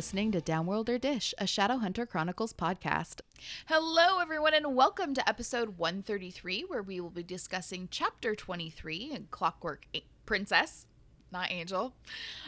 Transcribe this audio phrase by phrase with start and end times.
[0.00, 3.20] listening to Downworlder Dish, a Shadowhunter Chronicles podcast.
[3.66, 9.26] Hello, everyone, and welcome to episode 133, where we will be discussing chapter 23 in
[9.30, 10.86] Clockwork A- Princess,
[11.30, 11.92] not Angel.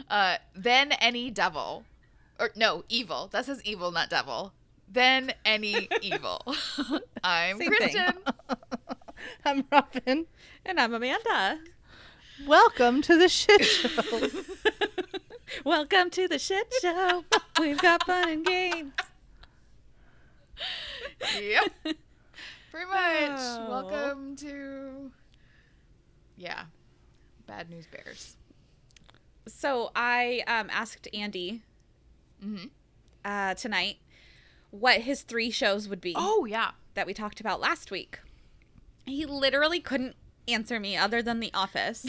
[0.09, 1.85] Uh, then any devil.
[2.41, 3.29] Or no, evil.
[3.30, 4.55] That says evil, not devil.
[4.91, 6.55] Then any evil.
[7.23, 7.68] I'm Same.
[7.71, 8.14] Kristen.
[9.45, 10.25] I'm Robin.
[10.64, 11.61] And I'm Amanda.
[12.46, 14.31] Welcome to the shit show.
[15.64, 17.24] Welcome to the shit show.
[17.58, 18.92] We've got fun and games.
[21.40, 21.72] yep.
[21.82, 23.30] Pretty much.
[23.38, 23.66] Oh.
[23.68, 25.11] Welcome to
[26.36, 26.64] Yeah.
[27.46, 28.36] Bad News Bears.
[29.46, 31.62] So I um, asked Andy
[32.42, 32.70] Mhm.
[33.25, 33.97] uh, tonight
[34.70, 36.72] what his three shows would be Oh, yeah.
[36.94, 38.20] that we talked about last week.
[39.05, 40.16] He literally couldn't
[40.48, 42.07] answer me other than The Office.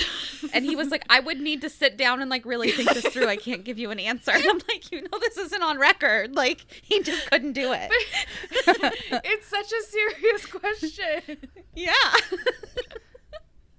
[0.54, 3.06] and he was like, I would need to sit down and like really think this
[3.14, 3.28] through.
[3.28, 4.32] I can't give you an answer.
[4.32, 6.36] And I'm like, you know, this isn't on record.
[6.36, 7.92] Like, he just couldn't do it.
[9.24, 11.38] it's such a serious question.
[11.76, 11.94] yeah.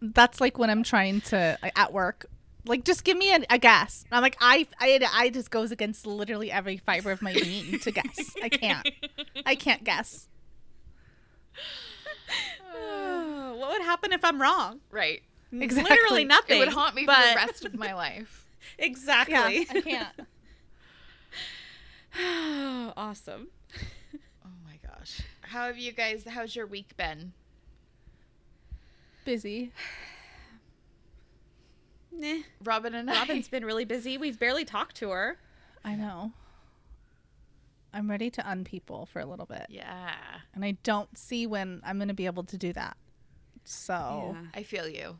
[0.00, 2.26] That's like when I'm trying to like, at work.
[2.66, 4.04] Like, just give me a, a guess.
[4.10, 7.90] I'm like, I, I, I just goes against literally every fiber of my being to
[7.90, 8.34] guess.
[8.42, 8.88] I can't.
[9.44, 10.28] I can't guess.
[13.66, 14.80] What would happen if I'm wrong?
[14.90, 15.22] Right.
[15.52, 15.94] Exactly.
[15.94, 16.56] Literally nothing.
[16.56, 18.40] It would haunt me for the rest of my life.
[18.78, 19.34] Exactly.
[19.34, 19.80] Yeah, I
[22.16, 22.92] can't.
[22.96, 23.48] awesome.
[24.44, 25.20] Oh my gosh.
[25.42, 27.32] How have you guys how's your week been?
[29.24, 29.72] Busy.
[32.16, 32.42] Nah.
[32.62, 34.16] Robin and I Robin's been really busy.
[34.16, 35.36] We've barely talked to her.
[35.84, 36.30] I know.
[37.92, 40.14] I'm ready to unpeople for a little bit, Yeah.
[40.54, 42.96] and I don't see when I'm going to be able to do that.
[43.64, 45.18] So, I feel you.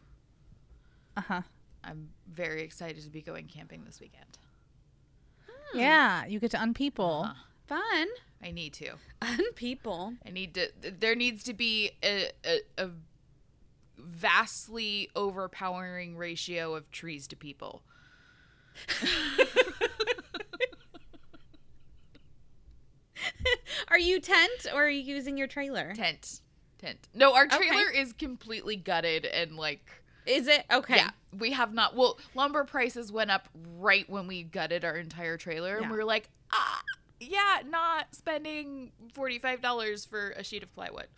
[1.17, 1.43] uh huh.
[1.83, 4.39] I'm very excited to be going camping this weekend.
[5.75, 7.25] Yeah, you get to unpeople.
[7.25, 7.35] Uh-huh.
[7.67, 8.07] Fun.
[8.43, 8.93] I need to.
[9.23, 10.17] unpeople.
[10.27, 10.71] I need to.
[10.81, 12.91] There needs to be a, a, a
[13.99, 17.83] vastly overpowering ratio of trees to people.
[23.89, 25.93] Are you tent or are you using your trailer?
[25.95, 26.41] Tent,
[27.15, 27.57] No, our Okay.
[27.57, 29.85] trailer is completely gutted and like.
[30.27, 30.65] Is it?
[30.73, 30.97] Okay.
[30.97, 31.95] Yeah, we have not.
[31.95, 36.05] Well, lumber prices went up right when we gutted our entire trailer, and we were
[36.05, 36.81] like, ah,
[37.21, 41.09] yeah, not spending forty five dollars for a sheet of plywood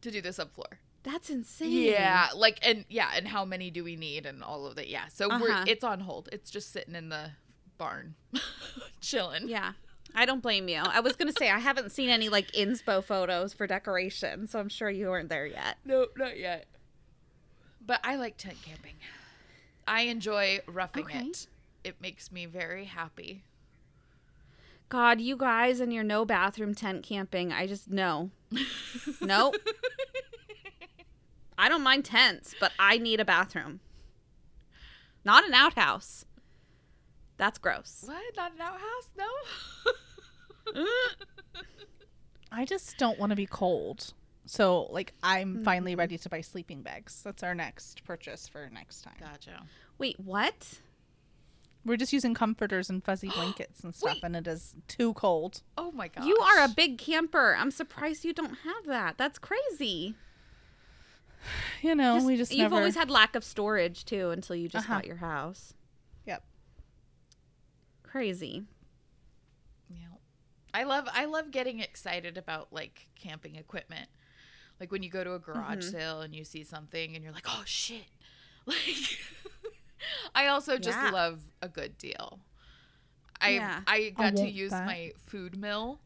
[0.00, 0.78] to do the subfloor.
[1.04, 1.70] That's insane.
[1.70, 4.88] Yeah, like and yeah, and how many do we need and all of that.
[4.88, 5.64] Yeah, so we're Uh-huh.
[5.68, 6.28] it's on hold.
[6.32, 7.30] It's just sitting in the
[7.78, 8.16] barn,
[9.00, 9.48] chilling.
[9.48, 9.72] Yeah.
[10.14, 10.80] I don't blame you.
[10.82, 14.58] I was going to say, I haven't seen any like inspo photos for decoration, so
[14.58, 15.76] I'm sure you weren't there yet.
[15.84, 16.66] No, not yet.
[17.84, 18.94] But I like tent camping.
[19.86, 21.20] I enjoy roughing Okay.
[21.26, 21.46] it.
[21.84, 23.44] It makes me very happy.
[24.88, 28.30] God, you guys and your no bathroom tent camping, I just no.
[29.20, 29.54] nope.
[31.56, 33.80] I don't mind tents, but I need a bathroom.
[35.24, 36.24] Not an outhouse.
[37.38, 38.04] That's gross.
[38.06, 38.22] What?
[38.36, 39.08] Not an outhouse?
[39.16, 40.84] No.
[42.52, 44.12] I just don't want to be cold.
[44.46, 47.22] So, like, I'm finally ready to buy sleeping bags.
[47.22, 49.14] That's our next purchase for next time.
[49.20, 49.62] gotcha.
[49.98, 50.80] Wait, what?
[51.84, 54.24] We're just using comforters and fuzzy blankets and stuff, Wait.
[54.24, 55.62] and it is too cold.
[55.76, 56.24] Oh my god!
[56.24, 57.54] You are a big camper.
[57.58, 59.16] I'm surprised you don't have that.
[59.18, 60.14] That's crazy.
[61.82, 62.74] You know, we just you've never.
[62.74, 64.96] always had lack of storage too until you just Uh-huh.
[64.98, 65.72] bought your house.
[68.08, 68.12] Yep.
[68.12, 68.64] Crazy.
[69.88, 70.06] Yeah.
[70.74, 74.08] I love I love getting excited about like camping equipment.
[74.80, 75.90] Like when you go to a garage Mm-hmm.
[75.90, 78.04] sale and you see something and you're like, "Oh shit."
[78.66, 79.18] Like
[80.34, 81.10] I also just Yeah.
[81.10, 82.40] love a good deal.
[83.40, 83.80] I Yeah.
[83.86, 84.86] I got to use that.
[84.86, 86.00] my food mill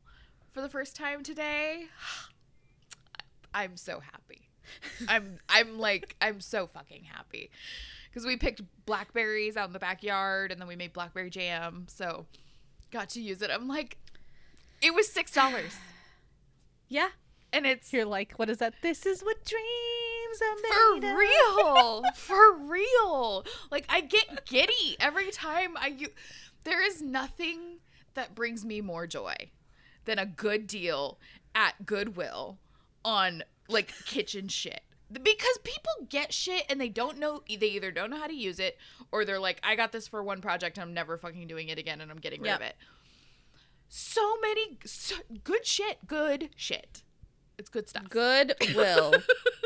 [0.52, 1.86] for the first time today.
[3.54, 4.48] I'm so happy.
[5.08, 7.50] I'm I'm like I'm so fucking happy.
[8.12, 11.86] Cuz we picked blackberries out in the backyard and then we made blackberry jam.
[11.88, 12.26] So
[12.90, 13.50] got to use it.
[13.50, 13.98] I'm like
[14.82, 15.74] it was $6
[16.88, 17.08] Yeah.
[17.52, 18.74] and it's You're like, what is that?
[18.82, 21.16] This is what dreams are for made of.
[21.16, 22.02] real.
[22.16, 23.44] for real.
[23.70, 26.12] Like I get giddy every time I u-
[26.64, 27.78] there is nothing
[28.14, 29.34] that brings me more joy
[30.04, 31.18] than a good deal
[31.54, 32.58] at Goodwill
[33.04, 34.82] on like kitchen shit.
[35.12, 38.58] Because people get shit and they don't know they either don't know how to use
[38.58, 38.78] it
[39.10, 41.78] or they're like I got this for one project and I'm never fucking doing it
[41.78, 42.76] again and I'm getting rid of it.
[43.88, 47.02] So many so, good shit, good shit.
[47.58, 48.08] It's good stuff.
[48.08, 49.14] Goodwill.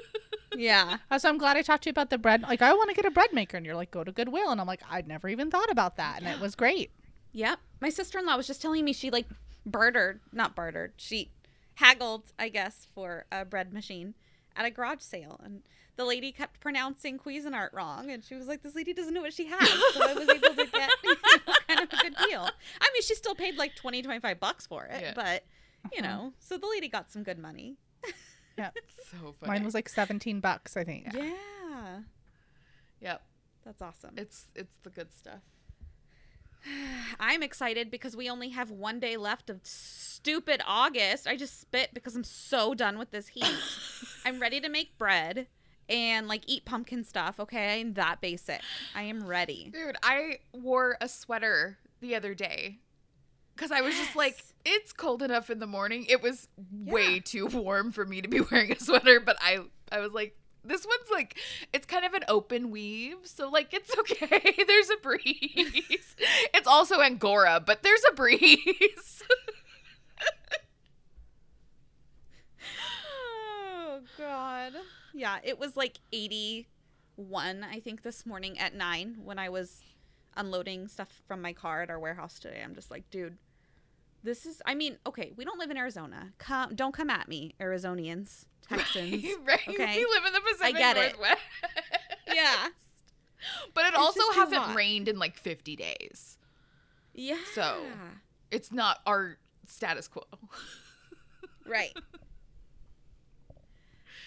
[0.57, 0.99] yeah.
[1.11, 2.43] Uh, So I'm glad I talked to you about the bread.
[2.43, 4.61] Like, I want to get a bread maker, and you're like, go to Goodwill, and
[4.61, 6.91] I'm like, I'd never even thought about that, and it was great.
[7.33, 7.61] Yep.
[7.81, 9.27] My sister in law was just telling me she like
[9.65, 11.31] bartered, not bartered, she
[11.75, 14.15] haggled, I guess, for a bread machine
[14.57, 15.41] at a garage sale.
[15.45, 15.63] And
[15.97, 18.11] the lady kept pronouncing Cuisinart wrong.
[18.11, 19.69] And she was like, this lady doesn't know what she has.
[19.95, 22.49] So I was able to get you know, kind of a good deal.
[22.81, 25.01] I mean, she still paid like 20, 25 bucks for it.
[25.01, 25.13] Yeah.
[25.15, 25.45] But,
[25.93, 26.09] you uh-huh.
[26.09, 27.77] know, so the lady got some good money.
[28.59, 28.71] Yeah.
[29.09, 29.53] So funny.
[29.53, 31.07] Mine was like 17 bucks, I think.
[31.15, 32.01] Yeah.
[33.01, 33.23] Yep.
[33.65, 34.15] That's awesome.
[34.17, 35.43] It's it's the good stuff.
[37.21, 41.27] I'm excited because we only have one day left of stupid August.
[41.27, 43.45] I just spit because I'm so done with this heat.
[44.25, 45.47] I'm ready to make bread
[45.89, 47.39] and like eat pumpkin stuff.
[47.39, 48.61] Okay, I'm that basic.
[48.95, 49.71] I am ready.
[49.73, 52.79] Dude, I wore a sweater the other day
[53.55, 56.07] because I was just like, it's cold enough in the morning.
[56.09, 59.61] It was way too warm for me to be wearing a sweater, but I
[59.91, 60.37] I was like,
[60.67, 61.37] this one's like,
[61.73, 64.55] it's kind of an open weave, so like it's okay.
[64.67, 66.17] There's a breeze.
[66.55, 69.23] it's also Angora, but there's a breeze.
[73.89, 74.73] Oh God.
[75.15, 76.67] Yeah, it was like 81,
[77.65, 79.81] I think, this morning at nine when I was
[80.37, 82.61] unloading stuff from my car at our warehouse today.
[82.63, 83.39] I'm just like, dude,
[84.27, 84.61] this is.
[84.67, 86.33] I mean, okay, we don't live in Arizona.
[86.39, 89.25] Come, don't come at me, Arizonians, Texans.
[89.47, 89.61] right?
[89.69, 89.97] Okay.
[89.97, 91.13] We live in the Pacific get it.
[91.17, 91.41] Northwest.
[92.35, 92.69] yeah.
[93.73, 96.37] But it It's also hasn't rained in like 50 days.
[97.15, 97.37] Yeah.
[97.55, 97.83] So-
[98.51, 100.25] It's not our status quo.
[101.67, 101.93] right.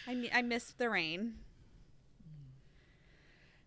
[0.07, 1.35] I I miss the rain.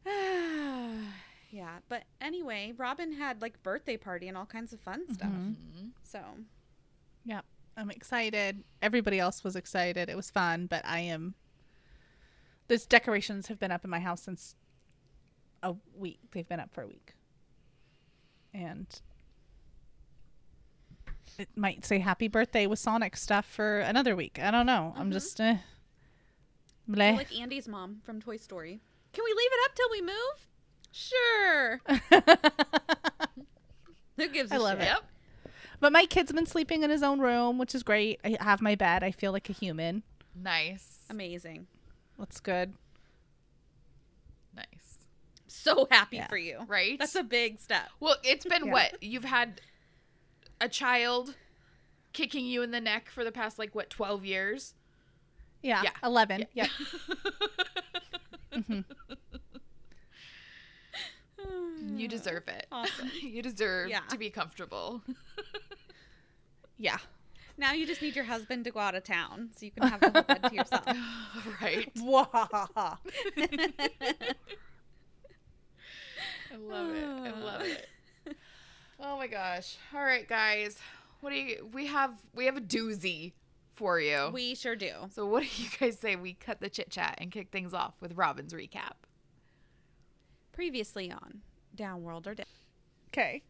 [1.53, 5.31] yeah, but anyway, Robin had like birthday party and all kinds of fun stuff.
[5.31, 5.91] Mhm.
[6.03, 6.21] So
[7.25, 7.43] yeah,
[7.77, 8.65] I'm excited.
[8.81, 10.09] Everybody else was excited.
[10.09, 11.35] It was fun, but I am.
[12.69, 14.55] Those decorations have been up in my house since
[15.63, 16.19] a week.
[16.33, 17.15] They've been up for a week.
[18.55, 18.87] And
[21.39, 24.39] it might say happy birthday with Sonic stuff for another week.
[24.39, 24.93] I don't know.
[24.97, 25.13] I'm Mhm.
[25.13, 25.39] just.
[25.39, 27.17] Bleh.
[27.17, 28.81] like Andy's mom from Toy Story.
[29.13, 30.49] Can we leave it up till we move?
[30.93, 31.81] Sure.
[34.19, 34.89] Who gives a I love shit?
[34.89, 34.91] it.
[34.91, 35.03] Yep.
[35.81, 38.21] but my kid's been sleeping in his own room, which is great.
[38.25, 39.03] I have my bed.
[39.03, 40.03] I feel like a human.
[40.35, 40.99] Nice.
[41.11, 41.67] Amazing.
[42.19, 42.75] That's good.
[44.55, 44.99] Nice.
[45.47, 46.27] So happy Yeah.
[46.29, 46.61] for you.
[46.67, 46.99] Right?
[46.99, 47.89] That's a big step.
[48.00, 48.73] well, it's been Yeah.
[48.73, 49.03] what?
[49.03, 49.61] You've had
[50.61, 51.35] a child
[52.12, 54.75] kicking you in the neck for the past like what, 12 years?
[55.62, 55.83] Yeah.
[55.85, 55.91] Yeah.
[56.05, 56.47] 11.
[56.53, 56.67] Yeah.
[58.53, 58.65] Yep.
[58.67, 58.81] hmm
[61.96, 62.67] you deserve it.
[62.73, 63.11] Awesome.
[63.23, 64.00] you deserve Yeah.
[64.08, 65.02] to be comfortable.
[66.79, 66.99] Yeah.
[67.58, 70.00] Now you just need your husband to go out of town so you can have
[70.00, 70.87] the whole bed to yourself.
[71.61, 71.94] right.
[71.96, 72.99] Wahaha.
[76.52, 77.05] I love it.
[77.05, 77.88] I love it.
[79.05, 79.79] Oh my gosh.
[79.93, 80.79] All right, guys.
[81.23, 83.32] What do you we have we have a doozy
[83.75, 84.31] for you.
[84.32, 84.93] We sure do.
[85.12, 87.94] so what do you guys say we cut the chit chat and kick things off
[88.00, 88.93] with Robin's recap?
[90.52, 91.40] Previously on
[91.77, 92.47] Downworld or Down.
[93.09, 93.43] Okay.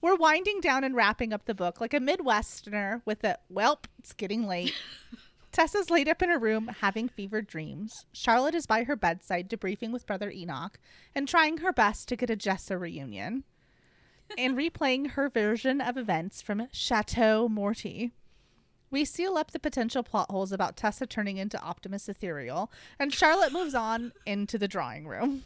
[0.00, 4.12] We're winding down and wrapping up the book like a Midwesterner with a, welp, it's
[4.12, 4.74] getting late.
[5.52, 8.04] Tessa's laid up in her room having fevered dreams.
[8.12, 10.78] Charlotte is by her bedside debriefing with Brother Enoch
[11.14, 13.44] and trying her best to get a Jessa reunion
[14.36, 18.12] and replaying her version of events from Chateau Morty.
[18.90, 23.52] We seal up the potential plot holes about Tessa turning into Optimus Ethereal, and Charlotte
[23.52, 25.44] moves on into the drawing room.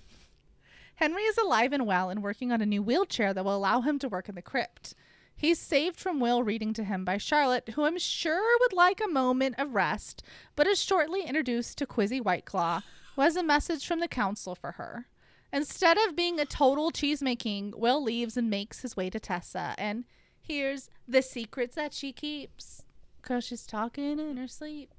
[1.00, 3.98] Henry is alive and well and working on a new wheelchair that will allow him
[3.98, 4.94] to work in the crypt.
[5.34, 9.08] He's saved from Will reading to him by Charlotte, who I'm sure would like a
[9.08, 10.22] moment of rest,
[10.54, 12.82] but is shortly introduced to Quizzy Whiteclaw,
[13.16, 15.06] who has a message from the council for her.
[15.54, 20.04] Instead of being a total cheesemaking, Will leaves and makes his way to Tessa and
[20.38, 22.84] hears the secrets that she keeps.
[23.22, 24.92] Cause she's talking in her sleep.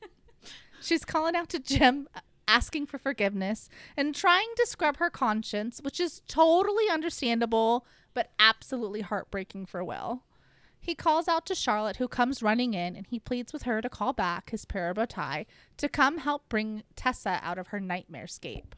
[0.80, 2.08] She's calling out to Jem,
[2.50, 9.02] asking for forgiveness, and trying to scrub her conscience, which is totally understandable, but absolutely
[9.02, 10.24] heartbreaking for Will.
[10.80, 13.88] He calls out to Charlotte, who comes running in, and he pleads with her to
[13.88, 18.74] call back his parabatai to come help bring Tessa out of her nightmare scape.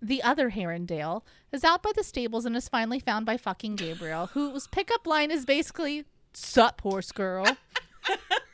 [0.00, 1.22] The other Herondale
[1.52, 5.30] is out by the stables and is finally found by fucking Gabriel, whose pickup line
[5.30, 7.44] is basically, Sup, horse girl.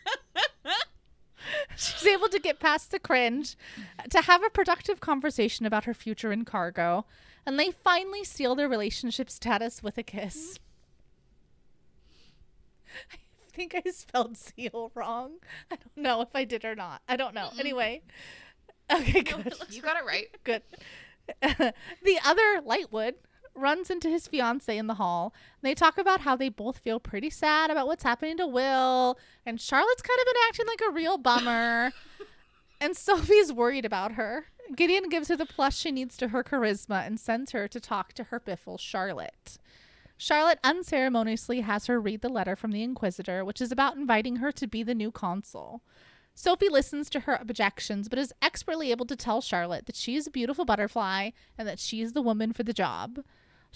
[1.76, 3.56] She's able to get past the cringe,
[4.10, 7.06] to have a productive conversation about her future in cargo,
[7.44, 10.58] and they finally seal their relationship status with a kiss.
[12.88, 13.16] Hmm.
[13.52, 15.36] I think I spelled seal wrong.
[15.70, 17.00] I don't know if I did or not.
[17.08, 17.46] I don't know.
[17.46, 17.60] Hmm.
[17.60, 18.02] Anyway.
[18.92, 19.54] Okay, good.
[19.70, 20.28] You got it right.
[20.44, 20.62] Good.
[21.42, 23.14] the other Lightwood
[23.56, 25.32] runs into his fiance in the hall.
[25.60, 29.18] And they talk about how they both feel pretty sad about what's happening to Will.
[29.44, 31.92] And Charlotte's kind of been acting like a real bummer.
[32.80, 34.46] and Sophie's worried about her.
[34.74, 38.12] Gideon gives her the plus she needs to her charisma and sends her to talk
[38.14, 39.58] to her biffle, Charlotte.
[40.18, 44.50] Charlotte unceremoniously has her read the letter from the Inquisitor, which is about inviting her
[44.52, 45.82] to be the new consul.
[46.34, 50.26] Sophie listens to her objections, but is expertly able to tell Charlotte that she is
[50.26, 53.20] a beautiful butterfly and that she is the woman for the job.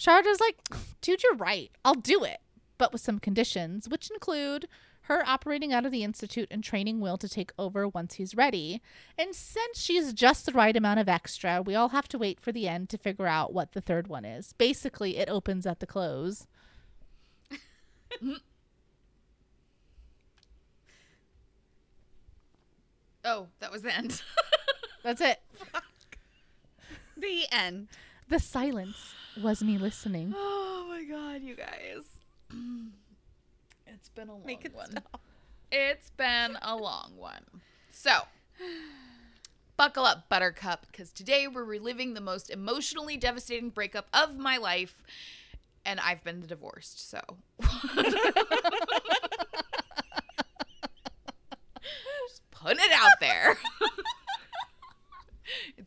[0.07, 0.57] Is like,
[1.01, 1.71] dude, you're right.
[1.85, 2.41] I'll do it,
[2.79, 4.67] but with some conditions, which include
[5.03, 8.81] her operating out of the Institute and training Will to take over once he's ready.
[9.19, 12.53] And since she's just the right amount of extra, we all have to wait for
[12.53, 14.53] the end to figure out what the third one is.
[14.55, 16.47] Basically, it opens at the close.
[23.25, 24.23] Oh, that was the end.
[25.03, 25.41] That's it.
[27.17, 27.89] The end.
[28.31, 30.33] The silence was me listening.
[30.37, 32.05] oh my god, you guys.
[33.93, 34.93] It's been a long Make it one.
[34.93, 35.21] stop.
[35.71, 37.43] It's been a long one.
[37.91, 38.11] So,
[39.77, 45.03] buckle up, Buttercup, because today we're reliving the most emotionally devastating breakup of my life,
[45.85, 47.21] and I've been divorced, so.
[52.29, 53.59] Just putting it out there.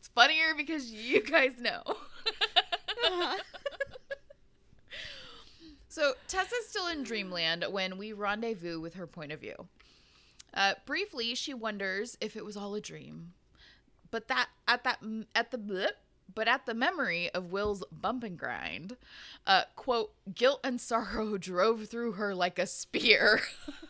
[0.04, 1.82] it's funnier because you guys know.
[5.86, 9.68] So Tessa's still in dreamland when we rendezvous with her point of view.
[10.52, 13.34] Uh, briefly, she wonders if it was all a dream,
[14.10, 14.98] but that at that
[15.36, 15.98] at the blip,
[16.34, 18.96] but at the memory of Will's bump and grind,
[19.46, 23.42] uh, quote, guilt and sorrow drove through her like a spear.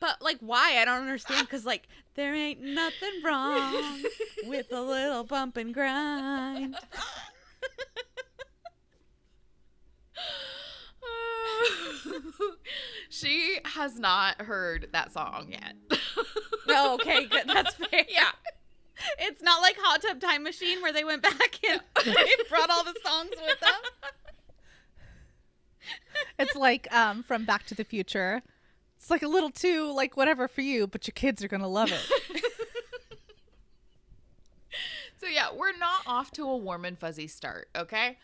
[0.00, 0.78] But like, why?
[0.78, 1.48] I don't understand.
[1.48, 4.02] Cause like, there ain't nothing wrong
[4.46, 6.76] with a little bump and grind.
[13.10, 15.74] she has not heard that song yet.
[16.66, 17.44] No, okay, good.
[17.46, 18.04] That's fair.
[18.08, 18.30] yeah.
[19.18, 22.14] It's not like Hot Tub Time Machine where they went back and they
[22.48, 23.70] brought all the songs with them.
[26.38, 28.42] It's like um, from Back to the Future.
[28.96, 31.92] It's like a little too like whatever for you, but your kids are gonna love
[31.92, 32.42] it.
[35.18, 38.18] So yeah, we're not off to a warm and fuzzy start, okay?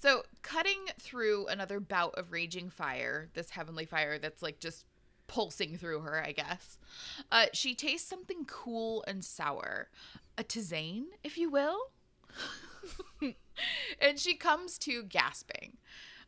[0.00, 4.84] So cutting through another bout of raging fire, this heavenly fire that's like just
[5.26, 6.78] pulsing through her, I guess.
[7.32, 9.88] Uh, she tastes something cool and sour,
[10.36, 11.78] a tisane, if you will.
[14.00, 15.78] and she comes to gasping,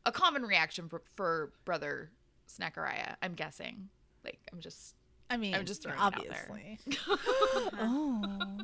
[0.05, 2.11] a common reaction for, for brother
[2.59, 3.17] Snackariah.
[3.23, 3.89] I'm guessing.
[4.25, 4.95] Like I'm just
[5.31, 6.49] I mean, I'm just throwing it out there.
[7.81, 8.61] oh,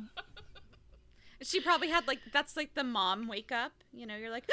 [1.41, 3.71] She probably had like that's like the mom wake up.
[3.91, 4.47] You know, you're like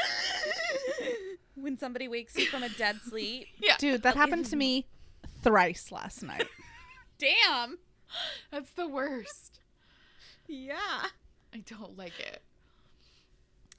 [1.54, 3.48] when somebody wakes you from a dead sleep.
[3.60, 4.86] yeah, dude, that happened to me
[5.42, 6.46] thrice last night.
[7.18, 7.78] Damn.
[8.50, 9.60] that's the worst.
[10.48, 11.06] Yeah.
[11.54, 12.42] I don't like it.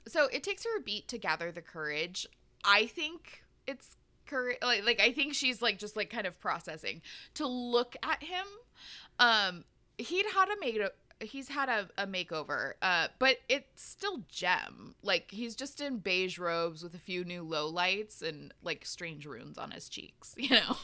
[0.06, 2.26] So it takes her a beat to gather the courage.
[2.64, 3.96] I think it's
[4.28, 4.58] courage.
[4.62, 7.02] Like, like I think she's like just like kind of processing
[7.34, 8.46] to look at him.
[9.18, 9.64] Um,
[9.98, 10.78] he'd had a make
[11.20, 12.74] he's had a, a makeover.
[12.80, 14.94] Uh, but it's still Jem.
[15.02, 19.26] Like he's just in beige robes with a few new low lights and like strange
[19.26, 20.34] runes on his cheeks.
[20.38, 20.76] You know,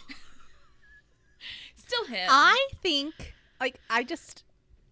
[1.76, 2.26] still him.
[2.30, 4.42] I think like I just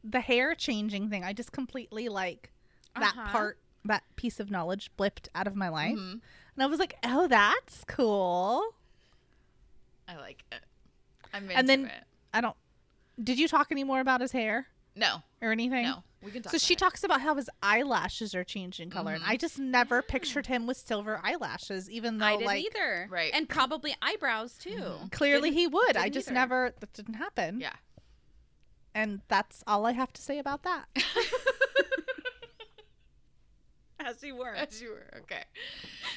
[0.05, 1.25] the hair changing thing.
[1.25, 2.53] I just completely like
[2.99, 3.31] that Uh-huh.
[3.33, 6.21] part, that piece of knowledge blipped out of my life, Mhm.
[6.57, 8.75] And I was like, oh, that's cool.
[10.09, 10.61] I like it.
[11.33, 12.05] I'm into And then- it.
[12.35, 12.57] I don't.
[13.23, 14.67] Did you talk any more about his hair
[14.97, 15.85] No, or anything?
[15.85, 16.51] no, we can talk.
[16.51, 16.79] So about she it.
[16.79, 19.29] talks about how his eyelashes are changing color, and Mhm.
[19.29, 23.07] I just never pictured him with silver eyelashes, even though I didn't like either.
[23.11, 23.31] Right.
[23.35, 24.71] And probably eyebrows too.
[24.81, 25.13] Mhm.
[25.13, 25.97] clearly Didn't- he would.
[25.97, 26.35] I just either.
[26.35, 27.61] never that didn't happen.
[27.61, 27.75] Yeah.
[28.95, 30.87] And that's all I have to say about that.
[34.07, 34.55] As you were.
[34.55, 35.07] As you were.
[35.19, 35.45] Okay.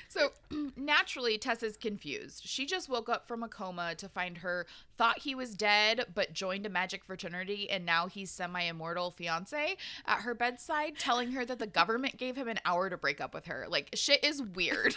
[0.10, 0.30] So
[0.76, 2.44] naturally, Tessa's confused.
[2.46, 4.66] She just woke up from a coma to find her
[4.98, 9.76] thought he was dead, but joined a magic fraternity, and now he's semi immortal fiance
[10.06, 13.34] at her bedside, telling her that the government gave him an hour to break up
[13.34, 13.66] with her.
[13.70, 14.96] Like, shit is weird.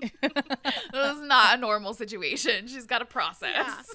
[0.00, 2.66] this is not a normal situation.
[2.66, 3.94] She's got to process.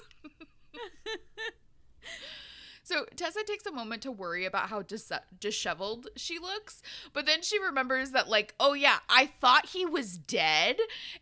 [2.86, 7.42] So Tessa takes a moment to worry about how dis- disheveled she looks, but then
[7.42, 10.76] she remembers that, like, oh yeah, I thought he was dead,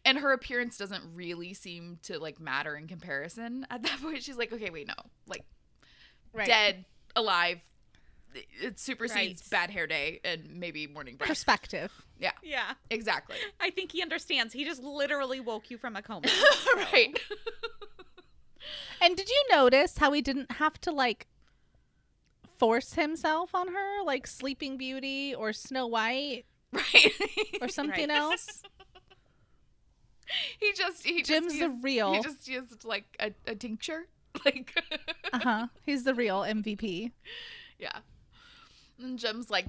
[0.04, 3.66] and her appearance doesn't really seem to like matter in comparison.
[3.70, 4.94] At that point, she's like, okay, wait, no,
[5.26, 5.42] like,
[6.34, 6.46] Right.
[6.46, 6.84] dead,
[7.16, 7.60] alive,
[8.60, 9.50] it supersedes Right.
[9.50, 11.28] bad hair day and maybe morning breath.
[11.28, 11.90] Perspective.
[12.18, 12.74] Yeah, Yeah.
[12.90, 13.36] exactly.
[13.58, 14.52] I think he understands.
[14.52, 16.26] He just literally woke you from a coma.
[16.76, 17.18] right.
[19.00, 21.26] And did you notice how he didn't have to like
[22.64, 27.12] force himself on her like Sleeping Beauty or Snow White right.
[27.60, 28.16] or something Right.
[28.18, 28.62] else?
[30.58, 32.14] he just he Jem's just the used, real.
[32.14, 34.06] He just used like a, a tincture.
[34.44, 34.74] Like
[35.32, 35.66] Uh huh.
[35.86, 37.12] He's the real MVP.
[37.78, 37.98] yeah.
[38.98, 39.66] And Jem's like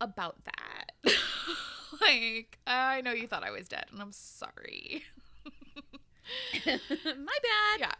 [0.00, 0.92] about that.
[2.00, 5.02] like, I know you thought I was dead, and I'm sorry.
[6.64, 7.80] My bad.
[7.80, 7.92] Yeah.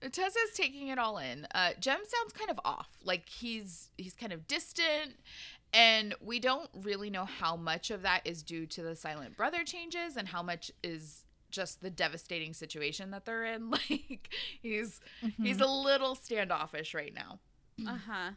[0.00, 1.46] Tessa's taking it all in.
[1.54, 2.88] Uh, Jem sounds kind of off.
[3.02, 5.16] Like he's he's kind of distant,
[5.72, 9.64] and we don't really know how much of that is due to the silent brother
[9.64, 13.70] changes and how much is just the devastating situation that they're in.
[13.90, 14.28] Like
[14.62, 15.00] he's
[15.42, 17.38] he's a little standoffish right now.
[17.86, 18.30] Uh huh.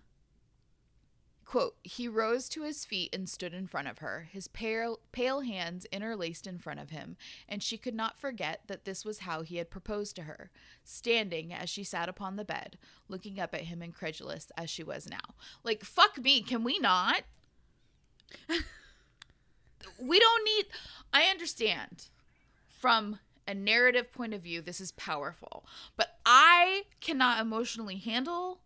[1.50, 5.42] Quote, he rose to his feet and stood in front of her, his pale, pale
[5.42, 9.42] hands interlaced in front of him, and she could not forget that this was how
[9.42, 10.52] he had proposed to her,
[10.84, 12.78] standing as she sat upon the bed,
[13.08, 15.34] looking up at him incredulous as she was now.
[15.64, 17.24] Like, fuck me, can we not?
[20.00, 20.66] we don't need.
[21.12, 22.10] I understand
[22.68, 25.66] from a narrative point of view, this is powerful,
[25.98, 28.60] but I cannot emotionally handle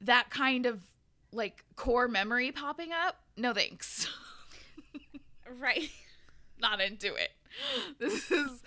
[0.00, 0.89] that kind of
[1.32, 3.16] like core memory popping up.
[3.36, 4.08] No thanks.
[5.58, 5.90] Right.
[6.60, 7.30] Not into it.
[7.98, 8.62] This is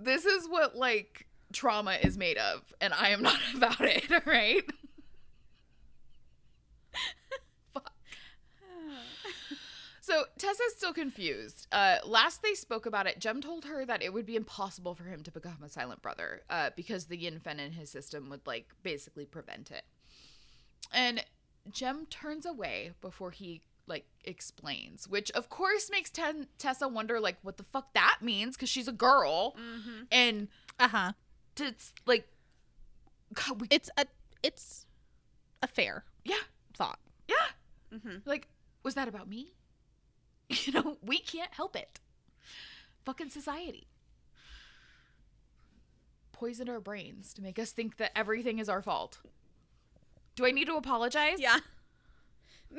[0.00, 4.20] this is what like trauma is made of and I am not about it, all
[4.24, 4.62] right?
[7.74, 7.92] Fuck.
[10.00, 11.66] So Tessa's still confused.
[11.70, 15.04] Uh, last they spoke about it, Jem told her that it would be impossible for
[15.04, 18.46] him to become a silent brother uh, because the yin fen in his system would
[18.46, 19.82] like basically prevent it.
[20.92, 21.24] And
[21.70, 27.36] Jem turns away before he like explains, which of course makes Ten- Tessa wonder like
[27.42, 30.02] what the fuck that means because she's a girl Mm-hmm.
[30.12, 30.48] and
[30.78, 31.12] Uh huh.
[31.58, 32.28] it's like
[33.34, 34.06] God, we, It's a
[34.42, 34.86] it's
[35.62, 36.36] a fair yeah
[36.74, 36.98] thought.
[37.28, 38.18] yeah Mm-hmm.
[38.26, 38.48] like
[38.82, 39.52] was that about me?
[40.48, 42.00] You know we can't help it.
[43.04, 43.86] Fucking society
[46.32, 49.18] poisoned our brains to make us think that everything is our fault.
[50.36, 51.38] Do I need to apologize?
[51.38, 51.58] Yeah.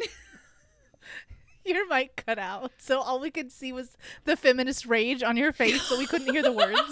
[1.65, 5.51] Your mic cut out, so all we could see was the feminist rage on your
[5.51, 6.81] face, but we couldn't hear the words.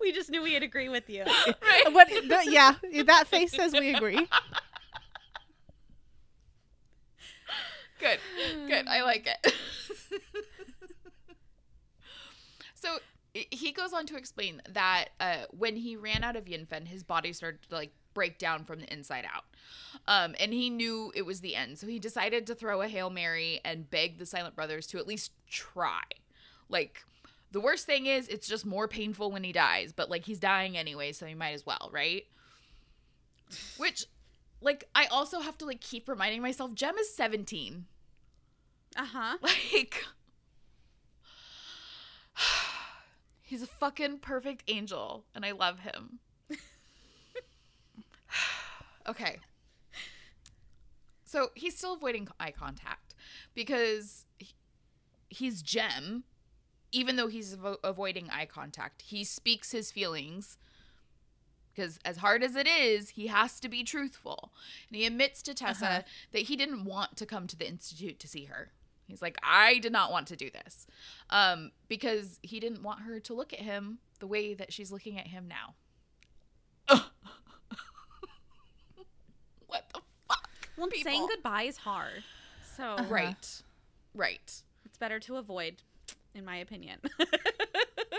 [0.00, 1.24] We just knew we'd agree with you.
[1.46, 1.92] Right.
[1.92, 2.08] what?
[2.08, 4.26] the- yeah, that face says we agree.
[7.98, 8.18] Good.
[8.68, 8.86] Good.
[8.86, 9.54] I like it.
[12.74, 12.98] so
[13.34, 17.32] he goes on to explain that uh, when he ran out of Yinfen, his body
[17.32, 19.44] started to like break down from the inside out.
[20.08, 21.78] Um, and he knew it was the end.
[21.78, 25.06] So he decided to throw a Hail Mary and beg the Silent Brothers to at
[25.06, 26.00] least try.
[26.68, 27.04] Like,
[27.52, 30.76] the worst thing is, it's just more painful when he dies, but like he's dying
[30.76, 32.24] anyway, so he might as well, right?
[33.76, 34.06] Which,
[34.60, 37.86] like, I also have to like keep reminding myself, Jem is 17.
[38.96, 39.38] Uh huh.
[39.72, 40.04] Like,
[43.42, 46.18] he's a fucking perfect angel, and I love him.
[49.08, 49.38] okay.
[51.24, 53.14] So he's still avoiding eye contact
[53.54, 54.54] because he-
[55.28, 56.24] he's Jem.
[56.90, 60.56] Even though he's avo- avoiding eye contact, he speaks his feelings
[61.74, 64.52] because as hard as it is, he has to be truthful.
[64.88, 66.02] And he admits to Tessa Uh-huh.
[66.32, 68.72] that he didn't want to come to the institute to see her.
[69.06, 70.86] He's like, I did not want to do this,
[71.30, 75.18] um, because he didn't want her to look at him the way that she's looking
[75.18, 75.74] at him now.
[79.68, 80.48] What the fuck?
[80.76, 81.10] Well, People.
[81.10, 82.22] saying goodbye is hard.
[82.76, 83.04] So Uh-huh.
[83.08, 83.62] Right,
[84.14, 84.62] right.
[84.84, 85.76] it's better to avoid,
[86.34, 86.98] in my opinion.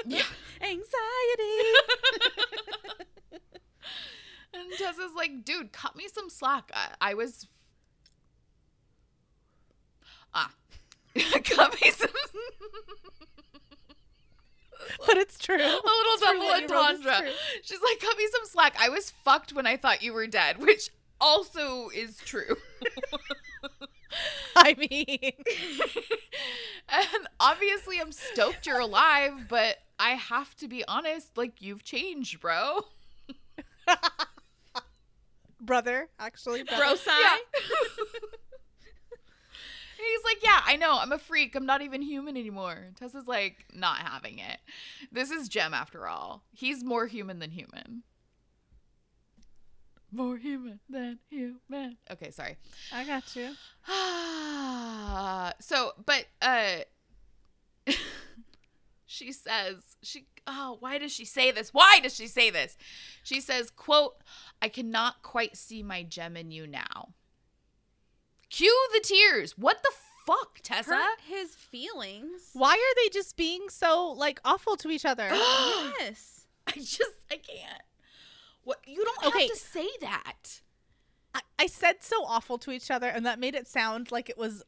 [0.06, 0.24] Yeah.
[0.62, 0.88] Anxiety.
[4.54, 6.72] And Tessa's like, dude, cut me some slack.
[6.74, 7.48] I, I was.
[10.34, 10.52] Ah.
[11.44, 12.10] cut me some.
[15.06, 15.56] But it's true.
[15.56, 17.32] A little double wrote is entendre.
[17.62, 18.76] She's like, cut me some slack.
[18.80, 20.90] I was fucked when I thought you were dead, which
[21.22, 22.56] also is true.
[24.56, 25.32] I mean,
[26.90, 31.38] and obviously, I'm stoked you're alive, but I have to be honest.
[31.38, 32.82] Like, you've changed, bro.
[35.62, 36.84] brother, actually, brother.
[36.84, 37.14] Bro sigh.
[37.20, 37.38] Yeah.
[39.98, 40.98] He's like, yeah, I know.
[40.98, 41.56] I'm a freak.
[41.56, 42.88] I'm not even human anymore.
[42.96, 44.60] Tessa's like, not having it.
[45.12, 46.44] This is Jem after all.
[46.52, 48.04] He's more human than human.
[50.12, 51.98] More human than human.
[52.10, 52.58] Okay, sorry.
[52.92, 53.56] I got you.
[55.60, 56.80] so, but uh
[59.06, 61.74] she says she oh, why does she say this?
[61.74, 62.78] Why does she say this?
[63.24, 64.16] She says, quote,
[64.62, 67.10] I cannot quite see my Jem in you now.
[68.50, 69.58] Cue the tears.
[69.58, 69.92] What the
[70.26, 70.96] fuck, Tessa?
[70.96, 72.50] Hurt his feelings.
[72.54, 75.30] Why are they just being so like awful to each other?
[76.00, 76.48] yes.
[76.68, 77.82] I just I can't.
[78.70, 79.48] What you don't Okay.
[79.48, 80.62] have to say that.
[81.34, 84.38] I, I said so awful to each other, and that made it sound like it
[84.38, 84.64] was.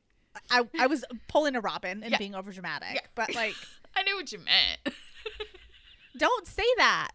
[0.50, 2.18] I, I was pulling a Robin and Yeah.
[2.18, 3.02] being overdramatic, Yeah.
[3.14, 3.54] but like,
[3.96, 4.96] I knew what you meant.
[6.18, 7.10] don't say that.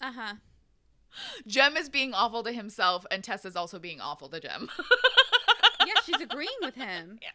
[0.00, 0.34] Uh huh.
[1.46, 4.68] Jem is being awful to himself, and Tessa's also being awful to Jem.
[5.86, 7.18] Yeah, she's agreeing with him.
[7.22, 7.30] Yeah.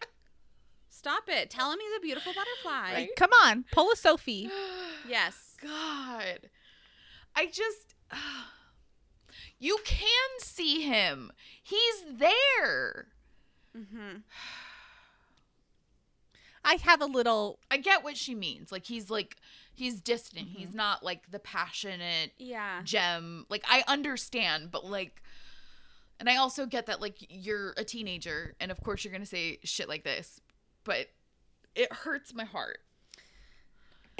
[0.89, 1.49] Stop it.
[1.49, 2.93] Tell him he's a beautiful butterfly.
[2.93, 3.09] Right?
[3.17, 4.49] Come on, pull a Sophie.
[5.07, 5.55] Yes.
[5.61, 6.49] God.
[7.35, 7.95] I just.
[9.63, 11.31] You can see him.
[11.63, 13.07] He's there.
[13.73, 14.17] Mm-hmm.
[16.65, 17.59] I have a little.
[17.71, 18.73] I get what she means.
[18.73, 19.37] Like, he's like,
[19.73, 20.49] he's distant.
[20.49, 20.59] Mm-hmm.
[20.59, 22.81] He's not like the passionate Yeah.
[22.83, 23.45] Jem.
[23.47, 25.23] Like, I understand, but like,
[26.19, 29.25] and I also get that, like, you're a teenager, and of course you're going to
[29.25, 30.41] say shit like this,
[30.83, 31.07] but
[31.73, 32.79] it hurts my heart.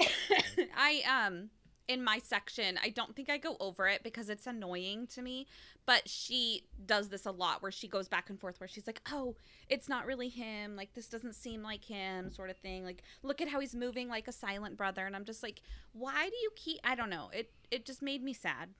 [0.74, 1.50] I um
[1.86, 5.46] in my section, I don't think I go over it because it's annoying to me,
[5.84, 9.02] but she does this a lot where she goes back and forth where she's like,
[9.12, 9.36] "Oh,
[9.68, 10.76] it's not really him.
[10.76, 12.84] Like this doesn't seem like him." sort of thing.
[12.84, 15.60] Like, "Look at how he's moving like a silent brother." And I'm just like,
[15.92, 17.30] "Why do you keep I don't know.
[17.34, 18.70] It it just made me sad."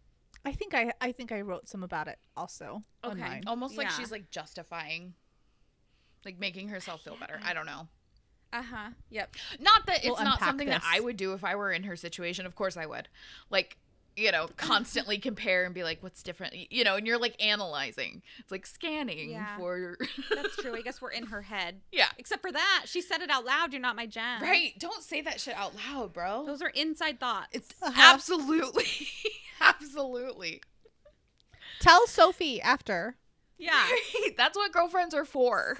[0.44, 2.82] I think I I think I wrote some about it also.
[3.04, 3.20] Okay.
[3.20, 3.42] mine.
[3.46, 3.96] Almost like Yeah.
[3.96, 5.14] she's like justifying,
[6.24, 7.38] like making herself feel better.
[7.42, 7.88] I don't know.
[8.54, 8.90] Uh-huh.
[9.10, 9.34] Yep.
[9.60, 10.82] Not that it's We'll not unpack something that.
[10.86, 12.46] I would do if I were in her situation.
[12.46, 13.08] Of course I would.
[13.50, 13.76] Like,
[14.16, 16.54] you know, constantly compare and be like, what's different?
[16.70, 18.22] You know, and you're like analyzing.
[18.38, 19.56] It's like scanning Yeah.
[19.58, 19.96] for.
[20.32, 20.74] That's true.
[20.76, 21.80] I guess we're in her head.
[21.90, 22.06] yeah.
[22.16, 23.72] Except for that, she said it out loud.
[23.72, 24.40] You're not my Jem.
[24.40, 24.72] Right.
[24.78, 26.44] Don't say that shit out loud, bro.
[26.46, 27.48] Those are inside thoughts.
[27.52, 27.92] it's Uh-huh.
[28.14, 28.86] absolutely,
[29.60, 30.62] absolutely.
[31.80, 33.16] Tell Sophie after.
[33.58, 33.84] yeah.
[34.36, 35.78] That's what girlfriends are for.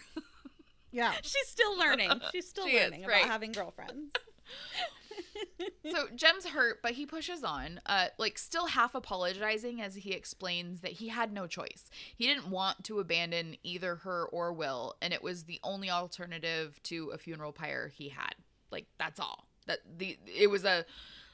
[0.95, 1.13] Yeah.
[1.23, 2.11] She's still learning.
[2.33, 3.19] She's still She is, learning right.
[3.25, 4.13] about having girlfriends.
[5.91, 10.81] so Jem's hurt, but he pushes on, uh, like still half apologizing as he explains
[10.81, 11.91] that he had no choice.
[12.17, 16.81] He didn't want to abandon either her or Will, and it was the only alternative
[16.85, 18.35] to a funeral pyre he had.
[18.71, 19.47] Like that's all.
[19.67, 20.85] That the it was a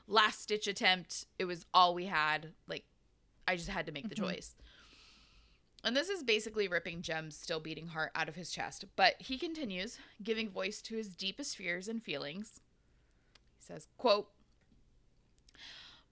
[0.07, 1.27] last stitch attempt.
[1.38, 2.53] It was all we had.
[2.68, 2.85] Like
[3.49, 4.18] I just had to make the Mhm.
[4.35, 4.55] choice.
[5.83, 9.38] And this is basically ripping Jem's still beating heart out of his chest, but he
[9.38, 12.61] continues, giving voice to his deepest fears and feelings.
[13.59, 14.29] He says, quote,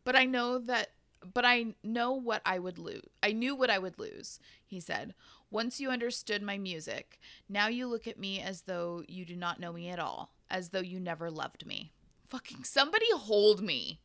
[0.05, 0.89] But I know that
[1.35, 3.03] but I know what I would lose.
[3.23, 5.15] I knew what I would lose, he said.
[5.51, 9.61] Once you understood my music, now you look at me as though you do not
[9.61, 11.93] know me at all, as though you never loved me.
[12.29, 14.01] Fucking somebody hold me.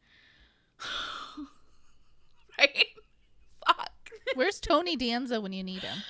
[2.58, 2.86] right?
[4.36, 6.04] Where's Tony Danza when you need him?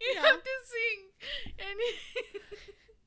[0.00, 1.00] you have to sing.
[1.58, 1.78] And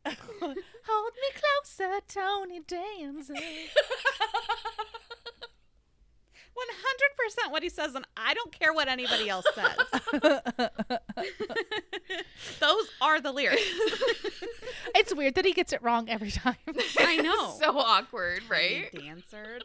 [0.88, 3.34] Hold me closer, Tony Danza.
[6.58, 9.78] 100% what he says, and I don't care what anybody else says.
[12.60, 13.62] Those are the lyrics.
[14.96, 16.56] it's weird that he gets it wrong every time.
[17.00, 17.56] I know.
[17.60, 18.89] so awkward, right?
[18.93, 19.60] Dancer.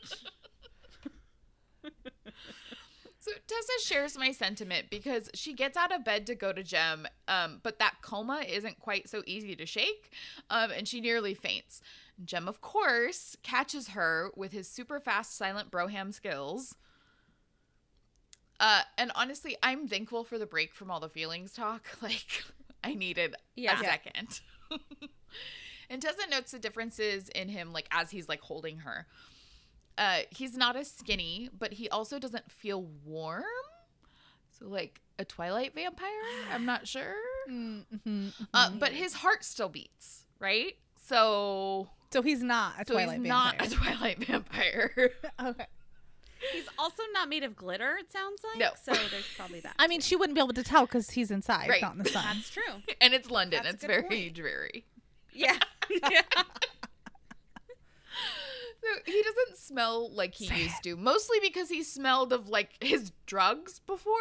[3.22, 7.07] So Tessa shares my sentiment because she gets out of bed to go to Jem,
[7.28, 10.11] um, but that coma isn't quite so easy to shake,
[10.50, 11.81] um, and she nearly faints.
[12.24, 16.74] Jem, of course, catches her with his super fast silent broham skills.
[18.61, 21.87] Uh, and honestly, I'm thankful for the break from all the feelings talk.
[22.02, 22.44] Like,
[22.85, 23.80] I needed Yeah.
[23.80, 24.40] a second.
[25.90, 29.06] and Tessa notes the differences in him, like as he's like holding her
[29.98, 33.42] uh he's not as skinny but he also doesn't feel warm
[34.58, 36.08] so like a twilight vampire
[36.50, 37.14] i'm not sure
[37.50, 38.28] Mm-hmm.
[38.54, 43.29] uh, but his heart still beats right so so he's not a so Twilight he's
[43.29, 43.55] vampire.
[43.59, 44.92] not a twilight vampire
[45.44, 45.66] okay.
[46.53, 48.59] He's also not made of glitter, it sounds like.
[48.59, 48.70] No.
[48.83, 49.75] So there's probably that.
[49.79, 51.81] I mean, she wouldn't be able to tell because he's inside, Right.
[51.81, 52.25] not in the sun.
[52.35, 52.62] That's true.
[53.01, 54.35] and it's london That's it's very point.
[54.35, 54.85] dreary
[55.33, 55.57] Yeah.
[55.88, 56.22] yeah.
[58.83, 62.70] so he doesn't smell like he Say used to mostly because he smelled of like
[62.83, 64.14] his drugs before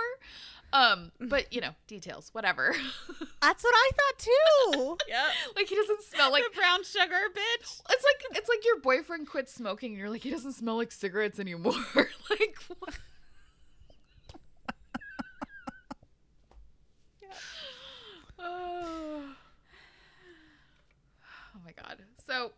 [0.74, 2.74] Um, but you know, details, whatever.
[3.42, 4.98] That's what I thought too.
[5.08, 5.28] Yeah.
[5.56, 7.82] like he doesn't smell like the brown sugar bitch.
[7.90, 10.92] it's like it's like your boyfriend quit smoking and you're like he doesn't smell like
[10.92, 11.74] cigarettes anymore.
[12.30, 12.98] like what?
[18.40, 19.24] Oh.
[21.54, 21.98] Oh my god.
[22.26, 22.54] So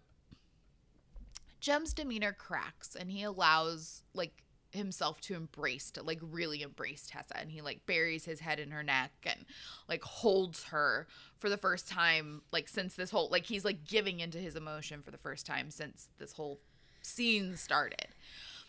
[1.60, 7.38] Jem's demeanor cracks and he allows like himself to embrace to like really embrace Tessa
[7.38, 9.46] and he like buries his head in her neck and
[9.88, 11.08] like holds her
[11.38, 15.02] for the first time like since this whole like he's like giving into his emotion
[15.02, 16.60] for the first time since this whole
[17.02, 18.08] scene started.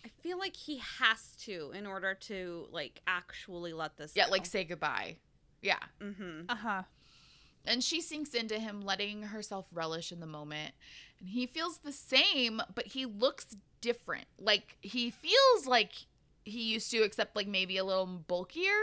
[0.04, 4.12] I feel like he has to in order to like actually let this.
[4.14, 5.16] Yeah, like say goodbye.
[5.62, 5.78] Yeah.
[6.02, 6.42] Mm-hmm.
[6.48, 6.82] Uh huh.
[7.66, 10.74] And she sinks into him, letting herself relish in the moment.
[11.18, 14.26] And he feels the same, but he looks different.
[14.38, 15.92] Like he feels like
[16.44, 18.78] he used to, except like maybe a little bulkier,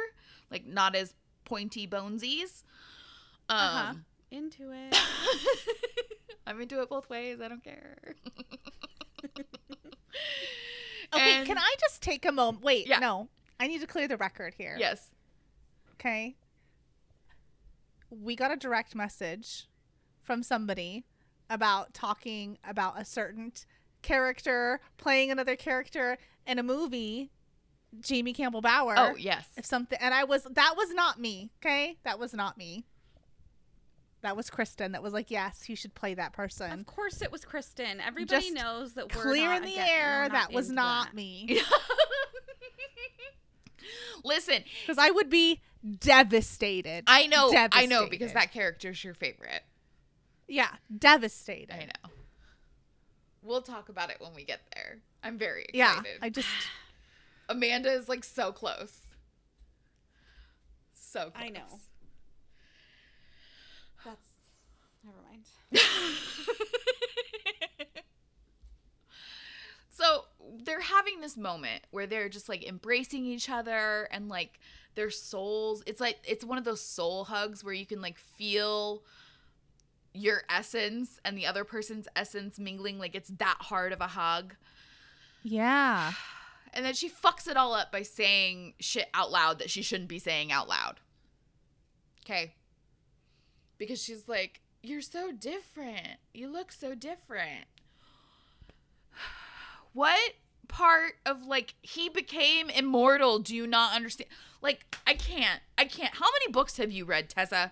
[0.50, 1.14] like not as
[1.46, 2.64] pointy bonesies.
[3.50, 3.94] Um, Uh-huh.
[4.32, 4.98] Into it.
[6.48, 7.40] I'm into it both ways.
[7.42, 7.98] I don't care.
[11.14, 12.64] Okay, And- can I just take a moment?
[12.64, 13.00] Wait, Yeah.
[13.00, 13.28] no.
[13.60, 14.78] I need to clear the record here.
[14.80, 15.10] Yes.
[15.96, 16.36] Okay.
[18.12, 19.68] We got a direct message
[20.22, 21.06] from somebody
[21.50, 23.52] about talking about a certain
[24.02, 27.32] character playing another character in a movie,
[28.00, 28.96] Jamie Campbell Bower.
[28.98, 29.48] Oh yes.
[29.58, 31.52] If something, and I was, that was not me.
[31.64, 31.98] Okay.
[32.04, 32.86] That was not me.
[34.22, 34.92] That was Kristen.
[34.92, 36.72] That was like, yes, you should play that person.
[36.72, 38.00] of course, it was Kristen.
[38.00, 40.30] Everybody Just knows that we're Clear in the again- air.
[40.30, 41.16] That was not that.
[41.16, 41.60] me.
[44.24, 45.62] Listen, Because I would be
[46.00, 47.04] devastated.
[47.08, 48.34] I know, I know, because Devastated.
[48.36, 49.64] that character's your favorite.
[50.48, 51.74] Yeah, devastated.
[51.74, 52.12] I know.
[53.44, 55.00] We'll talk about it when we get there.
[55.24, 56.20] I'm very Yeah, excited.
[56.22, 56.48] I just
[57.50, 59.00] Amanda is like so close.
[60.94, 61.34] So close.
[61.36, 61.80] I know.
[64.06, 64.28] That's
[65.04, 65.46] never mind.
[69.90, 70.26] so
[70.64, 74.60] they're having this moment where they're just like embracing each other and like
[74.96, 75.84] their souls.
[75.86, 79.04] It's like it's one of those soul hugs where you can like feel
[80.14, 84.56] your essence and the other person's essence mingling like it's that hard of a hug.
[85.44, 86.14] yeah.
[86.74, 90.08] And then she fucks it all up by saying shit out loud that she shouldn't
[90.08, 91.02] be saying out loud.
[92.24, 92.54] Okay.
[93.78, 96.20] Because she's like, You're so different.
[96.34, 97.66] You look so different.
[99.94, 100.20] What
[100.68, 104.30] part of like he became immortal do you not understand?
[104.62, 105.62] Like, I can't.
[105.78, 106.14] I can't.
[106.16, 107.72] How many books have you read, Tessa?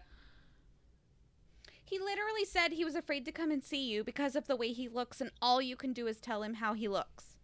[1.84, 4.70] He literally said he was afraid to come and see you because of the way
[4.74, 7.36] he looks, and all you can do is tell him how he looks.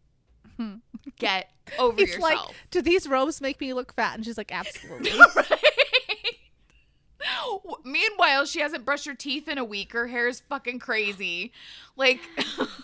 [1.19, 2.55] Get over It's like, yourself.
[2.71, 4.15] do these robes make me look fat?
[4.15, 5.11] And she's like, absolutely.
[7.83, 9.93] Meanwhile, she hasn't brushed her teeth in a week.
[9.93, 11.51] Her hair is fucking crazy.
[11.95, 12.19] Like,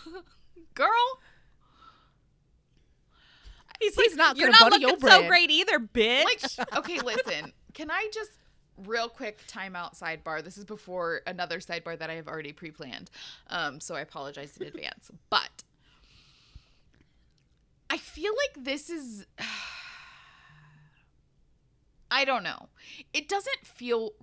[0.73, 1.19] girl,
[3.81, 6.23] He's, He's not You're not looking so great either, bitch.
[6.23, 6.41] like,
[6.77, 7.51] okay, listen.
[7.73, 8.31] Can I just
[8.85, 10.43] real quick timeout sidebar?
[10.43, 13.09] This is before another sidebar that I have already pre-planned.
[13.49, 15.09] Um, so I apologize in advance.
[15.29, 15.63] But
[17.89, 19.25] I feel like this is.
[22.13, 22.67] I don't know.
[23.13, 24.13] It doesn't feel.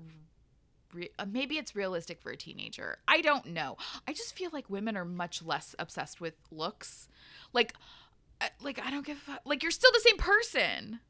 [0.94, 2.98] Re- uh, maybe it's realistic for a teenager.
[3.06, 3.76] I don't know.
[4.06, 7.08] I just feel like women are much less obsessed with looks.
[7.52, 7.74] Like,
[8.60, 9.40] like I don't give a fuck.
[9.44, 11.00] Like you're still the same person.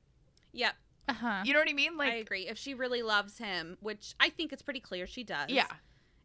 [0.53, 0.75] yep,
[1.09, 1.43] Uh huh.
[1.45, 1.97] You know what I mean?
[1.97, 2.47] Like I agree.
[2.49, 5.49] If she really loves him, which I think it's pretty clear she does.
[5.51, 5.67] Yeah.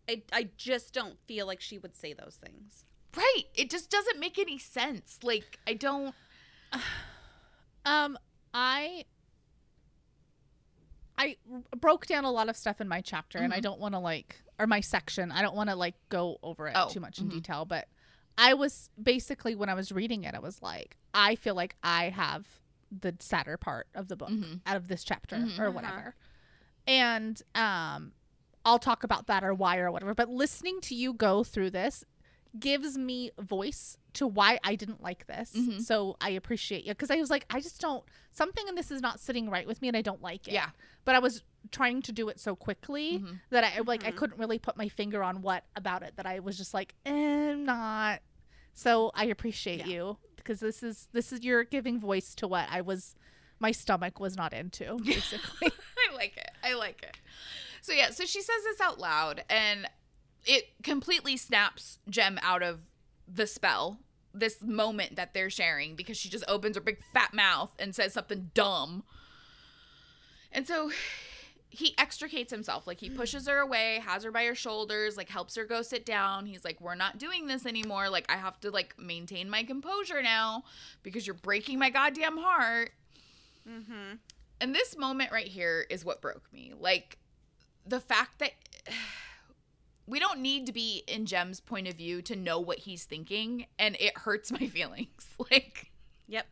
[0.10, 2.86] I, I just don't feel like she would say those things.
[3.16, 3.44] Right.
[3.56, 5.20] It just doesn't make any sense.
[5.24, 6.14] Like I don't
[7.86, 8.18] Um,
[8.54, 9.06] I
[11.18, 11.38] I
[11.78, 13.64] broke down a lot of stuff in my chapter, and I Mhm.
[13.64, 15.32] don't want to like or my section.
[15.32, 17.32] I don't want to like go over it Oh, too much in mhm.
[17.32, 17.88] detail, but
[18.38, 22.10] I was basically when I was reading it, I was like, I feel like I
[22.10, 22.48] have
[22.92, 24.62] the sadder part of the book Mhm.
[24.66, 25.60] out of this chapter Mhm.
[25.60, 25.72] or Uh-huh.
[25.72, 26.16] whatever,
[26.88, 28.14] and um,
[28.66, 30.14] I'll talk about that or why or whatever.
[30.14, 32.04] But listening to you go through this
[32.60, 35.52] gives me voice to why I didn't like this.
[35.56, 35.82] Mhm.
[35.82, 39.02] So I appreciate you because I was like, I just don't something in this is
[39.02, 40.54] not sitting right with me and I don't like it.
[40.54, 40.70] Yeah.
[41.04, 43.40] But I was trying to do it so quickly Mhm.
[43.50, 44.18] that I like I Mhm.
[44.18, 47.12] couldn't really put my finger on what about it that I was just like, eh,
[47.52, 48.22] I'm not.
[48.74, 49.88] So I appreciate Yeah.
[49.88, 53.16] you because this is this is you're giving voice to what I was
[53.60, 55.72] my stomach was not into basically.
[55.98, 56.52] I like it.
[56.64, 57.18] I like it.
[57.82, 59.88] So yeah, so she says this out loud and
[60.46, 62.82] it completely snaps Jem out of
[63.28, 64.00] the spell.
[64.34, 68.14] This moment that they're sharing because she just opens her big fat mouth and says
[68.14, 69.04] something dumb.
[70.52, 70.90] And so
[71.70, 72.86] he extricates himself.
[72.86, 76.06] Like he pushes her away, has her by her shoulders, like helps her go sit
[76.06, 76.46] down.
[76.46, 78.10] He's like, "We're not doing this anymore.
[78.10, 80.64] Like I have to like maintain my composure now
[81.02, 82.92] because you're breaking my goddamn heart."
[83.68, 84.16] Mm-hmm.
[84.62, 86.74] And this moment right here is what broke me.
[86.80, 87.18] Like
[87.86, 88.52] the fact that
[90.06, 93.68] we don't need to be in Jem's point of view to know what he's thinking
[93.80, 95.28] and it hurts my feelings.
[95.52, 95.92] Like
[96.28, 96.46] Yep.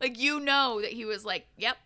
[0.00, 1.76] like you know that he was like, "Yep.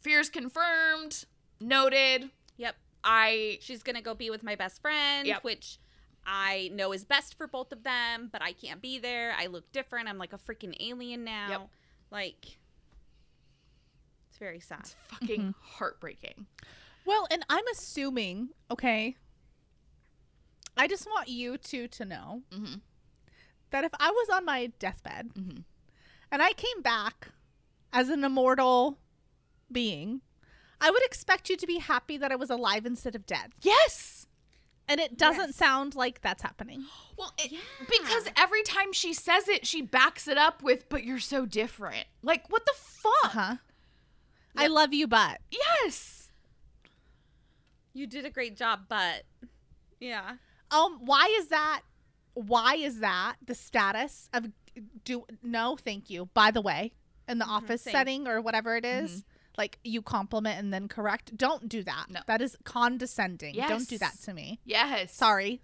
[0.00, 1.24] Fears confirmed.
[1.60, 2.30] Noted.
[2.56, 2.76] Yep.
[3.04, 5.44] I She's gonna go be with my best friend, Yep.
[5.44, 5.78] which
[6.26, 9.34] I know is best for both of them, but I can't be there.
[9.38, 10.08] I look different.
[10.08, 11.48] I'm like a freaking alien now.
[11.48, 11.68] Yep.
[12.10, 12.58] Like
[14.28, 14.80] it's very sad.
[14.80, 15.50] it's fucking mm-hmm.
[15.76, 16.46] heartbreaking.
[17.04, 19.16] Well, and I'm assuming, okay.
[20.76, 22.80] I just want you two to know Mhm.
[23.70, 25.64] that if I was on my deathbed Mhm.
[26.30, 27.28] and I came back
[27.92, 28.98] as an immortal
[29.70, 30.22] being,
[30.80, 33.52] I would expect you to be happy that I was alive instead of dead.
[33.60, 34.26] Yes.
[34.88, 35.56] And it doesn't Yes.
[35.56, 36.86] sound like that's happening.
[37.16, 37.60] Well, it, Yeah.
[37.86, 42.06] because every time she says it, she backs it up with, "But you're so different."
[42.22, 43.32] Like, what the fuck?
[43.32, 43.56] Huh?
[44.56, 46.19] I love you, but Yes.
[47.92, 49.24] You did a great job, but
[49.98, 50.36] yeah.
[50.70, 51.82] um, why is that?
[52.34, 54.46] Why is that the status of
[55.04, 55.24] do?
[55.42, 56.26] No, thank you.
[56.32, 56.92] By the way,
[57.28, 57.92] in the office same.
[57.92, 59.24] setting or whatever it is,
[59.58, 61.36] like you compliment and then correct.
[61.36, 62.06] Don't do that.
[62.08, 62.20] No.
[62.26, 63.54] That is condescending.
[63.56, 64.60] Don't do that to me.
[64.64, 65.14] Yes.
[65.14, 65.60] Sorry.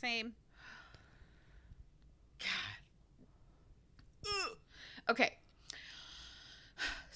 [0.00, 0.34] Same.
[4.26, 4.56] Ugh.
[5.10, 5.36] Okay.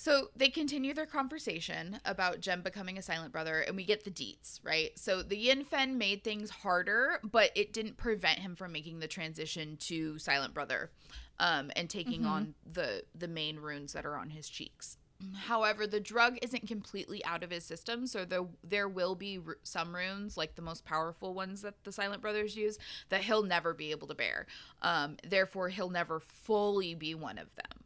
[0.00, 4.12] So they continue their conversation about Jem becoming a silent brother, and we get the
[4.12, 4.96] deets, right?
[4.96, 9.08] So the Yin Fen made things harder, but it didn't prevent him from making the
[9.08, 10.92] transition to silent brother,
[11.40, 14.98] um, and taking on the the main runes that are on his cheeks.
[15.46, 19.96] However, the drug isn't completely out of his system, so there there will be some
[19.96, 23.90] runes, like the most powerful ones that the Silent Brothers use, that he'll never be
[23.90, 24.46] able to bear.
[24.80, 27.84] Um, therefore, he'll never fully be one of them.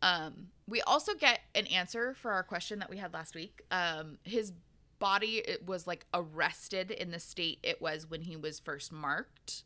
[0.00, 3.62] Um, we also get an answer for our question that we had last week.
[3.70, 4.52] Um, his
[4.98, 9.62] body it was like arrested in the state it was when he was first marked.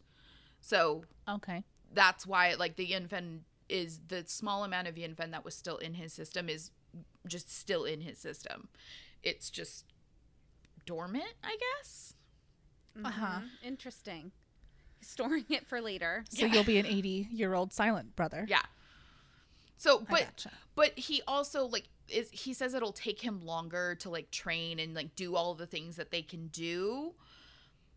[0.60, 1.64] So Okay.
[1.92, 5.94] that's why like the Yinfen is the small amount of Yinfen that was still in
[5.94, 6.70] his system is
[7.26, 8.68] just still in his system.
[9.22, 9.86] It's just
[10.86, 12.14] dormant, I guess.
[13.04, 13.40] Uh-huh.
[13.40, 13.48] Mhm.
[13.62, 14.32] Interesting.
[15.00, 16.24] Storing it for later.
[16.28, 18.44] So you'll be an 80 year old silent brother.
[18.48, 18.62] Yeah.
[19.82, 20.50] So, but gotcha.
[20.76, 24.94] but he also like is he says it'll take him longer to like train and
[24.94, 27.14] like do all the things that they can do.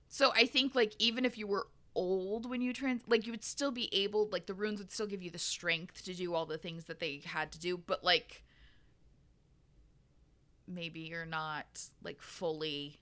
[0.10, 3.43] So I think like even if you were old when you trans like you would
[3.43, 6.48] still be able like the runes would still give you the strength to do all
[6.48, 8.43] the things that they had to do, but like
[10.67, 11.65] maybe you're not
[12.04, 13.00] like fully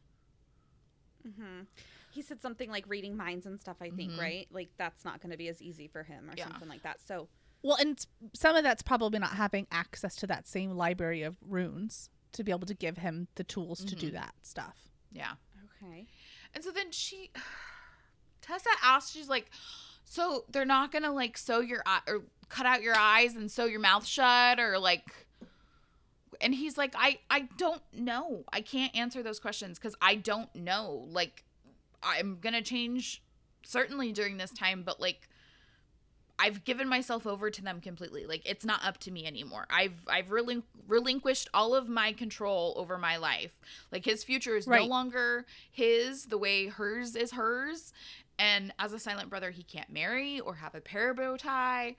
[1.27, 1.61] mm-hmm.
[2.09, 3.77] He said something like reading minds and stuff.
[3.81, 4.19] I think Mhm.
[4.19, 4.47] right.
[4.51, 6.43] Like that's not going to be as easy for him or Yeah.
[6.45, 7.01] something like that.
[7.01, 7.27] So
[7.63, 12.09] Well, and some of that's probably not having access to that same library of runes
[12.33, 14.13] to be able to give him the tools to do Mhm.
[14.13, 14.89] that stuff.
[15.11, 15.33] yeah.
[15.81, 16.05] okay.
[16.53, 17.31] And so then she,
[18.41, 19.49] Tessa asks, she's like,
[20.05, 23.65] so they're not gonna like sew your eye or cut out your eyes and sew
[23.65, 25.27] your mouth shut or like,
[26.41, 28.43] and he's like, I I don't know.
[28.51, 31.07] I can't answer those questions because I don't know.
[31.09, 31.43] Like,
[32.01, 33.23] I'm gonna change
[33.63, 35.29] certainly during this time, but like.
[36.43, 38.25] I've given myself over to them completely.
[38.25, 39.65] Like it's not up to me anymore.
[39.69, 43.61] I've I've relin- relinquished all of my control over my life.
[43.93, 47.93] Like his future is no longer his the way hers is hers.
[48.37, 51.95] And as a silent brother, he can't marry or have a parabatai.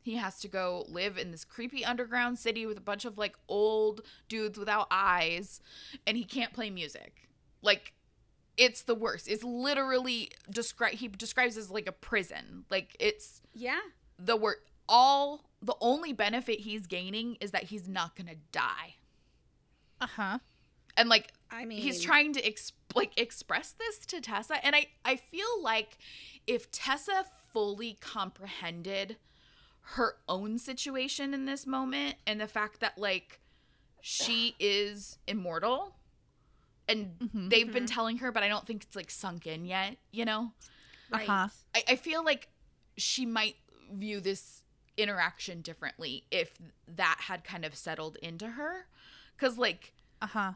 [0.00, 3.34] He has to go live in this creepy underground city with a bunch of like
[3.48, 5.60] old dudes without eyes,
[6.06, 7.28] and he can't play music.
[7.62, 7.94] Like
[8.58, 9.28] it's the worst.
[9.28, 12.64] It's literally describe he describes as like a prison.
[12.70, 13.80] Like it's Yeah.
[14.18, 14.56] the word
[14.88, 18.96] all the only benefit he's gaining is that he's not gonna die.
[20.00, 20.38] Uh huh.
[20.96, 24.88] And like I mean, he's trying to ex- like express this to Tessa and I
[25.04, 25.96] I feel like
[26.46, 29.16] if Tessa fully comprehended
[29.92, 33.40] her own situation in this moment and the fact that like
[34.00, 35.94] she is immortal
[36.88, 37.50] and Mhm.
[37.50, 40.52] they've been telling her but I don't think it's like sunk in yet, you know?
[41.10, 41.28] Right.
[41.28, 41.48] Uh-huh.
[41.74, 42.48] I, I feel like
[42.96, 43.56] she might
[43.92, 44.62] view this
[44.96, 46.58] interaction differently if
[46.88, 48.86] that had kind of settled into her
[49.36, 50.52] because like Uh huh.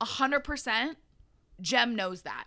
[0.00, 0.98] a hundred percent
[1.60, 2.46] jem knows that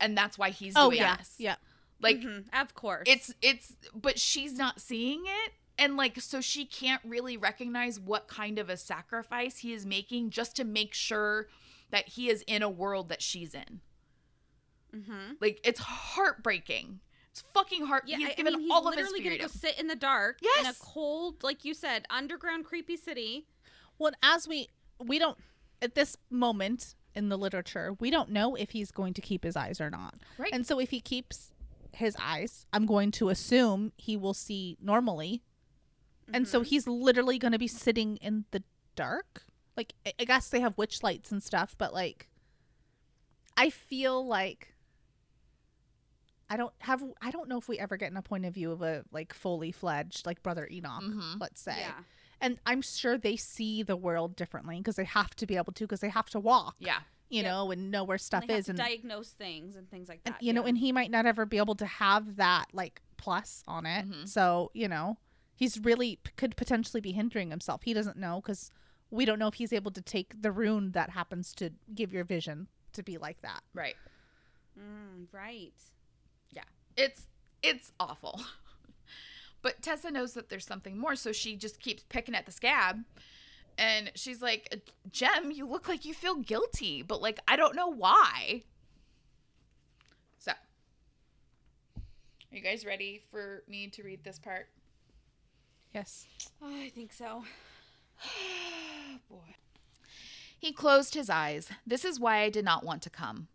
[0.00, 1.16] and that's why he's Oh doing yeah.
[1.18, 1.56] this Yeah.
[2.00, 3.06] like Mhm, of course.
[3.06, 8.28] it's it's but she's not seeing it and like so she can't really recognize what
[8.28, 11.46] kind of a sacrifice he is making just to make sure
[11.90, 13.80] that he is in a world that she's in.
[14.94, 15.32] Mm-hmm.
[15.40, 17.00] Like it's heartbreaking.
[17.30, 18.04] It's fucking heart.
[18.06, 19.88] Yeah, he's I, given I mean, he's all of his literally gonna go sit in
[19.88, 23.46] the dark in a cold, like you said, underground creepy city.
[23.98, 24.68] Well, as we
[25.04, 25.36] we don't
[25.82, 29.56] at this moment in the literature, we don't know if he's going to keep his
[29.56, 30.14] eyes or not.
[30.38, 30.50] Right.
[30.52, 31.52] And so if he keeps
[31.92, 35.42] his eyes, I'm going to assume he will see normally.
[36.32, 36.66] And so Mhm.
[36.66, 38.62] he's literally going to be sitting in the
[38.96, 39.44] dark.
[39.76, 42.28] Like I- guess they have witch lights and stuff, but like
[43.56, 44.74] I feel like
[46.50, 48.70] I don't have I don't know if we ever get in a point of view
[48.70, 51.40] of a like fully fledged like brother Enoch, Mhm.
[51.40, 52.02] let's say yeah,
[52.40, 55.84] and I'm sure they see the world differently because they have to be able to
[55.84, 57.00] because they have to walk, Yeah.
[57.30, 57.44] you Yep.
[57.44, 60.34] know, and know where stuff and is, and, diagnose things and things like that.
[60.34, 63.64] and you know, and he might not ever be able to have that like plus
[63.66, 64.06] on it.
[64.06, 64.28] Mhm.
[64.28, 65.16] So you know,
[65.56, 67.82] he's really could potentially be hindering himself.
[67.84, 68.70] He doesn't know because
[69.14, 72.24] we don't know if he's able to take the rune that happens to give your
[72.24, 73.62] vision to be like that.
[73.72, 73.94] Right.
[74.78, 75.72] Mm, right.
[76.52, 76.64] Yeah.
[76.96, 77.26] It's
[77.62, 78.42] it's awful.
[79.62, 83.02] But Tessa knows that there's something more, so she just keeps picking at the scab.
[83.78, 87.88] And she's like, Jem, you look like you feel guilty, but like I don't know
[87.88, 88.64] why.
[90.38, 92.04] So are
[92.50, 94.68] you guys ready for me to read this part?
[95.94, 96.26] Yes.
[96.60, 97.44] Oh, I think so.
[99.30, 99.56] Boy.
[100.58, 101.70] He closed his eyes.
[101.86, 103.48] This is why I did not want to come.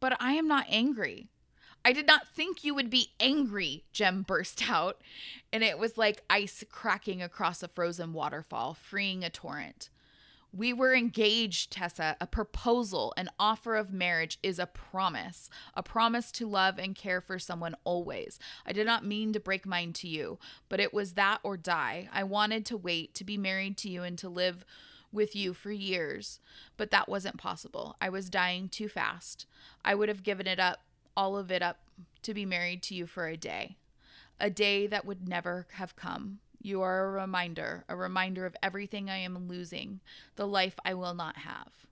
[0.00, 1.28] But I am not angry.
[1.84, 5.00] I did not think you would be angry, Jem burst out,
[5.52, 9.88] and it was like ice cracking across a frozen waterfall, freeing a torrent.
[10.52, 12.16] We were engaged, Tessa.
[12.20, 17.20] A proposal, an offer of marriage is a promise, a promise to love and care
[17.20, 18.38] for someone always.
[18.64, 20.38] I did not mean to break mine to you,
[20.68, 22.08] but it was that or die.
[22.12, 24.64] I wanted to wait, to be married to you, and to live
[25.12, 26.40] with you for years,
[26.76, 27.96] but that wasn't possible.
[28.00, 29.46] I was dying too fast.
[29.84, 30.80] I would have given it up,
[31.16, 31.80] all of it up,
[32.22, 33.76] to be married to you for a day.
[34.38, 36.40] A day that would never have come.
[36.66, 40.00] You are a reminder, a reminder of everything I am losing,
[40.34, 41.86] the life I will not have.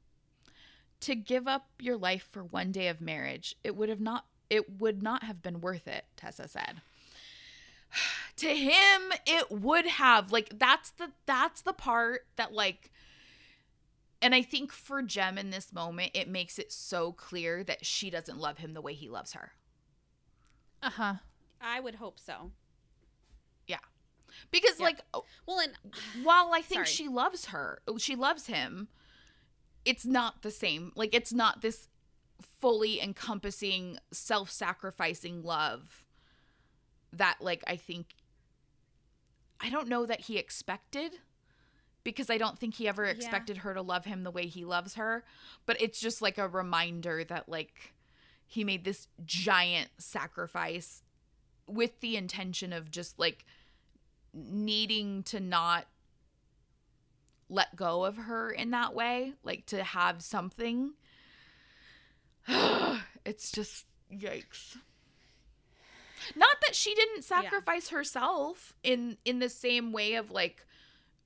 [1.03, 4.81] To give up your life for one day of marriage, it would have not it
[4.81, 6.83] would not have been worth it, Tessa said.
[8.37, 12.91] to him it would have like that's the that's the part that like
[14.21, 18.11] and I think for Jem in this moment, it makes it so clear that she
[18.11, 19.53] doesn't love him the way he loves her.
[20.83, 21.15] Uh huh.
[21.61, 22.51] I would hope so.
[24.51, 24.85] Because, Yeah.
[24.85, 25.73] like, oh, Well, and
[26.13, 26.95] while I think Sorry.
[26.95, 28.89] she loves her, oh, she loves him,
[29.85, 30.93] it's not the same.
[30.95, 31.89] Like, it's not this
[32.61, 36.05] fully encompassing, self sacrificing love
[37.13, 38.15] that, like, I think,
[39.61, 41.21] I don't know that he expected
[42.03, 43.13] because I don't think he ever Yeah.
[43.13, 45.25] expected her to love him the way he loves her.
[45.65, 47.95] But it's just like a reminder that, like,
[48.47, 51.03] he made this giant sacrifice
[51.67, 53.47] with the intention of just, like,
[54.35, 55.87] needing to not
[57.49, 60.93] let go of her in that way, like to have something.
[62.49, 64.77] it's just yikes.
[66.37, 70.65] Not that she didn't sacrifice herself in in the same way of like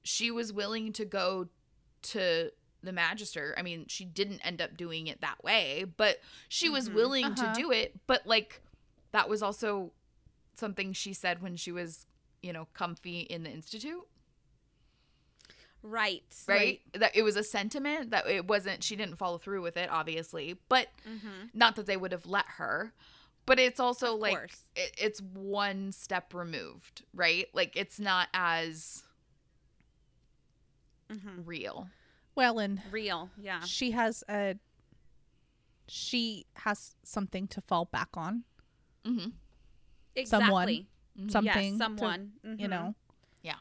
[0.03, 1.49] she was willing to go
[2.03, 2.51] to
[2.83, 3.55] the magister.
[3.59, 6.95] I mean, she didn't end up doing it that way, but she was Mhm.
[6.95, 7.47] willing Uh-huh.
[7.47, 8.63] to do it, but like
[9.13, 9.93] that was also
[10.55, 12.07] something she said when she was
[12.43, 14.07] you know, comfy in the institute,
[15.83, 16.81] right, right?
[16.95, 20.57] That it was a sentiment that it wasn't, she didn't follow through with it, obviously,
[20.69, 21.47] but Mm-hmm.
[21.55, 22.93] not that they would have let her.
[23.47, 27.47] But it's also Of like it, it's one step removed, right?
[27.55, 29.03] Like it's not as
[31.11, 31.45] Mm-hmm.
[31.47, 31.89] real.
[32.35, 33.61] Well, and Real, yeah.
[33.61, 34.57] she has a
[35.89, 38.45] she has something to fall back on.
[39.07, 39.31] Mm-hmm.
[40.15, 40.87] Exactly.
[41.19, 41.29] Mm-hmm.
[41.31, 42.33] Something, yes, to- someone.
[42.47, 42.61] Mm-hmm.
[42.61, 42.95] you know?
[43.43, 43.55] Yeah.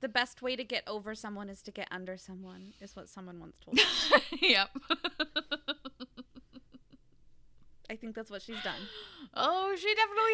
[0.00, 3.38] the best way to get over someone is to get under someone, is what someone
[3.38, 3.82] once told me.
[4.42, 4.68] yep.
[7.90, 8.80] I think that's what she's done.
[9.34, 10.32] Oh, she definitely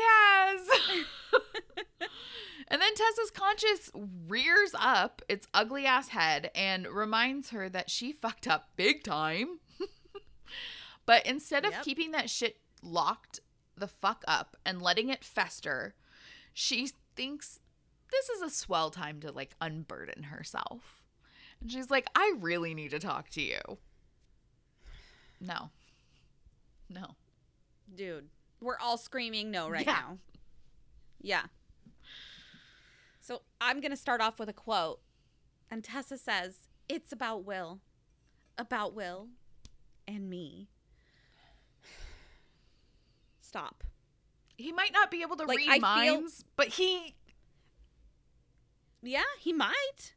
[2.01, 2.09] has.
[2.69, 3.91] and then Tessa's conscience
[4.29, 9.59] rears up its ugly ass head and reminds her that she fucked up big time.
[11.07, 11.83] but instead of Yep.
[11.85, 13.41] keeping that shit locked
[13.77, 15.95] the fuck up and letting it fester,
[16.61, 17.61] she thinks
[18.11, 21.05] this is a swell time to like unburden herself.
[21.61, 23.61] And she's like, I really need to talk to you.
[25.41, 25.71] No.
[26.91, 27.15] No.
[27.95, 28.27] Dude,
[28.61, 29.93] we're all screaming no right Yeah.
[29.93, 30.19] now.
[31.21, 31.43] Yeah.
[33.21, 34.99] So I'm going to start off with a quote.
[35.71, 36.57] And Tessa says,
[36.89, 37.79] It's about Will.
[38.57, 39.29] About Will
[40.09, 40.67] and me.
[43.41, 43.85] Stop.
[44.59, 45.81] He might not be able to Like, read I feel-
[46.21, 47.15] minds, but he
[49.03, 50.15] Yeah, he might.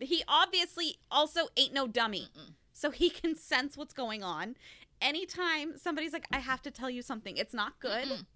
[0.00, 2.28] He obviously also ain't no dummy.
[2.72, 4.56] So he can sense what's going on.
[5.02, 8.08] Anytime somebody's like, I have to tell you something, it's not good.
[8.08, 8.26] Mm-mm.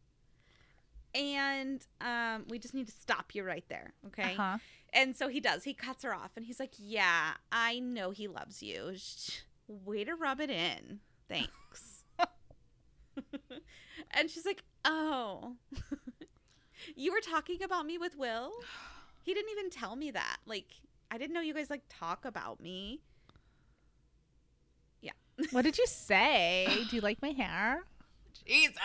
[1.14, 3.94] And um, we just need to stop you right there.
[4.08, 4.34] Okay.
[4.34, 4.58] Uh-huh.
[4.92, 5.64] And so he does.
[5.64, 8.92] He cuts her off and he's like, Yeah, I know he loves you.
[8.96, 11.00] Shh, Way to rub it in.
[11.28, 12.04] Thanks.
[14.12, 15.52] and she's like, Oh,
[16.96, 18.52] you were talking about me with Will?
[19.24, 20.38] He didn't even tell me that.
[20.46, 20.70] Like,
[21.10, 23.02] I didn't know you guys like talk about me.
[25.02, 25.12] Yeah.
[25.50, 26.66] What did you say?
[26.88, 27.82] Do you like my hair?
[28.46, 28.78] Jesus.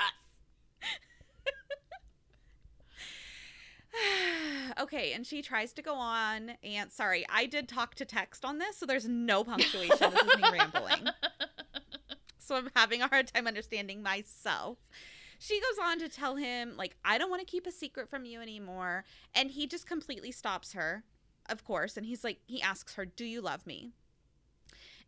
[4.82, 6.52] okay, and she tries to go on.
[6.62, 9.96] And sorry, I did talk to text on this, so there's no punctuation.
[9.98, 11.08] this is me rambling.
[12.46, 14.78] So I'm having a hard time understanding myself.
[15.44, 18.24] She goes on to tell him, like, I don't want to keep a secret from
[18.24, 19.04] you anymore.
[19.36, 21.04] And he just completely stops her,
[21.50, 21.98] of course.
[21.98, 23.92] And he's like, he asks her, Do you love me?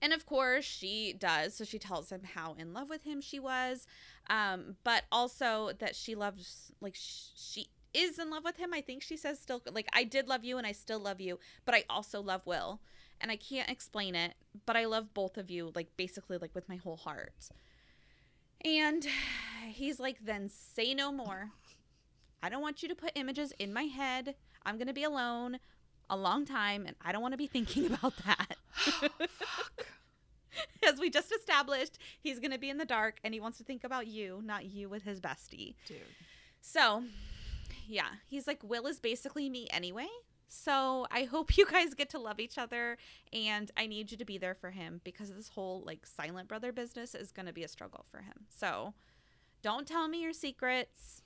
[0.02, 1.54] And of course, she does.
[1.54, 3.88] So she tells him how in love with him she was,
[4.30, 8.74] um, but also that she loves, like, sh- she is in love with him.
[8.74, 11.40] I think she says still, like, I did love you and I still love you,
[11.64, 12.82] but I also love Will.
[13.22, 14.34] And I can't explain it,
[14.66, 17.52] but I love both of you, like, basically, like, with my whole heart.
[18.66, 19.06] And
[19.68, 21.52] he's like, then say no more.
[22.42, 24.36] I don't want you to put images in my head.
[24.66, 25.60] I'm going to be alone
[26.10, 28.56] a long time, and I don't want to be thinking about that.
[30.88, 33.64] As we just established, he's going to be in the dark and he wants to
[33.64, 35.76] think about you, not you with his bestie.
[35.88, 35.98] Dude.
[36.62, 37.04] So,
[37.88, 40.08] yeah, he's like, Will is basically me anyway.
[40.48, 42.98] So I hope you guys get to love each other,
[43.34, 46.72] and I need you to be there for him because this whole like silent brother
[46.72, 48.46] business is going to be a struggle for him.
[48.50, 48.94] So
[49.62, 51.22] don't tell me your secrets.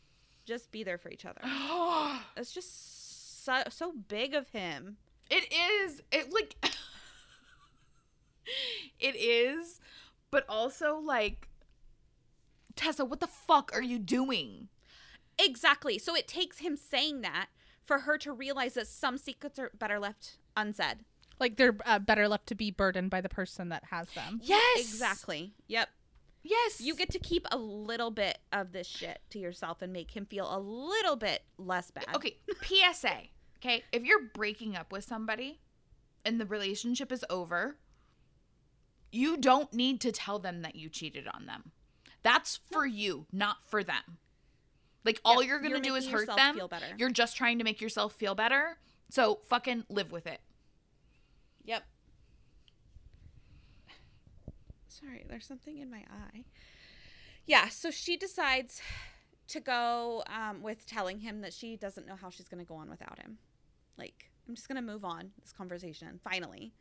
[0.46, 1.42] Just be there for each other.
[2.38, 4.98] It's just so, so big of him.
[5.30, 6.02] It is.
[6.12, 6.56] It like
[9.00, 9.80] it is,
[10.32, 11.50] but also like
[12.76, 14.70] Tessa, what the fuck are you doing?
[15.38, 15.98] Exactly.
[15.98, 17.48] So it takes him saying that
[17.90, 21.00] for her to realize that some secrets are better left unsaid.
[21.40, 24.40] Like they're uh, better left to be burdened by the person that has them.
[24.44, 24.80] Yes.
[24.80, 25.56] Exactly.
[25.68, 25.90] Yep.
[26.44, 26.82] Yes.
[26.82, 30.28] You get to keep a little bit of this shit to yourself and make him
[30.28, 32.06] feel a little bit less bad.
[32.14, 33.22] Okay, PSA.
[33.58, 35.60] Okay, if you're breaking up with somebody
[36.24, 37.78] and the relationship is over,
[39.12, 41.72] you don't need to tell them that you cheated on them.
[42.22, 44.20] That's for you, not for them.
[45.06, 46.56] Like all Yep, you're to you're do is hurt them.
[46.56, 46.86] feel better.
[46.98, 48.78] You're just trying to make yourself feel better.
[49.10, 50.42] So fucking live with it.
[51.66, 51.84] Yep.
[54.88, 56.44] Sorry, there's something in my eye.
[57.46, 58.82] Yeah, so she decides
[59.48, 62.76] to go um, with telling him that she doesn't know how she's going to go
[62.76, 63.40] on without him.
[63.98, 66.74] Like, I'm just going to move on this conversation, finally.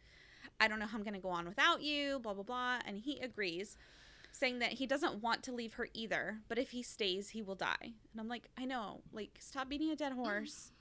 [0.60, 2.78] I don't know how I'm going to go on without you, blah, blah, blah.
[2.86, 3.76] And he agrees,
[4.38, 7.54] saying that he doesn't want to leave her either, but if he stays, he will
[7.54, 7.76] die.
[8.12, 9.02] And I'm like, I know.
[9.12, 10.72] Like, stop beating a dead horse.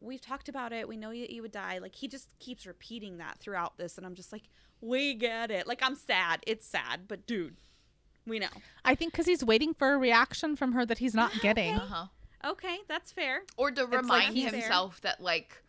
[0.00, 0.86] We've talked about it.
[0.88, 1.78] We know that you would die.
[1.78, 3.96] Like, he just keeps repeating that throughout this.
[3.96, 4.42] And I'm just like,
[4.80, 5.66] we get it.
[5.66, 6.40] Like, I'm sad.
[6.46, 7.56] It's sad, but dude,
[8.26, 8.48] we know.
[8.84, 11.74] I think because he's waiting for a reaction from her that he's not getting.
[11.76, 12.06] Uh-huh.
[12.50, 13.42] Okay, that's fair.
[13.56, 14.60] Or to like remind he's there.
[14.60, 15.62] himself that like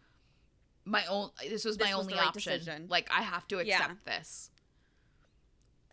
[0.84, 2.52] my own this was This my was only right option.
[2.54, 2.86] decision.
[2.90, 3.78] Like I have to Yeah.
[3.78, 4.52] accept this.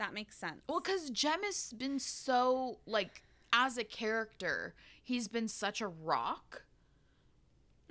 [0.02, 0.62] That makes sense.
[0.68, 3.22] Well, because Jem has been so like
[3.52, 6.64] as a character, he's been such a rock.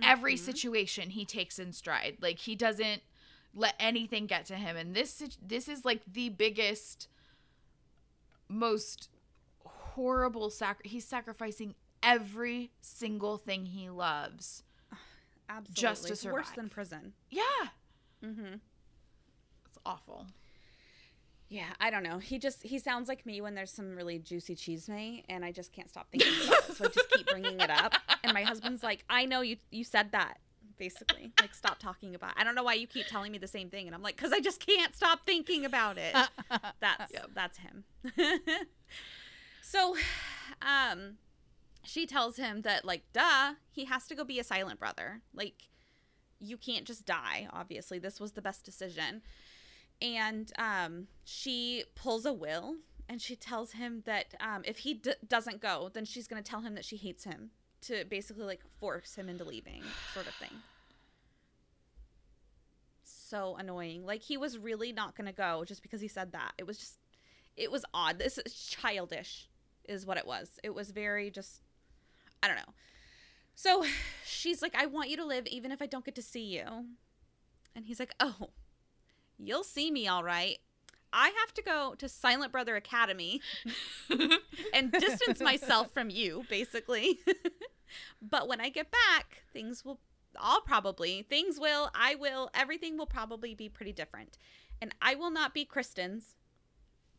[0.03, 0.43] Every Mm-hmm.
[0.45, 2.17] situation he takes in stride.
[2.19, 3.01] Like he doesn't
[3.55, 7.07] let anything get to him, and this this is like the biggest,
[8.49, 9.09] most
[9.65, 10.79] horrible sac.
[10.85, 14.63] He's sacrificing every single thing he loves.
[15.49, 15.81] Absolutely.
[15.81, 17.13] just to It's worse than prison.
[17.29, 17.43] Yeah,
[18.23, 18.55] Mm-hmm.
[19.65, 20.27] it's awful.
[21.51, 22.17] Yeah, I don't know.
[22.17, 25.51] He just he sounds like me when there's some really juicy cheese may, and I
[25.51, 26.75] just can't stop thinking about it.
[26.77, 27.93] So I just keep bringing it up,
[28.23, 30.37] and my husband's like, "I know you you said that."
[30.77, 32.31] Basically, like stop talking about.
[32.31, 32.37] It.
[32.39, 34.31] I don't know why you keep telling me the same thing, and I'm like, because
[34.31, 36.15] I just can't stop thinking about it.
[36.79, 37.31] That's Yep.
[37.35, 37.83] that's him.
[39.61, 39.95] so,
[40.61, 41.17] um,
[41.83, 45.21] she tells him that like, duh, he has to go be a silent brother.
[45.35, 45.67] Like,
[46.39, 47.47] you can't just die.
[47.51, 49.21] Obviously, this was the best decision.
[50.01, 52.77] And um, she pulls a will,
[53.07, 56.61] and she tells him that um, if he d- doesn't go, then she's gonna tell
[56.61, 59.83] him that she hates him to basically like force him into leaving,
[60.13, 60.61] sort of thing.
[63.03, 64.05] So annoying.
[64.05, 66.51] Like he was really not going to go just because he said that.
[66.57, 66.97] It was just
[67.57, 68.19] it was odd.
[68.19, 69.49] This is childish
[69.87, 70.59] is what it was.
[70.63, 71.61] It was very just
[72.43, 72.73] I don't know.
[73.55, 73.85] So
[74.25, 76.85] she's like I want you to live even if I don't get to see you.
[77.73, 78.49] And he's like, "Oh,
[79.47, 80.57] you'll see me all right.
[81.13, 83.41] I have to go to Silent Brother Academy
[84.73, 87.19] and distance myself from you, basically.
[88.21, 89.99] but when I get back, things will,
[90.37, 94.37] I'll probably, things will, I will, everything will probably be pretty different.
[94.81, 96.35] And I will not be Kristen's,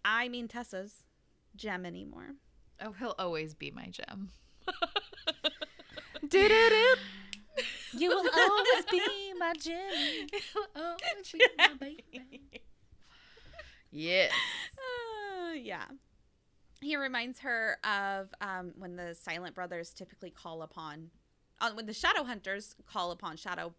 [0.04, 1.04] I mean Tessa's,
[1.54, 2.36] Jem anymore.
[2.80, 4.30] Oh, he'll always be my Jem.
[6.28, 6.94] Do-do-do.
[7.96, 10.26] You will always be my Jimmy.
[10.52, 12.62] He'll always be my baby.
[13.90, 14.32] Yes.
[14.78, 15.84] Uh, yeah.
[16.80, 21.10] He reminds her of um, when the Silent Brothers typically call upon,
[21.60, 23.74] uh, when the Shadow Hunters call upon Shadow.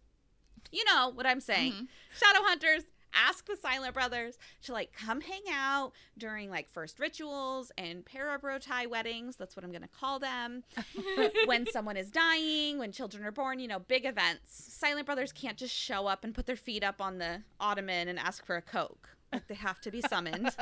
[0.72, 1.72] You know what I'm saying.
[1.72, 1.86] Mhm.
[2.16, 2.84] Shadow Hunters
[3.14, 8.88] ask the Silent Brothers to like come hang out during like first rituals and parabrotai
[8.88, 9.36] weddings.
[9.36, 10.64] That's what I'm going to call them.
[11.46, 14.72] when someone is dying, when children are born, you know, big events.
[14.74, 18.18] Silent Brothers can't just show up and put their feet up on the ottoman and
[18.18, 19.08] ask for a Coke.
[19.32, 20.54] Like they have to be summoned.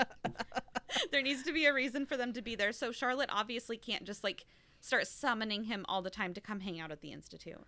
[1.11, 2.73] there needs to be a reason for them to be there.
[2.73, 4.47] So Charlotte obviously can't just like
[4.81, 7.65] start summoning him all the time to come hang out at the Institute.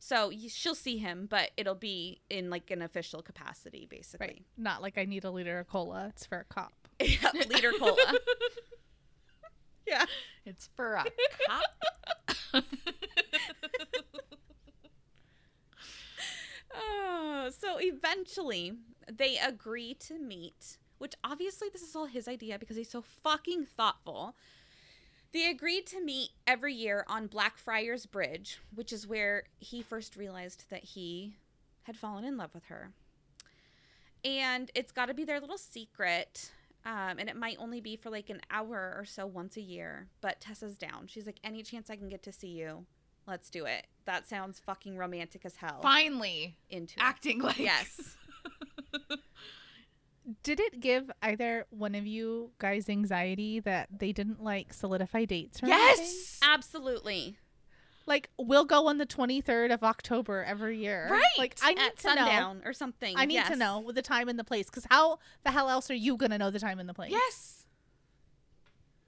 [0.00, 4.26] So she'll see him, but it'll be in like an official capacity, basically.
[4.26, 4.42] Right.
[4.56, 6.06] Not like I need a liter of cola.
[6.08, 6.72] It's for a cop.
[7.00, 7.96] Yeah, Leader Cola.
[9.86, 10.04] yeah.
[10.44, 11.04] It's for a
[11.46, 12.64] cop.
[16.74, 18.72] Oh, so eventually
[19.10, 23.66] they agree to meet, which obviously this is all his idea because he's so fucking
[23.66, 24.36] thoughtful.
[25.32, 30.64] They agreed to meet every year on Blackfriars Bridge, which is where he first realized
[30.70, 31.36] that he
[31.82, 32.92] had fallen in love with her.
[34.24, 36.50] And it's got to be their little secret.
[36.86, 40.08] Um, and it might only be for like an hour or so once a year.
[40.22, 41.06] But Tessa's down.
[41.08, 42.86] She's like, any chance I can get to see you,
[43.26, 43.86] let's do it.
[44.06, 45.80] That sounds fucking romantic as hell.
[45.82, 47.02] Finally, Into it.
[47.02, 48.16] acting like Yes.
[50.42, 55.62] Did it give either one of you guys anxiety that they didn't like solidify dates
[55.62, 56.04] or anything?
[56.04, 56.40] Yes.
[56.42, 57.38] Absolutely.
[58.06, 61.08] Like we'll go on the 23rd of October every year.
[61.10, 61.22] Right.
[61.38, 62.56] Like I need At to know.
[62.64, 63.14] or something.
[63.16, 63.48] I need yes.
[63.48, 66.16] to know with the time and the place because how the hell else are you
[66.16, 67.12] gonna know the time and the place?
[67.12, 67.66] Yes.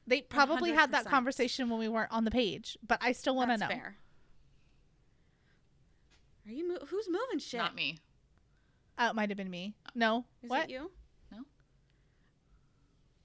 [0.06, 3.50] They probably had that conversation when we weren't on the page, but I still want
[3.50, 3.68] to know.
[3.68, 3.96] fair.
[6.46, 6.66] Are you?
[6.68, 7.58] Mo- who's moving shit?
[7.58, 7.98] Not me.
[8.98, 9.74] Oh, it might have been me.
[9.86, 10.24] Uh, no.
[10.42, 10.64] Is what?
[10.64, 10.90] it you?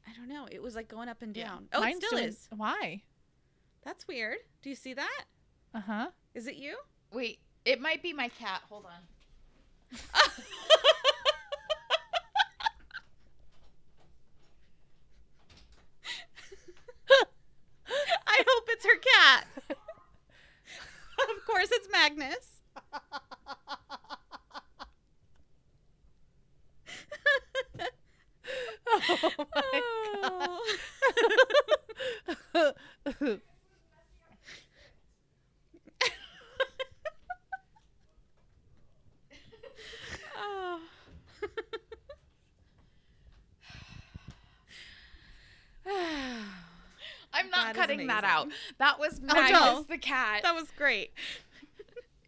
[0.07, 0.11] No.
[0.11, 0.47] I don't know.
[0.51, 1.45] It was like going up and Yeah.
[1.49, 1.67] down.
[1.73, 2.47] Oh, Mine's it still doing- is.
[2.55, 3.01] Why?
[3.83, 4.37] That's weird.
[4.61, 5.25] Do you see that?
[5.73, 6.11] Uh huh.
[6.33, 6.77] Is it you?
[7.11, 8.61] Wait, it might be my cat.
[8.69, 9.01] Hold on.
[18.27, 19.45] I hope it's her cat.
[19.69, 22.61] of course, it's Magnus.
[29.07, 30.59] Oh
[32.55, 32.71] Oh.
[33.15, 33.39] my
[40.37, 40.79] Oh.
[47.33, 48.47] I'm not is cutting that out.
[48.77, 49.33] That was no.
[49.33, 51.11] Magnus the cat that was great.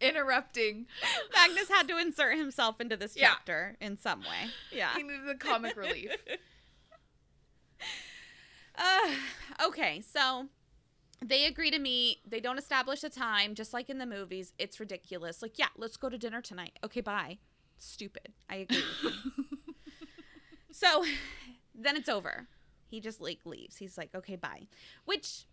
[0.00, 0.86] interrupting.
[1.34, 3.30] Magnus had to insert himself into this Yeah.
[3.30, 4.50] chapter in some way.
[4.70, 4.94] Yeah.
[4.96, 6.12] He needed the comic relief.
[8.78, 9.10] Uh,
[9.66, 10.46] okay, so
[11.24, 12.18] they agree to meet.
[12.26, 14.52] They don't establish a time, just like in the movies.
[14.58, 15.42] It's ridiculous.
[15.42, 16.78] Like, yeah, let's go to dinner tonight.
[16.84, 17.38] Okay, bye.
[17.78, 18.32] Stupid.
[18.48, 18.82] I agree.
[20.70, 21.04] so
[21.74, 22.46] then it's over.
[22.86, 23.76] He just like leaves.
[23.76, 24.68] He's like, okay, bye.
[25.04, 25.46] Which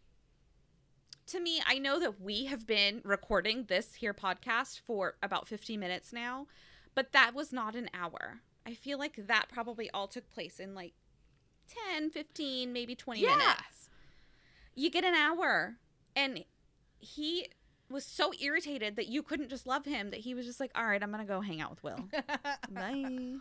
[1.27, 5.75] to me, I know that we have been recording this here podcast for about 50
[5.75, 6.45] minutes now,
[6.93, 8.41] but that was not an hour.
[8.65, 10.93] I feel like that probably all took place in like
[11.93, 13.35] 10, 15, maybe 20 Yeah.
[13.35, 13.89] minutes.
[14.75, 15.75] You get an hour.
[16.15, 16.43] And
[16.99, 17.49] he
[17.89, 20.85] was so irritated that you couldn't just love him that he was just like, all
[20.85, 22.09] right, I'm going to go hang out with Will.
[22.71, 23.35] Bye.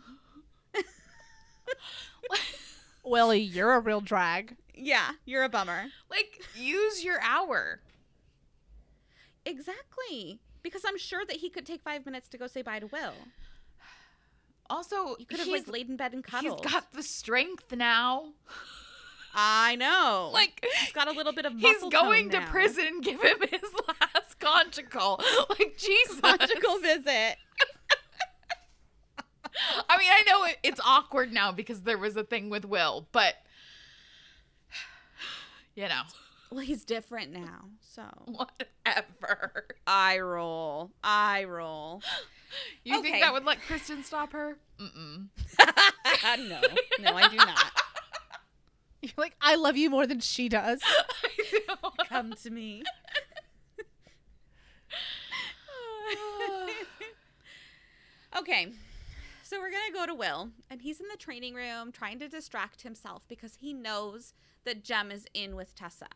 [3.03, 4.55] Willie, you're a real drag.
[4.73, 5.85] Yeah, you're a bummer.
[6.09, 7.81] like, use your hour.
[9.45, 10.39] Exactly.
[10.63, 13.13] Because I'm sure that he could take five minutes to go say bye to Will.
[14.69, 16.61] Also, You could have he's, like laid in bed and cuddled.
[16.63, 18.33] He's got the strength now.
[19.33, 20.31] I know.
[20.33, 22.49] Like, he's got a little bit of he's going tone to now.
[22.51, 23.01] prison.
[23.01, 25.21] Give him his last conjugal.
[25.49, 26.19] Like Jesus.
[26.21, 27.35] Conjugal visit.
[29.89, 33.07] I mean, I know it, it's awkward now because there was a thing with Will,
[33.11, 33.35] but
[35.75, 36.01] you know,
[36.51, 39.65] Well, he's different now, so whatever.
[39.87, 40.91] I roll.
[41.03, 42.01] I roll.
[42.85, 43.11] You Okay.
[43.11, 44.55] think that would let Kristen stop her?
[44.79, 45.27] Mm-mm.
[46.47, 46.61] no,
[47.01, 47.71] no, I do not.
[49.01, 50.79] You're like, I love you more than she does.
[50.85, 51.91] I know.
[52.07, 52.83] Come to me.
[58.37, 58.67] okay,
[59.43, 62.83] so we're gonna go to Will, and he's in the training room trying to distract
[62.83, 64.33] himself because he knows
[64.63, 66.07] that Jem is in with Tessa.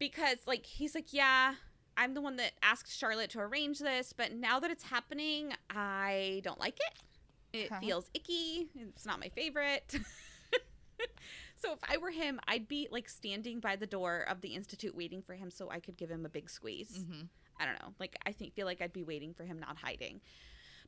[0.00, 1.54] Because, like, he's like, yeah,
[1.96, 6.40] I'm the one that asked Charlotte to arrange this, but now that it's happening, I
[6.42, 7.56] don't like it.
[7.56, 7.78] It Huh.
[7.80, 8.68] feels icky.
[8.74, 9.94] It's not my favorite.
[11.56, 14.96] so if I were him, I'd be like standing by the door of the institute
[14.96, 16.98] waiting for him so I could give him a big squeeze.
[16.98, 17.28] Mhm.
[17.58, 17.92] I don't know.
[17.98, 20.20] Like I think feel like I'd be waiting for him not hiding.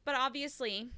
[0.05, 0.91] But obviously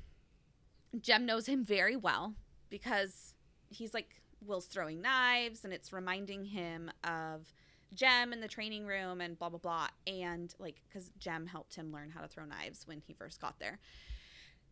[1.01, 2.35] Jem knows him very well
[2.71, 3.35] because
[3.71, 7.53] he's like Will's throwing knives and it's reminding him of
[7.95, 11.93] Jem in the training room and blah blah blah and like cuz Jem helped him
[11.93, 13.79] learn how to throw knives when he first got there.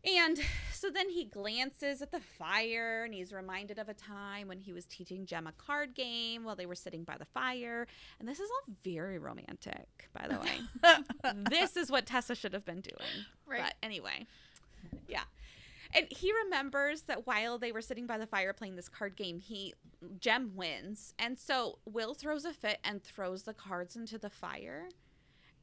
[0.05, 0.37] And
[0.73, 4.73] so then he glances at the fire and he's reminded of a time when he
[4.73, 7.87] was teaching Jem a card game while they were sitting by the fire.
[8.19, 11.43] And this is all very romantic, by the way.
[11.49, 13.25] this is what Tessa should have been doing.
[13.45, 13.61] Right.
[13.63, 14.27] But anyway,
[15.07, 15.23] yeah.
[15.95, 19.39] And he remembers that while they were sitting by the fire playing this card game,
[19.39, 19.73] he
[20.19, 21.13] Jem wins.
[21.19, 24.89] And so Will throws a fit and throws the cards into the fire.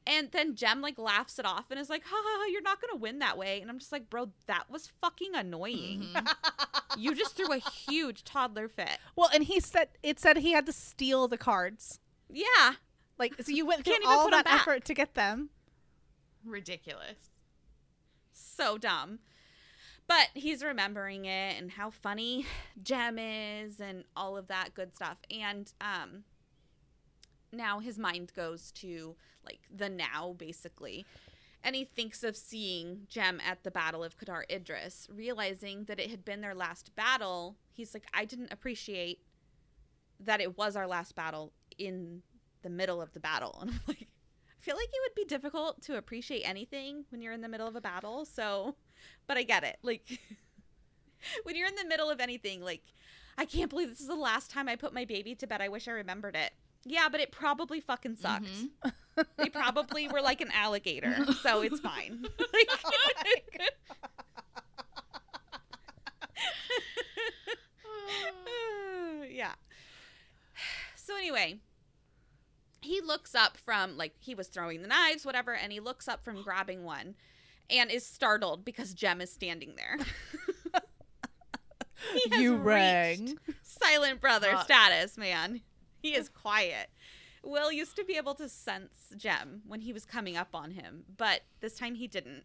[0.07, 2.81] And then Jem like laughs it off and is like, ha ha, ha you're not
[2.81, 3.61] gonna win that way.
[3.61, 6.07] And I'm just like, bro, that was fucking annoying.
[6.13, 6.33] Mhm.
[6.97, 8.97] you just threw a huge toddler fit.
[9.15, 11.99] Well, and he said it said he had to steal the cards.
[12.29, 12.73] Yeah.
[13.19, 15.49] Like, so you went through Can't even all put 'em that effort to get them.
[16.43, 17.17] Ridiculous.
[18.33, 19.19] so dumb.
[20.11, 22.45] But he's remembering it and how funny
[22.83, 25.17] Jem is and all of that good stuff.
[25.31, 26.25] And um
[27.53, 31.05] now his mind goes to like the now basically.
[31.63, 36.09] And he thinks of seeing Jem at the Battle of Cadair Idris, realizing that it
[36.09, 37.55] had been their last battle.
[37.71, 39.19] He's like, I didn't appreciate
[40.19, 42.21] that it was our last battle in
[42.63, 43.59] the middle of the battle.
[43.61, 47.31] And I'm like, I feel like it would be difficult to appreciate anything when you're
[47.31, 48.25] in the middle of a battle.
[48.25, 48.75] So,
[49.27, 49.77] but I get it.
[49.83, 50.03] Like,
[51.43, 52.81] when you're in the middle of anything, like,
[53.37, 55.61] I can't believe this is the last time I put my baby to bed.
[55.61, 56.51] I wish I remembered it.
[56.83, 58.45] Yeah, but it probably fucking sucked.
[58.45, 59.25] Mhm.
[59.37, 62.25] They probably were like an alligator, so it's fine.
[62.53, 63.71] Like-
[69.29, 69.53] yeah.
[70.95, 71.59] So anyway,
[72.81, 76.23] he looks up from like he was throwing the knives, whatever, and he looks up
[76.23, 77.15] from grabbing one
[77.71, 79.97] and is startled because Jem is standing there.
[82.13, 83.37] He has You reached rang.
[83.61, 84.63] silent brother Fuck.
[84.65, 85.61] status, man.
[86.01, 86.89] He is quiet.
[87.43, 91.03] Will used to be able to sense Jem when he was coming up on him,
[91.15, 92.43] but this time he didn't.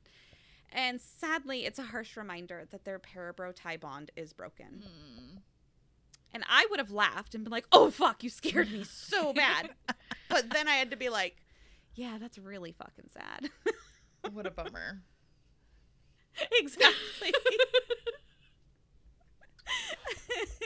[0.72, 4.84] And sadly, it's a harsh reminder that their parabro tie bond is broken.
[4.86, 5.38] Mm.
[6.34, 9.70] And I would have laughed and been like, "Oh fuck, you scared me so bad."
[10.28, 11.36] but then I had to be like,
[11.94, 13.50] "Yeah, that's really fucking sad."
[14.32, 15.00] What a bummer.
[16.52, 17.32] exactly.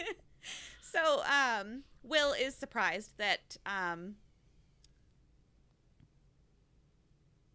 [0.82, 4.16] so, um, Will is surprised that um,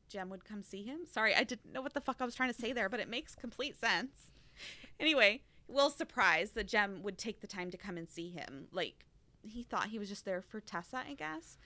[0.10, 1.00] Jem would come see him.
[1.12, 3.10] Sorry, I didn't know what the fuck I was trying to say there, but it
[3.10, 4.32] makes complete sense.
[5.00, 8.68] Anyway, Will's surprised that Jem would take the time to come and see him.
[8.72, 9.06] Like,
[9.42, 11.58] he thought he was just there for Tessa, I guess.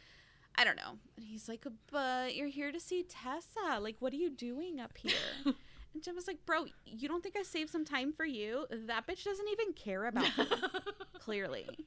[0.56, 0.98] I don't know.
[1.16, 3.80] And he's like, but you're here to see Tessa.
[3.80, 5.14] Like, what are you doing up here?
[5.94, 8.66] And Jem was like, bro, you don't think I saved some time for you?
[8.88, 10.46] That bitch doesn't even care about you,
[11.20, 11.68] clearly.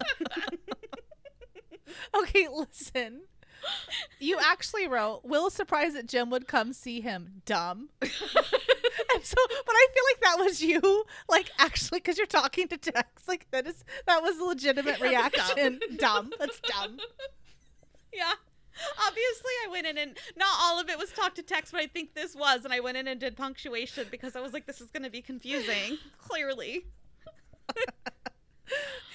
[2.14, 3.22] Okay, listen.
[4.18, 7.42] You actually wrote, Will surprised that Jim would come see him.
[7.44, 7.90] Dumb.
[8.00, 8.10] and
[9.22, 13.28] so, but I feel like that was you, like actually, because you're talking to Tex.
[13.28, 15.80] Like that is that was a legitimate reaction.
[15.96, 16.32] dumb.
[16.38, 16.98] That's dumb.
[18.12, 18.32] yeah.
[19.06, 21.86] Obviously, I went in and not all of it was talk to text, but I
[21.86, 22.64] think this was.
[22.64, 25.10] And I went in and did punctuation because I was like, this is going to
[25.10, 25.98] be confusing.
[26.18, 26.86] Clearly.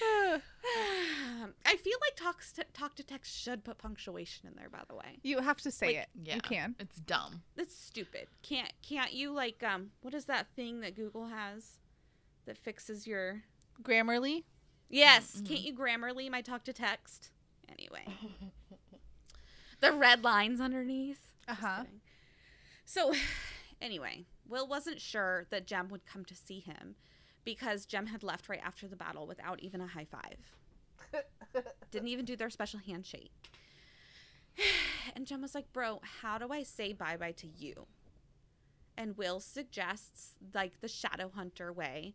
[0.00, 4.94] I feel like talk to, talk to text should put punctuation in there, by the
[4.94, 5.18] way.
[5.22, 6.08] you have to say Like, it.
[6.22, 6.34] Yeah.
[6.36, 6.74] You can.
[6.78, 7.42] It's dumb.
[7.56, 8.28] That's stupid.
[8.42, 11.78] Can't can't you like um what is that thing that Google has
[12.46, 13.42] that fixes your
[13.82, 14.44] Grammarly.
[14.90, 15.48] Yes, Mhm.
[15.48, 17.30] can't you Grammarly my talk to text?
[17.68, 18.04] Anyway.
[19.80, 21.32] The red lines underneath.
[21.46, 21.84] Uh-huh.
[22.84, 23.12] So,
[23.82, 26.96] anyway, Will wasn't sure that Jem would come to see him
[27.44, 30.54] because Jem had left right after the battle without even a high five.
[31.90, 33.30] Didn't even do their special handshake.
[35.16, 37.86] And Jem was like, Bro, how do I say bye bye to you?
[38.96, 42.14] And Will suggests, like, the Shadow Hunter way.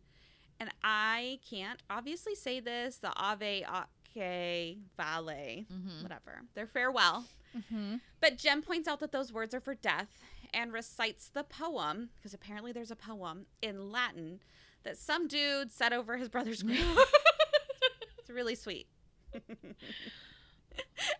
[0.60, 6.02] And I can't obviously say this the Ave, Ake, Vale, Mhm.
[6.02, 6.42] whatever.
[6.54, 7.24] Their farewell.
[7.56, 7.96] Mm-hmm.
[8.20, 10.20] But Jem points out that those words are for death
[10.52, 14.40] and recites the poem, because apparently there's a poem in Latin
[14.84, 16.84] that some dude said over his brother's grave.
[18.18, 18.86] it's really sweet.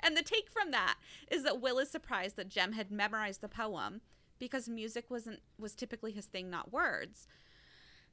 [0.03, 0.97] and the take from that
[1.30, 4.01] is that Will is surprised that Jem had memorized the poem
[4.39, 7.26] because music wasn't was typically his thing, not words.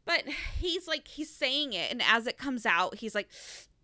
[0.05, 0.24] But
[0.59, 3.30] he's like he's saying it, and as it comes out, he's like,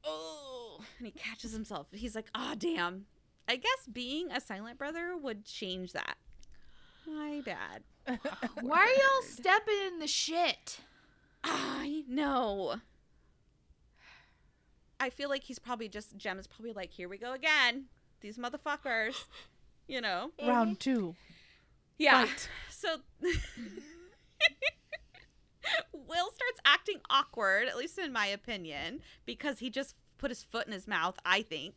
[0.03, 1.87] "Oh," and he catches himself.
[1.91, 3.05] He's like, "Ah, damn."
[3.47, 6.17] I guess being a silent brother would change that.
[7.07, 7.83] My bad.
[8.61, 10.79] Why are y'all stepping in the shit?
[11.43, 12.75] I know.
[14.99, 17.85] I feel like he's probably just Jem is probably like, here we go again.
[18.21, 19.23] These motherfuckers.
[19.87, 20.31] You know?
[20.45, 21.15] Round two.
[21.97, 22.25] Yeah.
[22.25, 22.49] Fight.
[22.69, 22.97] So
[25.93, 30.67] Will starts acting awkward, at least in my opinion, because he just put his foot
[30.67, 31.75] in his mouth, I think.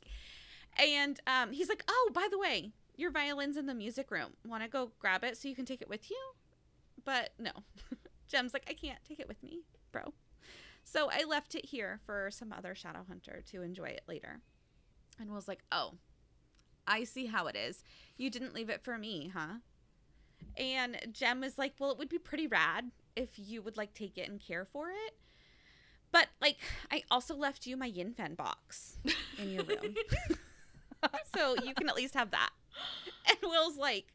[0.81, 4.33] And um, he's like, Oh, by the way, your violin's in the music room.
[4.47, 6.21] Want to go grab it so you can take it with you?
[7.05, 7.53] But no.
[8.29, 9.61] Jem's like, I can't take it with me,
[9.93, 10.15] bro.
[10.85, 14.41] So I left it here for some other shadow hunter to enjoy it later.
[15.19, 15.95] And Will's like, Oh,
[16.87, 17.85] I see how it is.
[18.17, 19.59] You didn't leave it for me, huh?
[20.57, 24.17] And Jem is like, Well, it would be pretty rad if you would like take
[24.17, 25.15] it and care for it.
[26.13, 26.57] But like,
[26.91, 28.99] I also left you my Yin Fen box
[29.39, 29.95] in your room.
[31.35, 32.51] so you can at least have that.
[33.29, 34.07] And Will's like,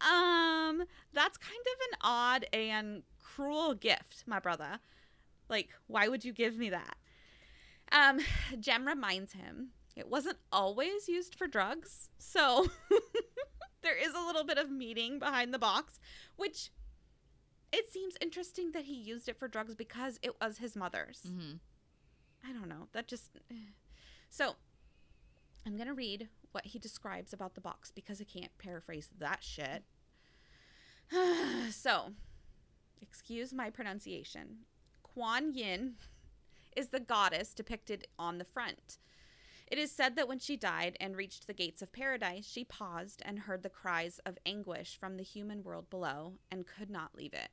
[0.00, 4.78] um, that's kind of an odd and cruel gift, my brother.
[5.48, 6.96] Like, why would you give me that?
[7.92, 8.20] Um,
[8.60, 12.08] Jem reminds him it wasn't always used for drugs.
[12.18, 12.66] So
[13.82, 15.98] there is a little bit of meaning behind the box,
[16.36, 16.70] which
[17.72, 21.20] it seems interesting that he used it for drugs because it was his mother's.
[21.26, 21.56] Mm-hmm.
[22.48, 22.88] I don't know.
[22.92, 23.30] That just.
[23.50, 23.54] eh.
[24.30, 24.54] So,
[25.66, 29.42] I'm going to read what he describes about the box because I can't paraphrase that
[29.42, 29.84] shit.
[31.70, 32.12] so,
[33.00, 34.60] excuse my pronunciation.
[35.02, 35.94] Kuan Yin
[36.76, 38.98] is the goddess depicted on the front.
[39.66, 43.22] It is said that when she died and reached the gates of paradise, she paused
[43.24, 47.34] and heard the cries of anguish from the human world below and could not leave
[47.34, 47.50] it.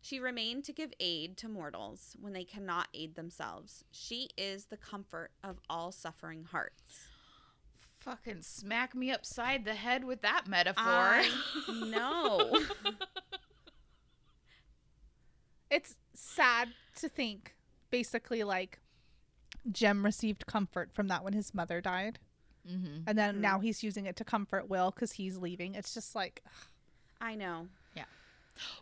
[0.00, 3.84] She remained to give aid to mortals when they cannot aid themselves.
[3.90, 7.08] She is the comfort of all suffering hearts.
[8.04, 10.84] Fucking smack me upside the head with that metaphor.
[10.84, 11.28] I
[11.68, 12.60] know.
[15.70, 17.54] It's sad to think,
[17.90, 18.78] basically, like
[19.72, 22.18] Jem received comfort from that when his mother died,
[22.70, 23.02] mm-hmm.
[23.06, 23.40] and then Mhm.
[23.40, 25.74] now he's using it to comfort Will because he's leaving.
[25.74, 26.42] It's just like,
[27.20, 27.68] I know.
[27.96, 28.04] Yeah.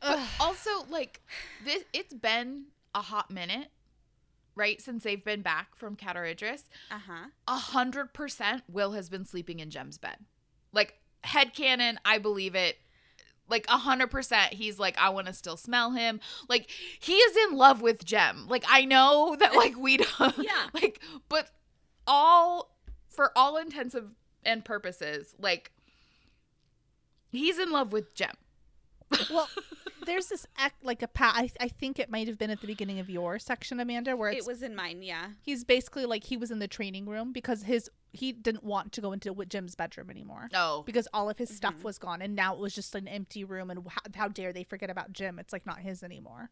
[0.00, 1.22] But also, like,
[1.64, 3.68] this it's been a hot minute,
[4.54, 6.64] right, since they've been back from Cadair Idris.
[6.90, 7.26] Uh huh.
[7.48, 10.16] A hundred percent Will has been sleeping in Jem's bed.
[10.72, 10.94] Like,
[11.24, 12.78] head headcanon, I believe it.
[13.48, 16.20] Like a hundred percent, he's like, I want to still smell him.
[16.48, 18.46] Like he is in love with Jem.
[18.48, 20.68] Like I know that, like we don't, Yeah.
[20.72, 21.50] Like, but
[22.06, 22.76] all
[23.10, 24.10] for all intensive
[24.44, 25.72] and purposes, like
[27.30, 28.36] he's in love with Jem.
[29.30, 29.48] well,
[30.06, 32.66] there's this act like a pa- I, I think it might have been at the
[32.66, 35.28] beginning of your section, Amanda, where It was in mine, yeah.
[35.40, 39.00] he's basically like he was in the training room because his he didn't want to
[39.00, 41.82] go into Jem's bedroom anymore Oh, because all of his stuff Mhm.
[41.84, 44.64] was gone and now it was just an empty room and how, how dare they
[44.64, 45.38] forget about Jim?
[45.38, 46.50] It's like not his anymore.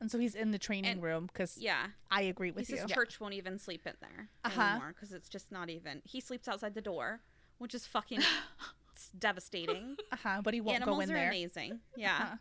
[0.00, 1.86] And so he's in the training And- room because Yeah.
[2.10, 2.80] I agree with He you.
[2.80, 4.60] says church won't even sleep in there Uh-huh.
[4.62, 6.00] anymore because it's just not even.
[6.04, 7.20] He sleeps outside the door,
[7.58, 8.20] which is fucking
[8.92, 9.96] it's devastating.
[10.12, 11.28] Uh-huh, but he won't Animals go in are there.
[11.28, 11.80] amazing.
[11.96, 12.16] Yeah.
[12.20, 12.36] Uh-huh.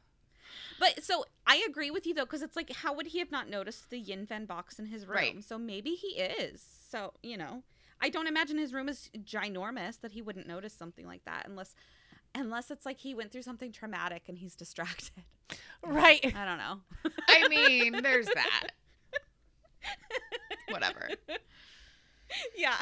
[0.80, 3.50] But so I agree with you though, because it's like, how would he have not
[3.50, 5.18] noticed the Yin Fen box in his room?
[5.18, 5.44] Right.
[5.44, 6.64] So maybe he is.
[6.90, 7.64] So you know,
[8.02, 11.76] I don't imagine his room is ginormous that he wouldn't notice something like that unless,
[12.36, 15.24] unless it's like he went through something traumatic and he's distracted.
[15.86, 16.34] Right.
[16.36, 16.80] I don't know.
[17.28, 18.72] I mean, there's that.
[20.70, 21.10] Whatever.
[22.58, 22.78] yeah.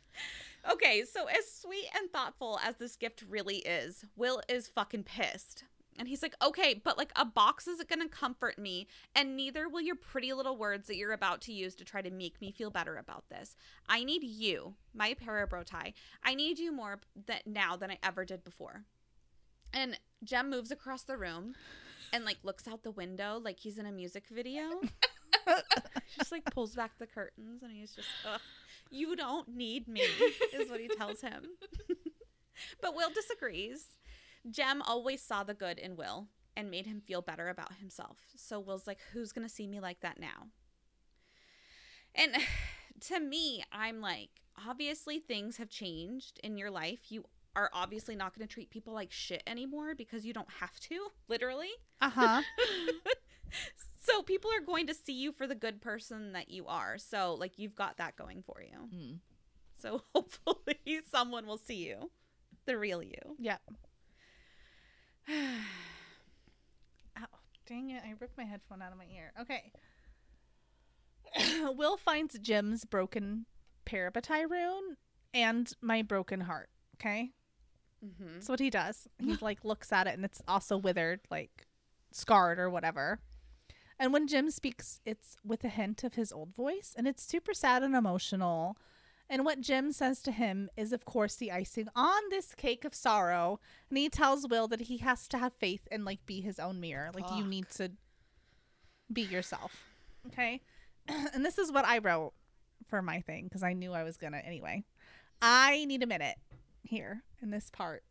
[0.72, 5.64] okay, so as sweet and thoughtful as this gift really is, Will is fucking pissed.
[5.98, 9.80] And he's like, okay, but like a box isn't gonna comfort me, and neither will
[9.80, 12.70] your pretty little words that you're about to use to try to make me feel
[12.70, 13.56] better about this.
[13.88, 15.92] I need you, my parabro tie.
[16.24, 18.84] I need you more that now than I ever did before.
[19.74, 21.54] And Jem moves across the room
[22.12, 24.80] and like looks out the window like he's in a music video.
[26.18, 28.40] just like pulls back the curtains and he's just, Ugh,
[28.90, 30.02] you don't need me,
[30.52, 31.44] is what he tells him.
[32.82, 33.96] but Will disagrees.
[34.50, 38.18] Jem always saw the good in Will and made him feel better about himself.
[38.36, 40.48] So Will's like, who's going to see me like that now?
[42.14, 42.36] And
[43.08, 44.30] to me, I'm like,
[44.66, 47.00] obviously things have changed in your life.
[47.08, 47.24] You
[47.54, 51.08] are obviously not going to treat people like shit anymore because you don't have to,
[51.28, 51.70] literally.
[52.00, 52.42] Uh huh.
[54.02, 56.98] so people are going to see you for the good person that you are.
[56.98, 58.78] So like you've got that going for you.
[58.78, 59.14] Hmm.
[59.78, 62.10] So hopefully someone will see you,
[62.66, 63.36] the real you.
[63.38, 63.60] Yep.
[67.16, 67.26] Ow,
[67.66, 68.02] dang it.
[68.04, 69.32] I ripped my headphone out of my ear.
[69.40, 69.72] Okay.
[71.76, 73.46] Will finds Jem's broken
[73.86, 74.96] parabatai rune
[75.32, 76.68] and my broken heart.
[76.96, 77.30] Okay.
[78.04, 78.34] Mm-hmm.
[78.34, 79.08] That's what he does.
[79.18, 81.66] He like looks at it and it's also withered, like
[82.10, 83.20] scarred or whatever.
[83.98, 87.54] And when Jem speaks, it's with a hint of his old voice and it's super
[87.54, 88.76] sad and emotional.
[89.32, 92.94] And what Jem says to him is, of course, the icing on this cake of
[92.94, 93.60] sorrow.
[93.88, 96.80] And he tells Will that he has to have faith and like be his own
[96.80, 97.10] mirror.
[97.14, 97.92] Like you need to
[99.10, 99.86] be yourself.
[100.26, 100.60] Okay.
[101.08, 102.34] and this is what I wrote
[102.86, 104.84] for my thing because I knew I was going to anyway.
[105.40, 106.36] I need a minute
[106.82, 108.02] here in this part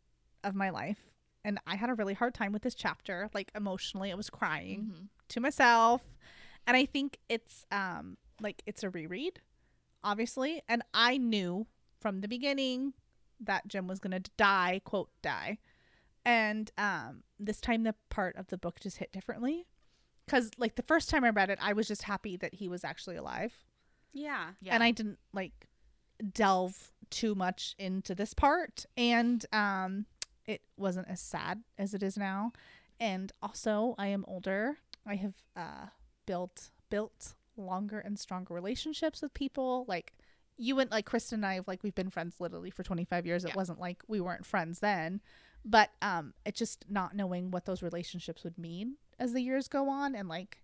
[0.42, 0.98] of my life.
[1.44, 3.30] And I had a really hard time with this chapter.
[3.32, 5.08] Like emotionally, I was crying Mhm.
[5.28, 6.02] to myself.
[6.66, 9.40] And I think it's um like it's a reread,
[10.04, 10.62] obviously.
[10.68, 11.66] And I knew
[12.00, 12.92] from the beginning
[13.40, 15.58] that Jem was gonna die, quote die.
[16.24, 19.66] And um this time the part of the book just hit differently.
[20.28, 22.84] Cause like the first time I read it, I was just happy that he was
[22.84, 23.52] actually alive
[24.12, 24.50] Yeah.
[24.60, 24.74] Yeah.
[24.74, 25.68] and I didn't like
[26.32, 30.06] delve too much into this part and um
[30.46, 32.52] it wasn't as sad as it is now
[33.00, 35.86] and also I am older I have uh
[36.26, 39.84] built built longer and stronger relationships with people.
[39.88, 40.12] Like
[40.56, 43.44] you and like Kristen and I have like we've been friends literally for 25 years.
[43.44, 45.20] It wasn't like we weren't friends then
[45.64, 49.88] but um it's just not knowing what those relationships would mean as the years go
[49.88, 50.58] on and like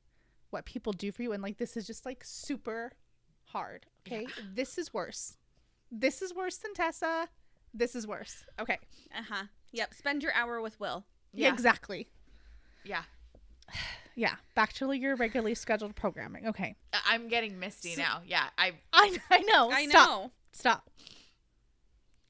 [0.50, 1.32] what people do for you.
[1.32, 2.92] And like this is just like super
[3.44, 4.26] hard okay?
[4.54, 5.36] This is worse.
[5.90, 7.28] This is worse than tessa.
[7.72, 8.44] This is worse.
[8.60, 8.78] Okay.
[9.16, 9.44] Uh huh.
[9.72, 9.94] Yep.
[9.94, 11.04] Spend your hour with Will.
[11.34, 11.52] Yeah.
[11.52, 12.08] exactly
[12.84, 13.02] yeah.
[14.18, 16.74] yeah back to your regularly scheduled programming okay
[17.10, 18.20] I'm getting misty So- now.
[18.26, 18.44] Yeah.
[18.58, 20.08] I i, I know I Stop.
[20.08, 20.30] know.
[20.52, 20.90] Stop.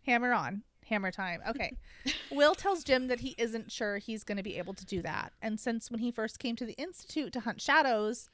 [0.06, 0.62] Hammer on.
[0.88, 1.40] Hammer time.
[1.48, 1.76] Okay.
[2.30, 5.32] Will tells Jem that he isn't sure he's going to be able to do that.
[5.42, 8.30] And since when he first came to the Institute to hunt shadows,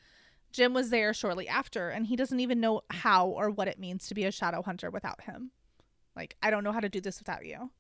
[0.53, 4.07] Jem was there shortly after, and he doesn't even know how or what it means
[4.07, 5.51] to be a shadow hunter without him.
[6.15, 7.71] Like, I don't know how to do this without you.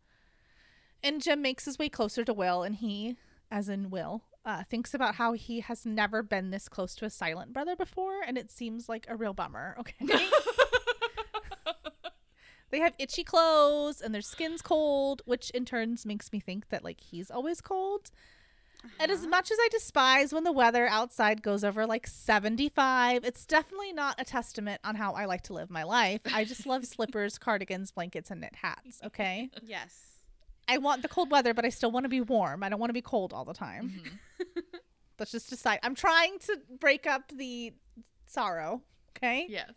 [1.04, 3.16] And Jem makes his way closer to Will, and he,
[3.50, 7.10] as in Will, uh, thinks about how he has never been this close to a
[7.10, 9.76] silent brother before, and it seems like a real bummer.
[10.00, 10.28] Okay.
[12.70, 16.82] They have itchy clothes and their skin's cold, which in turns makes me think that
[16.82, 18.10] like he's always cold.
[18.98, 23.46] And as much as I despise when the weather outside goes over like 75, it's
[23.46, 26.22] definitely not a testament on how I like to live my life.
[26.34, 29.50] I just love slippers, cardigans, blankets, and knit hats, okay?
[29.62, 30.13] Yes.
[30.68, 32.62] I want the cold weather, but I still want to be warm.
[32.62, 33.92] I don't want to be cold all the time.
[35.18, 35.78] Let's just decide.
[35.82, 37.72] I'm trying to break up the
[38.26, 38.82] sorrow,
[39.16, 39.46] okay?
[39.48, 39.70] yes.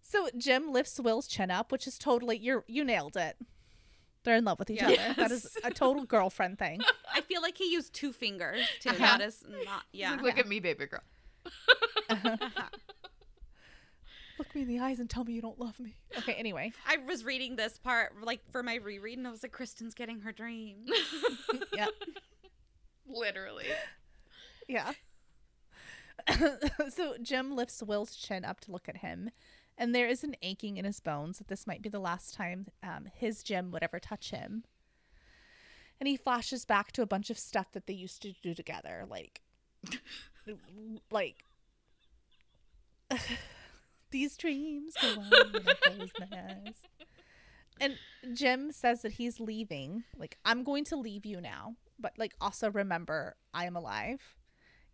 [0.00, 3.36] So Jem lifts Will's chin up, which is totally you're you nailed it.
[4.22, 4.88] They're in love with each Yeah.
[4.88, 5.14] other.
[5.16, 6.80] That is a total girlfriend thing.
[7.14, 8.90] I feel like he used two fingers too.
[8.90, 8.98] Uh-huh.
[8.98, 9.82] That is not.
[9.92, 10.12] Yeah.
[10.12, 11.02] Like, Look at me, baby girl.
[14.38, 15.94] Look me in the eyes and tell me you don't love me.
[16.18, 16.72] Okay, anyway.
[16.86, 20.20] I was reading this part like for my reread, and I was like, Kristen's getting
[20.20, 20.86] her dream.
[21.76, 21.88] Yep.
[23.08, 23.66] Literally.
[24.68, 24.92] Yeah.
[26.88, 29.30] so Jem lifts Will's chin up to look at him,
[29.76, 32.66] and there is an aching in his bones that this might be the last time
[32.82, 34.64] um, his Jem would ever touch him.
[36.00, 39.04] And he flashes back to a bunch of stuff that they used to do together,
[39.08, 39.40] like,
[41.10, 41.44] like
[44.14, 46.76] these dreams go on when I close my eyes.
[47.80, 47.98] And
[48.32, 50.04] Jem says that he's leaving.
[50.16, 54.36] Like, I'm going to leave you now, but like also remember I am alive.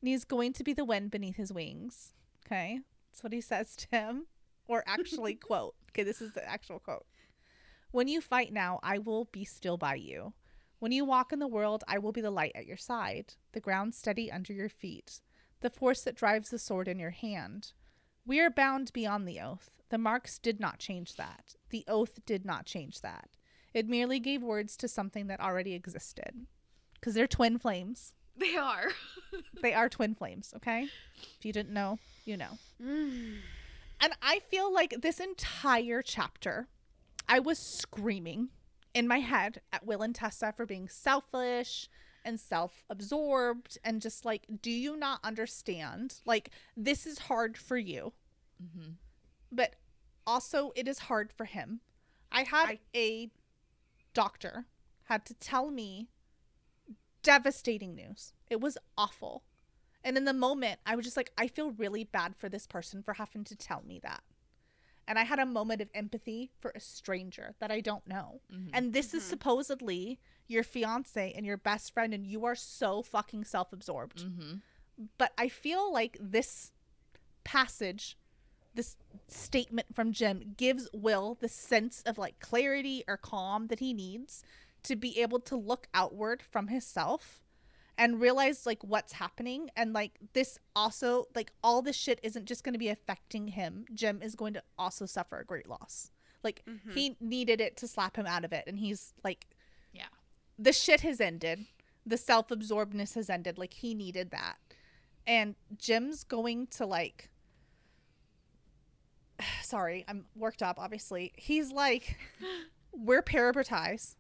[0.01, 2.15] And he's going to be the wind beneath his wings.
[2.47, 2.81] Okay.
[3.13, 4.27] That's what he says to him.
[4.67, 5.75] Or actually, quote.
[5.91, 7.05] Okay, this is the actual quote.
[7.91, 10.33] When you fight now, I will be still by you.
[10.79, 13.61] When you walk in the world, I will be the light at your side, the
[13.61, 15.21] ground steady under your feet,
[15.61, 17.73] the force that drives the sword in your hand.
[18.31, 19.71] We are bound beyond the oath.
[19.89, 21.57] The marks did not change that.
[21.71, 23.31] The oath did not change that.
[23.75, 26.47] It merely gave words to something that already existed.
[26.95, 28.13] Because they're twin flames.
[28.37, 28.93] They are.
[29.63, 30.87] They are twin flames, okay?
[31.39, 32.59] If you didn't know, you know.
[32.81, 33.39] Mm.
[34.01, 36.69] And I feel like this entire chapter,
[37.29, 38.51] I was screaming
[38.95, 41.89] in my head at Will and Tessa for being selfish
[42.25, 46.21] and self absorbed and just like, do you not understand?
[46.25, 48.13] Like, this is hard for you.
[48.63, 48.93] Mm-hmm.
[49.53, 49.77] But
[50.27, 51.81] also, it is hard for him.
[52.31, 53.31] I had I- a
[54.15, 54.67] doctor
[55.05, 56.09] had to tell me
[57.23, 58.33] devastating news.
[58.49, 59.43] It was awful.
[60.03, 63.03] And in the moment, I was just like, I feel really bad for this person
[63.03, 64.23] for having to tell me that.
[65.07, 68.41] And I had a moment of empathy for a stranger that I don't know.
[68.53, 68.71] Mm-hmm.
[68.73, 69.31] And this is mm-hmm.
[69.31, 74.21] supposedly your fiance and your best friend, and you are so fucking self absorbed.
[75.19, 76.73] But I feel like this
[77.43, 78.17] passage,
[78.75, 78.97] this
[79.29, 84.45] statement from Jem, gives Will the sense of like clarity or calm that he needs
[84.83, 87.43] to be able to look outward from himself
[87.99, 89.71] and realize like what's happening.
[89.77, 93.85] And like this also like all this shit isn't just going to be affecting him.
[93.93, 96.11] Jem is going to also suffer a great loss.
[96.43, 96.93] Like mm-hmm.
[96.93, 98.65] he needed it to slap him out of it.
[98.67, 99.49] And he's like
[99.93, 100.09] Yeah.
[100.59, 101.67] the shit has ended.
[102.07, 103.59] The self-absorbedness has ended.
[103.59, 104.57] Like he needed that.
[105.27, 107.30] And jem's going to like
[109.63, 111.33] sorry i'm worked up obviously.
[111.37, 112.19] He's like
[112.93, 114.17] we're parabatised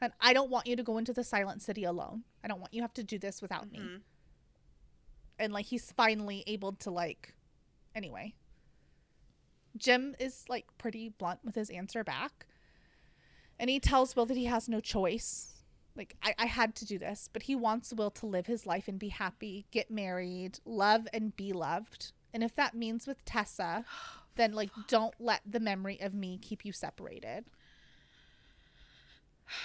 [0.00, 2.24] and i don't want you to go into the silent city alone.
[2.44, 3.78] I don't want you to have to do this without me.
[3.78, 3.96] Mm-hmm.
[5.38, 7.34] And like he's finally able to like
[7.94, 8.34] anyway.
[9.76, 12.46] Jem is like pretty blunt with his answer back
[13.58, 15.48] and he tells will that he has no choice.
[15.96, 18.88] Like I, I had to do this but he wants will to live his life
[18.88, 22.12] and be happy get married love and be loved.
[22.34, 23.84] And if that means with tessa
[24.36, 27.44] then like don't let the memory of me keep you separated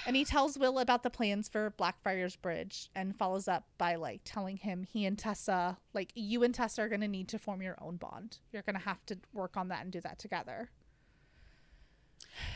[0.06, 4.22] and he tells Will about the plans for Blackfriars Bridge and follows up by like
[4.24, 7.62] telling him he and Tessa, like you and Tessa are going to need to form
[7.62, 8.40] your own bond.
[8.52, 10.70] You're going to have to work on that and do that together.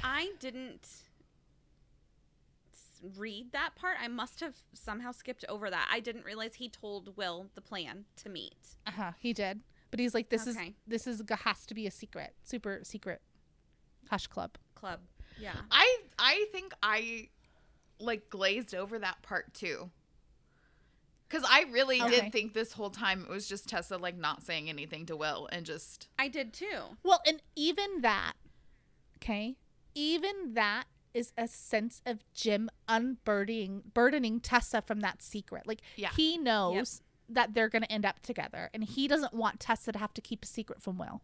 [0.03, 0.88] I didn't
[3.18, 3.97] read that part.
[3.99, 5.89] I must have somehow skipped over that.
[5.91, 8.78] I didn't realize he told Will the plan to meet.
[8.86, 9.62] Uh-huh, he did.
[9.92, 13.22] But he's like this is this is has to be a secret, super secret
[14.10, 14.58] hush club.
[14.74, 15.02] Club.
[15.39, 15.54] Yeah.
[15.70, 17.30] I I think I
[18.00, 19.92] like glazed over that part too.
[21.30, 22.22] Cause I really Okay.
[22.22, 25.48] did think this whole time it was just Tessa like not saying anything to Will
[25.52, 26.98] and just I did too.
[27.04, 28.34] Well, and even that,
[29.18, 29.56] okay,
[29.96, 35.66] even that is a sense of Jem unburdening burdening Tessa from that secret.
[35.68, 36.10] Like Yeah.
[36.16, 37.02] he knows
[37.34, 40.22] that they're going to end up together, and he doesn't want Tessa to have to
[40.22, 41.22] keep a secret from Will.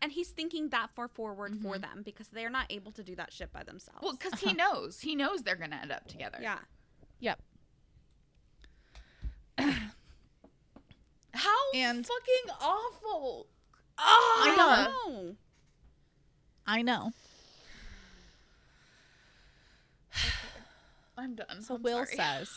[0.00, 3.32] And he's thinking that far forward for them because they're not able to do that
[3.32, 4.00] shit by themselves.
[4.02, 6.38] well, because he knows he knows they're gonna end up together.
[6.40, 6.58] yeah.
[7.18, 7.40] Yep.
[11.34, 13.48] How And- fucking awful.
[13.98, 14.86] I Ah!
[15.06, 15.12] know.
[15.12, 15.36] know.
[16.66, 17.12] I know.
[21.18, 21.62] I'm done.
[21.62, 22.16] So I'm Will sorry.
[22.16, 22.50] says,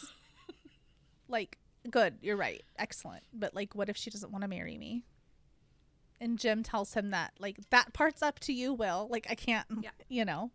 [1.28, 1.58] like,
[1.90, 3.24] good, you're right, excellent.
[3.34, 5.04] But like, what if she doesn't want to marry me?
[6.20, 9.08] And Jem tells him that, like, that part's up to you, Will.
[9.10, 9.90] Like, I can't, Yeah.
[10.08, 10.52] you know.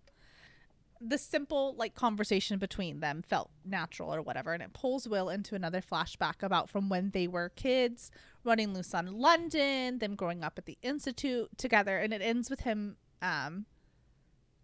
[1.01, 5.55] The simple like conversation between them felt natural or whatever, and it pulls Will into
[5.55, 8.11] another flashback about from when they were kids,
[8.45, 12.61] running loose on London, them growing up at the institute together, and it ends with
[12.61, 13.67] him um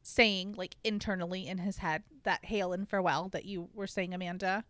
[0.03, 4.65] saying like internally in his head that hail and farewell that you were saying amanda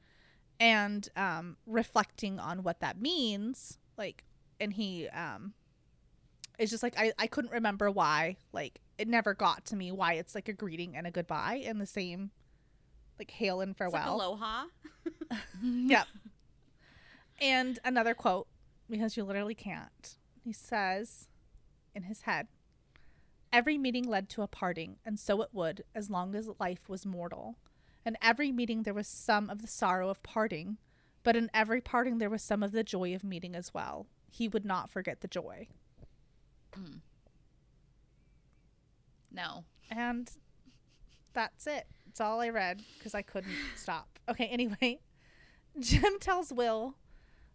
[0.63, 4.23] and um reflecting on what that means like
[4.61, 5.53] and he um
[6.59, 10.13] is just like I, I couldn't remember why like it never got to me why
[10.15, 12.31] it's like a greeting and a goodbye and the same
[13.19, 14.15] like hail and It's like farewell.
[14.17, 14.65] aloha.
[15.63, 16.07] yep.
[17.41, 18.47] And another quote
[18.89, 20.17] because you literally can't.
[20.45, 21.29] He says
[21.95, 22.47] in his head
[23.53, 27.05] every meeting led to a parting and so it would as long as life was
[27.05, 27.57] mortal
[28.05, 30.79] in every meeting there was some of the sorrow of parting
[31.23, 34.49] but in every parting there was some of the joy of meeting as well he
[34.49, 35.67] would not forget the joy
[36.75, 36.99] Hmm.
[39.31, 39.65] No.
[39.91, 40.31] and
[41.35, 41.87] that's it.
[42.09, 44.19] It's all I read because I couldn't stop.
[44.29, 45.01] Okay, anyway,
[45.79, 46.97] Jem tells Will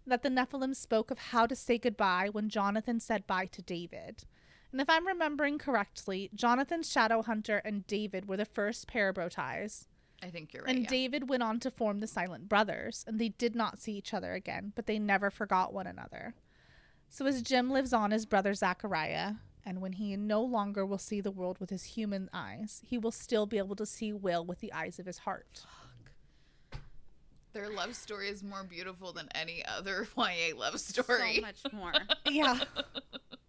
[0.06, 4.24] that the Nephilim spoke of how to say goodbye when Jonathan said bye to David.
[4.72, 9.88] And if I'm remembering correctly, Jonathan's shadow hunter and David were the first parabro ties.
[10.24, 10.74] I think you're right.
[10.74, 10.90] And yeah.
[10.90, 14.34] David went on to form the Silent Brothers, and they did not see each other
[14.34, 16.34] again, but they never forgot one another.
[17.10, 19.34] So as Jem lives on his brother Zachariah,
[19.66, 23.12] And when he no longer will see the world with his human eyes, he will
[23.12, 25.66] still be able to see Will with the eyes of his heart.
[27.52, 31.36] Their love story is more beautiful than any other YA love story.
[31.36, 31.92] So much more.
[32.30, 32.60] Yeah.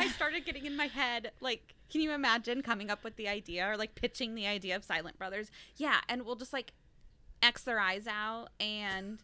[0.00, 3.68] I started getting in my head, like, can you imagine coming up with the idea
[3.68, 5.50] or like pitching the idea of Silent Brothers?
[5.76, 6.72] Yeah, and we'll just like
[7.42, 9.18] X their eyes out and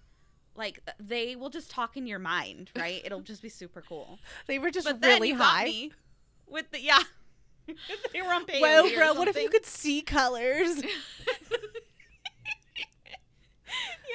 [0.54, 3.02] like they will just talk in your mind, right?
[3.04, 4.18] It'll just be super cool.
[4.46, 5.90] They were just But really high.
[6.46, 6.98] with the yeah.
[8.12, 10.82] they were on Well, bro, what if you could see colors?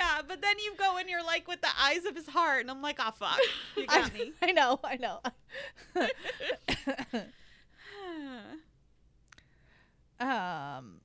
[0.02, 2.72] Yeah, but then you go and you're like with the eyes of his heart, and
[2.72, 3.40] I'm like, oh fuck,
[3.76, 4.34] you I, got me.
[4.42, 5.20] I know, I know.
[10.26, 11.02] um,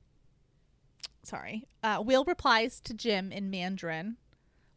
[1.23, 1.67] sorry.
[1.83, 4.17] Uh, Will replies to Jem in Mandarin,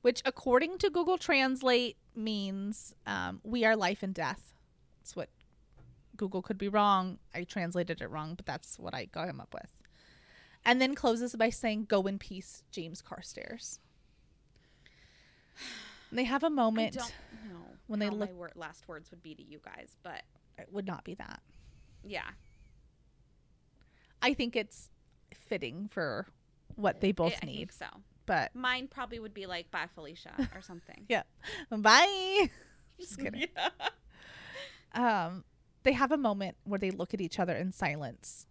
[0.01, 4.53] which, according to Google Translate, means um, "we are life and death."
[4.99, 5.29] That's what
[6.17, 7.19] Google could be wrong.
[7.33, 9.71] I translated it wrong, but that's what I got him up with.
[10.65, 13.79] And then closes by saying, "Go in peace, James Carstairs."
[16.11, 16.97] They have a moment.
[17.87, 20.23] when they look- my wor- last words would be to you guys, but
[20.57, 21.41] It would not be that.
[22.03, 22.31] yeah,
[24.21, 24.89] I think it's
[25.33, 26.27] fitting for
[26.75, 27.57] what they both I- I need.
[27.57, 27.87] think so.
[28.25, 31.05] But Mine probably would be like bye Felicia or something.
[31.09, 31.23] yeah,
[31.71, 32.49] bye.
[32.99, 33.47] Just kidding.
[33.55, 33.69] Yeah.
[34.93, 35.45] Um,
[35.83, 38.45] they have a moment where they look at each other in silence,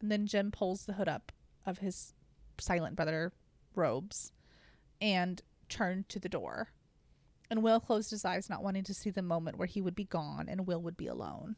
[0.00, 1.32] and then Jem pulls the hood up
[1.64, 2.14] of his
[2.58, 3.32] silent brother
[3.74, 4.32] robes
[5.00, 5.40] and
[5.72, 6.68] turned to the door.
[7.50, 10.04] And Will closed his eyes, not wanting to see the moment where he would be
[10.04, 11.56] gone and Will would be alone.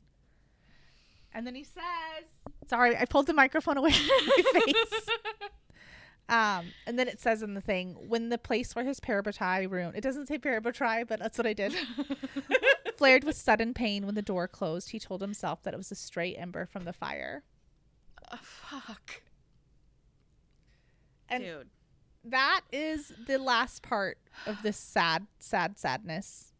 [1.32, 2.24] And then he says,
[2.68, 5.08] "Sorry, I pulled the microphone away from my face."
[6.28, 9.94] Um, and then it says in the thing, when the place where his parabatri rune,
[9.94, 11.74] it doesn't say parabatri, but that's what I did,
[12.96, 15.96] flared with sudden pain when the door closed, he told himself that it was a
[15.96, 17.44] stray ember from the fire.
[18.32, 19.22] Oh, fuck.
[21.28, 21.68] And Dude.
[22.24, 26.52] That is the last part of this sad, sad sadness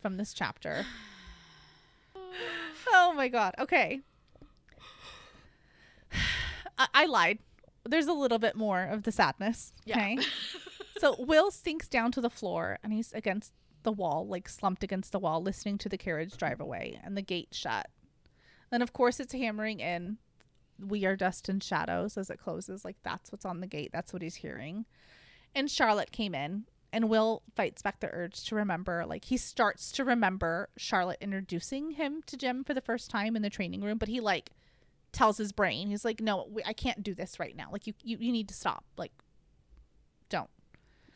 [0.00, 0.84] from this chapter.
[2.92, 3.54] Oh my god.
[3.58, 4.00] Okay.
[6.78, 7.38] I, I lied.
[7.84, 9.72] There's a little bit more of the sadness.
[9.84, 9.96] Yeah.
[9.96, 10.18] Okay.
[10.98, 13.52] so Will sinks down to the floor and he's against
[13.84, 17.22] the wall, like slumped against the wall, listening to the carriage drive away and the
[17.22, 17.88] gate shut.
[18.70, 20.18] And of course, it's hammering in.
[20.78, 22.84] We are dust and shadows as it closes.
[22.84, 23.90] Like that's what's on the gate.
[23.92, 24.86] That's what he's hearing.
[25.54, 29.04] And Charlotte came in, and Will fights back the urge to remember.
[29.06, 33.42] Like he starts to remember Charlotte introducing him to Jem for the first time in
[33.42, 34.50] the training room, but he like
[35.12, 37.68] tells his brain, he's like, "No, we, I can't do this right now.
[37.70, 38.84] Like you, you, you need to stop.
[38.96, 39.12] Like,
[40.28, 40.50] don't."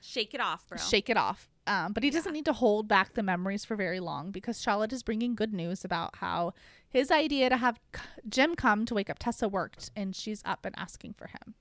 [0.00, 0.78] Shake it off, bro.
[0.78, 1.50] shake it off.
[1.68, 4.92] Um, but he doesn't need to hold back the memories for very long because Charlotte
[4.92, 6.54] is bringing good news about how
[6.88, 7.78] his idea to have
[8.26, 11.54] Jem come to wake up Tessa worked, and she's up and asking for him.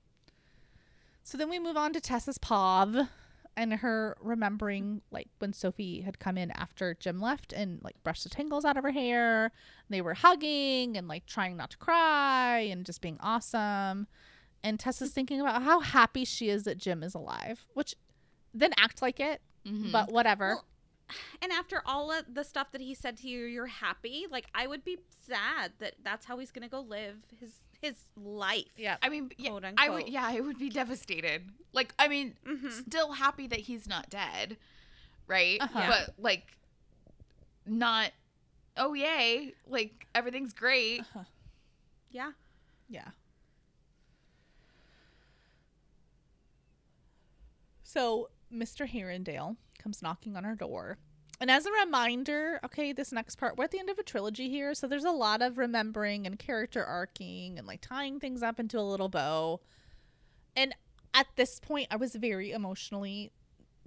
[1.22, 3.06] So then we move on to Tessa's POV
[3.54, 8.22] and her remembering like when Sophie had come in after Jem left and like brushed
[8.22, 9.52] the tangles out of her hair.
[9.90, 14.06] They were hugging and like trying not to cry and just being awesome.
[14.64, 17.94] And Tessa's thinking about how happy she is that Jem is alive, which
[18.54, 19.92] then act like it, Mhm.
[19.92, 20.54] but whatever.
[20.56, 20.64] Well,
[21.42, 24.26] and after all of the stuff that he said to you, you're happy.
[24.30, 28.66] Like I would be sad that that's how he's gonna go live his his life.
[28.76, 28.96] yeah.
[29.02, 31.42] I mean, yeah, Quote, I would, yeah, I would be devastated.
[31.72, 32.72] Like, I mean, Mhm.
[32.72, 34.56] still happy that he's not dead,
[35.28, 35.60] right?
[35.60, 35.84] Uh-huh.
[35.86, 36.58] But like,
[37.66, 38.10] not.
[38.76, 39.54] Oh yay!
[39.66, 41.02] Like everything's great.
[42.10, 42.32] Yeah.
[42.88, 43.10] Yeah.
[47.82, 48.88] So Mr.
[48.90, 50.98] Herondale comes knocking on our door.
[51.40, 54.48] And as a reminder, okay, this next part, we're at the end of a trilogy
[54.48, 54.74] here.
[54.74, 58.78] So there's a lot of remembering and character arcing and like tying things up into
[58.78, 59.60] a little bow.
[60.56, 60.74] And
[61.14, 63.30] at this point, I was very emotionally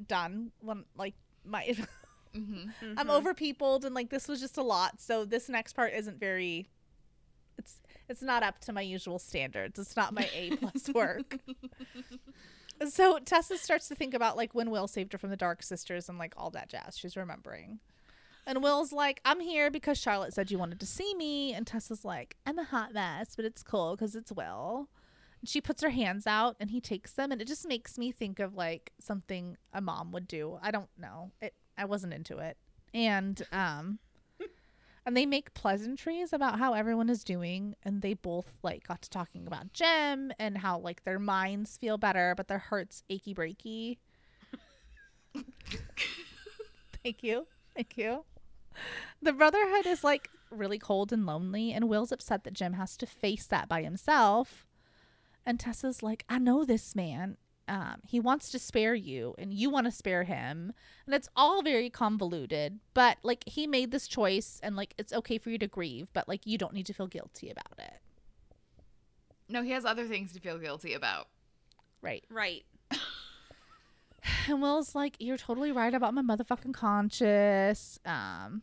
[0.08, 1.76] done when like my
[2.34, 3.10] hmm I'm Mhm.
[3.10, 5.02] over peopled and like this was just a lot.
[5.02, 6.70] So this next part isn't very
[7.58, 9.78] it's it's not up to my usual standards.
[9.78, 11.38] It's not my A plus work.
[12.90, 16.10] so Tessa starts to think about like when Will saved her from the Dark Sisters
[16.10, 17.80] and like all that jazz she's remembering.
[18.46, 21.54] And Will's like, I'm here because Charlotte said you wanted to see me.
[21.54, 24.90] And Tessa's like, I'm a hot mess, but it's cool because it's Will.
[25.42, 27.32] And she puts her hands out and he takes them.
[27.32, 30.58] And it just makes me think of like something a mom would do.
[30.62, 31.32] I don't know.
[31.42, 32.58] It I wasn't into it.
[32.94, 34.00] And um
[35.06, 39.10] and they make pleasantries about how everyone is doing and they both like got to
[39.10, 43.98] talking about Jem and how like their minds feel better but their hearts achy breaky.
[47.04, 47.48] Thank you.
[47.76, 48.26] Thank you.
[49.22, 53.06] The brotherhood is like really cold and lonely, and Will's upset that Jem has to
[53.06, 54.68] face that by himself.
[55.46, 57.38] And Tessa's like, I know this man.
[57.72, 60.74] Um, he wants to spare you, and you want to spare him.
[61.06, 65.38] And it's all very convoluted, but like he made this choice, and like it's okay
[65.38, 68.02] for you to grieve, but like you don't need to feel guilty about it.
[69.48, 71.30] No, he has other things to feel guilty about.
[72.02, 72.26] Right.
[72.30, 72.66] Right.
[74.48, 78.00] And Will's like, You're totally right about my motherfucking conscience.
[78.06, 78.62] Um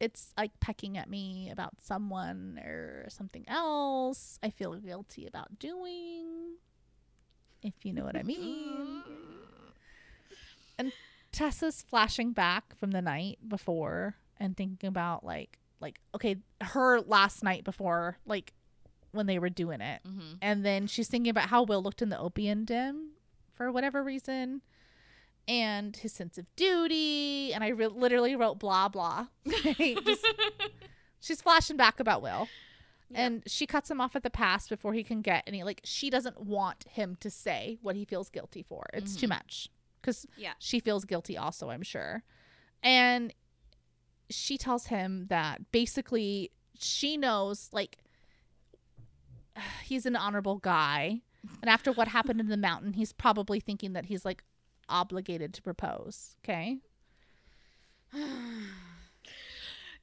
[0.00, 6.56] it's like pecking at me about someone or something else I feel guilty about doing.
[7.62, 9.02] If you know what I mean.
[10.78, 10.92] And
[11.30, 17.42] Tessa's flashing back from the night before and thinking about like like okay, her last
[17.42, 18.54] night before like
[19.12, 20.00] when they were doing it.
[20.08, 20.36] Mm-hmm.
[20.40, 23.10] And then she's thinking about how Will looked in the opium den
[23.52, 24.62] for whatever reason
[25.50, 27.52] and his sense of duty.
[27.52, 29.26] And I re- literally wrote blah, blah.
[29.46, 30.26] Just,
[31.20, 32.46] she's flashing back about Will.
[33.10, 33.22] Yeah.
[33.22, 35.64] And she cuts him off at the past before he can get any.
[35.64, 38.86] Like, she doesn't want him to say what he feels guilty for.
[38.94, 39.30] It's too Mhm.
[39.30, 39.68] much.
[40.00, 40.52] Because Yeah.
[40.60, 42.22] she feels guilty also, I'm sure.
[42.82, 43.34] And
[44.30, 47.98] she tells him that basically she knows, like,
[49.84, 51.22] he's an honorable guy.
[51.62, 54.44] And after what happened in the mountain, he's probably thinking that he's like
[54.90, 56.36] obligated to propose.
[56.44, 56.78] Okay.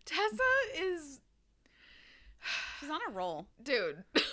[0.05, 0.37] Tessa
[0.79, 1.19] is,
[2.79, 3.47] She's on a roll.
[3.61, 4.03] dude.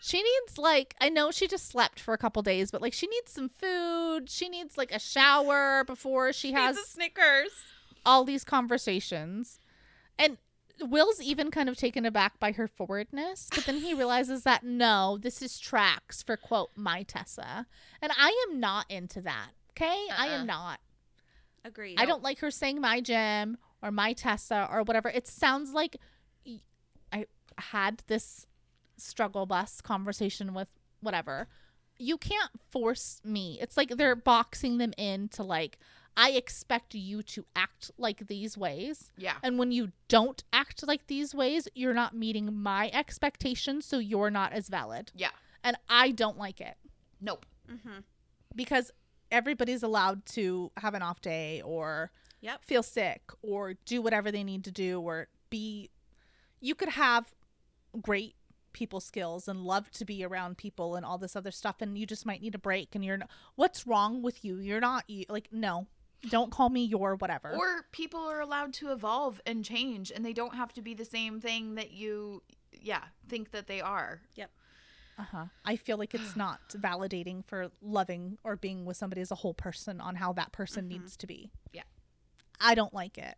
[0.00, 3.08] She needs like I know she just slept for a couple days, but like she
[3.08, 4.30] needs some food.
[4.30, 7.50] She needs like a shower before she has Needs a Snickers.
[8.06, 9.58] all these conversations.
[10.18, 10.38] And
[10.80, 15.18] Will's even kind of taken aback by her forwardness, but then he realizes that no,
[15.20, 17.66] this is tracks for quote my Tessa.
[18.00, 19.50] And I am not into that.
[19.72, 20.06] Okay?
[20.16, 20.40] I Uh-uh.
[20.40, 20.80] am not.
[21.64, 21.96] Agreed.
[21.98, 25.08] I don't like her saying my Jem or my Tessa or whatever.
[25.08, 25.96] It sounds like
[27.12, 27.26] I
[27.56, 28.46] had this
[28.96, 30.68] struggle bus conversation with
[31.00, 31.48] whatever.
[31.98, 33.58] You can't force me.
[33.60, 35.78] It's like they're boxing them into like
[36.20, 39.12] I expect you to act like these ways.
[39.16, 39.34] Yeah.
[39.42, 44.30] And when you don't act like these ways, you're not meeting my expectations, so you're
[44.30, 45.12] not as valid.
[45.14, 45.30] Yeah.
[45.62, 46.76] And I don't like it
[47.20, 47.46] Nope.
[47.70, 48.00] Mm-hmm.
[48.56, 48.90] because
[49.30, 52.64] everybody's allowed to have an off day or Yep.
[52.64, 55.90] feel sick or do whatever they need to do or be
[56.60, 57.34] you could have
[58.00, 58.34] great
[58.72, 62.06] people skills and love to be around people and all this other stuff and you
[62.06, 65.24] just might need a break and you're not, what's wrong with you you're not you
[65.28, 65.88] like no
[66.28, 70.32] don't call me your whatever Or people are allowed to evolve and change, and they
[70.32, 72.42] don't have to be the same thing that you,
[72.72, 74.22] yeah, think that they are.
[74.34, 74.50] Yep.
[75.18, 79.34] Uh-huh i feel like it's not validating for loving or being with somebody as a
[79.36, 80.88] whole person on how that person Mhm.
[80.88, 81.82] needs to be Yeah.
[82.60, 83.36] i don't like it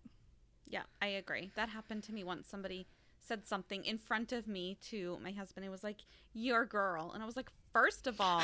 [0.67, 1.51] Yeah, I agree.
[1.57, 2.47] That happened to me once.
[2.49, 2.87] Somebody
[3.19, 5.67] said something in front of me to my husband.
[5.67, 6.03] It was like,
[6.33, 8.43] "Your girl," and I was like, first of all,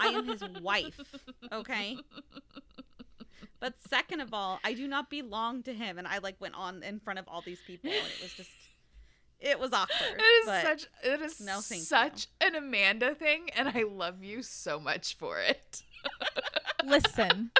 [0.00, 1.98] I am his wife, okay."
[3.60, 6.82] But second of all, I do not belong to him, and I like went on
[6.82, 8.50] in front of all these people, and it was just,
[9.40, 10.18] it was awkward.
[10.18, 11.84] It is but such it is no, thank you.
[11.84, 15.82] such an Amanda thing, and I love you so much for it.
[16.84, 17.50] Listen,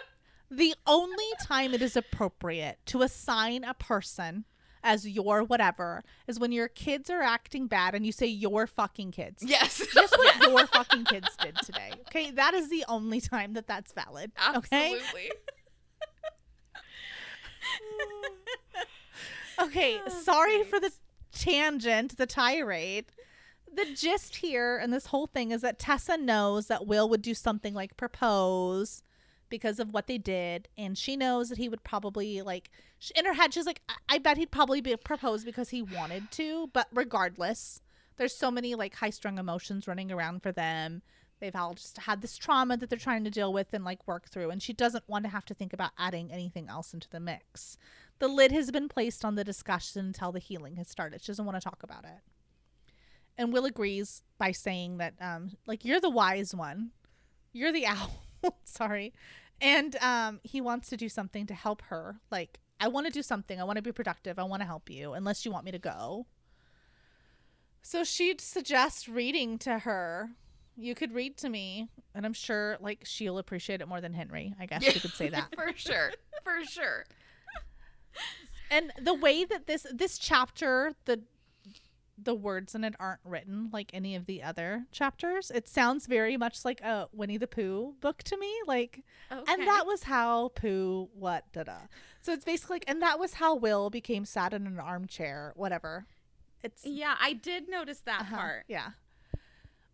[0.50, 4.44] the only time it is appropriate to assign a person
[4.82, 9.10] as your whatever is when your kids are acting bad and you say your fucking
[9.10, 9.42] kids.
[9.44, 9.84] Yes.
[9.92, 11.90] Just what your fucking kids did today.
[12.08, 14.32] Okay, that is the only time that that's valid.
[14.38, 15.00] Absolutely.
[15.14, 15.30] Okay,
[20.06, 20.70] Oh, sorry great.
[20.70, 20.92] for the
[21.32, 23.06] tangent, the tirade.
[23.72, 27.34] The gist here and this whole thing is that Tessa knows that Will would do
[27.34, 29.02] something like propose
[29.48, 32.70] because of what they did, and she knows that he would probably like
[33.16, 36.30] in her head she's like, I, I bet he'd probably be propose because he wanted
[36.32, 37.80] to, but regardless,
[38.16, 41.02] there's so many like high strung emotions running around for them.
[41.40, 44.28] They've all just had this trauma that they're trying to deal with and like work
[44.28, 47.20] through, and she doesn't want to have to think about adding anything else into the
[47.20, 47.78] mix
[48.18, 51.22] the lid has been placed on the discussion until the healing has started.
[51.22, 52.20] She doesn't want to talk about it.
[53.36, 56.90] And Will agrees by saying that, um, like, you're the wise one.
[57.52, 57.86] You're the
[58.42, 58.52] owl.
[58.64, 59.12] Sorry.
[59.60, 62.20] And um, he wants to do something to help her.
[62.30, 63.60] Like, I want to do something.
[63.60, 64.38] I want to be productive.
[64.38, 66.26] I want to help you, unless you want me to go.
[67.82, 70.30] So she'd suggest reading to her.
[70.78, 74.54] You could read to me, and I'm sure, like, she'll appreciate it more than Henry.
[74.60, 75.54] I guess you could say that.
[75.54, 76.12] for sure.
[76.44, 77.04] For sure.
[78.70, 81.22] and the way that this this chapter the
[82.20, 85.50] the words in it aren't written like any of the other chapters.
[85.50, 88.52] It sounds very much like a Winnie the Pooh book to me.
[88.66, 91.78] Like, and that was how Pooh what da da.
[92.22, 96.06] So it's basically like, and that was how Will became sat in an armchair, whatever.
[96.62, 98.64] It's Yeah, I did notice that uh-huh, part.
[98.68, 98.90] Yeah.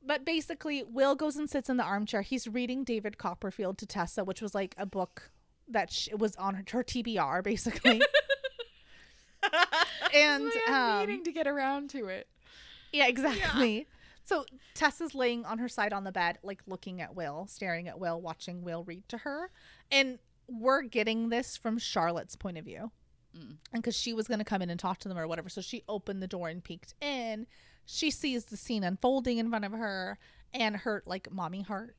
[0.07, 2.23] But basically, Will goes and sits in the armchair.
[2.23, 5.31] He's reading David Copperfield to Tessa, which was like a book
[5.69, 8.03] that sh- was on her, her TBR, basically.
[10.15, 12.29] and I'm um, needing to get around to it.
[12.93, 13.87] yeah, exactly.
[14.25, 17.99] So Tessa's laying on her side on the bed, like looking at Will, staring at
[17.99, 19.51] Will, watching Will read to her.
[19.91, 20.19] And
[20.49, 22.91] we're getting this from Charlotte's point of view.
[23.37, 23.57] Mm.
[23.73, 25.49] And because she was going to come in and talk to them or whatever.
[25.49, 27.47] So she opened the door and peeked in.
[27.87, 30.19] She sees the scene unfolding in front of her,
[30.53, 31.97] and her, like, mommy heart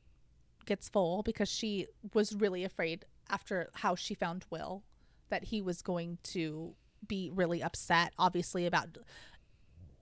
[0.64, 4.82] gets full because she was really afraid after how she found Will
[5.28, 6.74] that he was going to
[7.06, 8.98] be really upset, obviously, about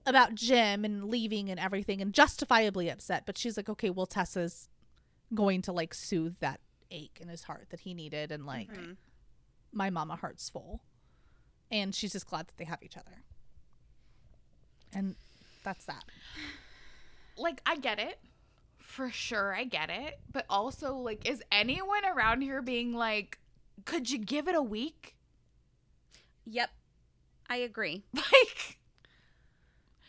[0.07, 3.25] about Jim and leaving and everything and justifiably upset.
[3.25, 4.69] But she's like, okay, well, Tessa's
[5.33, 6.59] going to like soothe that
[6.91, 8.31] ache in his heart that he needed.
[8.31, 8.97] And like, Mhm.
[9.71, 10.83] my mama heart's full.
[11.71, 13.23] And she's just glad that they have each other.
[14.93, 15.15] And
[15.65, 16.05] that's that.
[17.37, 18.19] Like I get it.
[18.79, 20.19] For sure I get it.
[20.31, 23.39] But also like is anyone around here being like
[23.83, 25.15] could you give it a week?
[26.45, 26.69] Yep.
[27.49, 28.03] I agree.
[28.15, 28.77] Like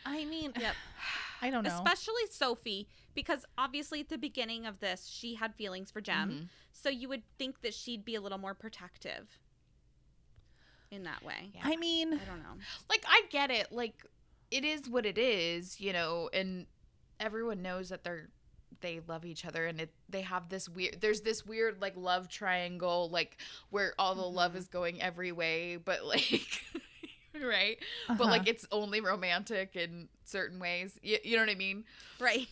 [0.05, 0.75] I mean, Yep.
[1.43, 1.71] I don't know.
[1.85, 6.31] Especially Sophie, because obviously at the beginning of this, she had feelings for Jem.
[6.31, 6.49] Mhm.
[6.73, 9.39] So you would think that she'd be a little more protective
[10.91, 11.51] in that way.
[11.55, 11.63] Yeah.
[11.65, 12.55] I mean, I don't know.
[12.89, 13.73] like I get it.
[13.73, 14.05] Like
[14.51, 16.67] it is what it is, you know, and
[17.21, 18.29] everyone knows that they're
[18.83, 22.29] they love each other and it they have this weird there's this weird like love
[22.29, 23.39] triangle like
[23.71, 24.57] where all the love Mhm.
[24.57, 26.63] is going every way but like
[27.43, 27.79] right
[28.09, 28.31] but uh-huh.
[28.31, 31.85] like it's only romantic in certain ways you, you know what i mean
[32.19, 32.49] Right.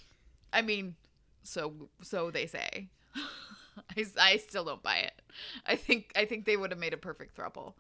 [0.52, 0.94] i mean
[1.42, 2.88] so so they say
[3.96, 5.20] I, I still don't buy it
[5.66, 7.74] i think i think they would have made a perfect throuple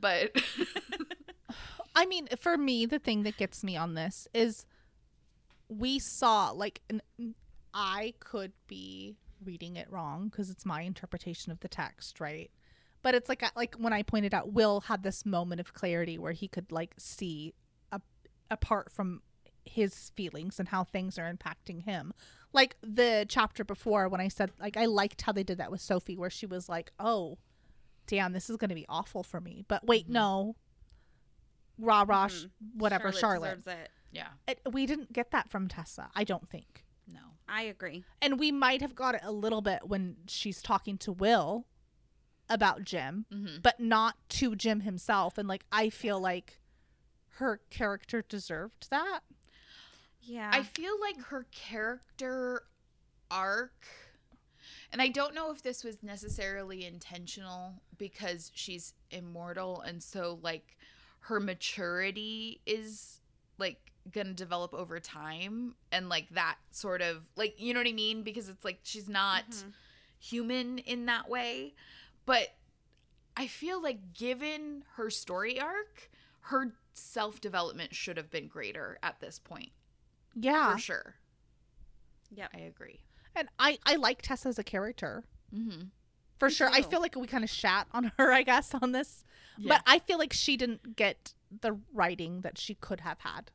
[0.00, 0.36] but
[1.94, 4.66] I mean, for me, the thing that gets me on this is
[5.68, 7.02] we saw like an,
[7.72, 12.50] I could be reading it wrong because it's my interpretation of the text, right?
[13.02, 16.32] But it's like like when I pointed out, Will had this moment of clarity where
[16.32, 17.54] he could like see
[17.92, 18.00] a,
[18.50, 19.22] apart from
[19.64, 22.12] his feelings and how things are impacting him.
[22.52, 25.80] Like the chapter before when I said like I liked how they did that with
[25.80, 27.38] Sophie where she was like, "Oh,
[28.06, 30.12] damn, this is going to be awful for me." But wait, Mhm.
[30.12, 30.56] no.
[31.78, 32.50] Rah rah, sh- Mhm.
[32.76, 33.56] whatever, Charlotte.
[33.62, 33.90] deserves it.
[34.12, 36.84] yeah It, we didn't get that from Tessa, I don't think.
[37.06, 38.04] no I agree.
[38.22, 41.66] And we might have got it a little bit when she's talking to Will
[42.48, 43.60] about Jem, mm-hmm.
[43.62, 45.36] but not to Jem himself.
[45.36, 46.60] And like, I feel like
[47.34, 49.20] her character deserved that.
[50.22, 50.50] Yeah.
[50.52, 52.66] I feel like her character
[53.30, 53.86] arc,
[54.96, 60.78] and I don't know if this was necessarily intentional because she's immortal, and so like
[61.20, 63.20] her maturity is
[63.58, 67.92] like gonna develop over time, and like that sort of like you know what I
[67.92, 69.72] mean because it's like she's not Mhm.
[70.18, 71.74] human in that way,
[72.24, 72.54] but
[73.36, 76.10] I feel like given her story arc,
[76.40, 79.72] her self development should have been greater at this point
[80.34, 80.72] Yeah.
[80.72, 81.16] for sure.
[82.30, 82.48] Yeah.
[82.54, 83.00] I agree.
[83.36, 85.24] And I, I like Tessa as a character.
[85.54, 85.88] Mm-hmm.
[86.38, 86.68] For Me sure.
[86.72, 89.24] I feel like we kind of shat on her, I guess, on this.
[89.58, 91.32] But I feel like she didn't get
[91.62, 93.50] the writing that she could have had.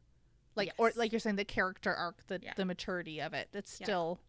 [0.56, 2.54] Like or like you're saying, the character arc, the Yeah.
[2.56, 3.50] the maturity of it.
[3.54, 3.86] It's Yeah.
[3.86, 4.20] still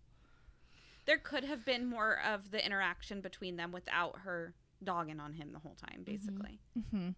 [1.06, 4.54] There could have been more of the interaction between them without her
[4.84, 6.60] dogging on him the whole time, basically.
[6.78, 7.14] mhm.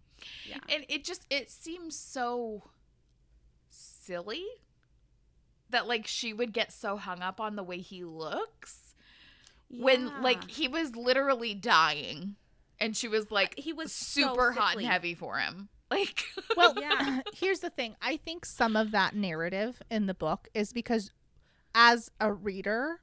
[0.47, 0.57] Yeah.
[0.69, 2.69] and it just it seems so
[3.69, 4.45] silly
[5.69, 8.93] that like she would get so hung up on the way he looks
[9.69, 12.35] when like he was literally dying
[12.79, 15.69] and she was like he was super so hot and heavy for him.
[15.91, 16.23] Like
[16.57, 17.21] Well, Yeah.
[17.35, 17.95] here's the thing.
[18.01, 21.11] I think some of that narrative in the book is because
[21.75, 23.01] as a reader,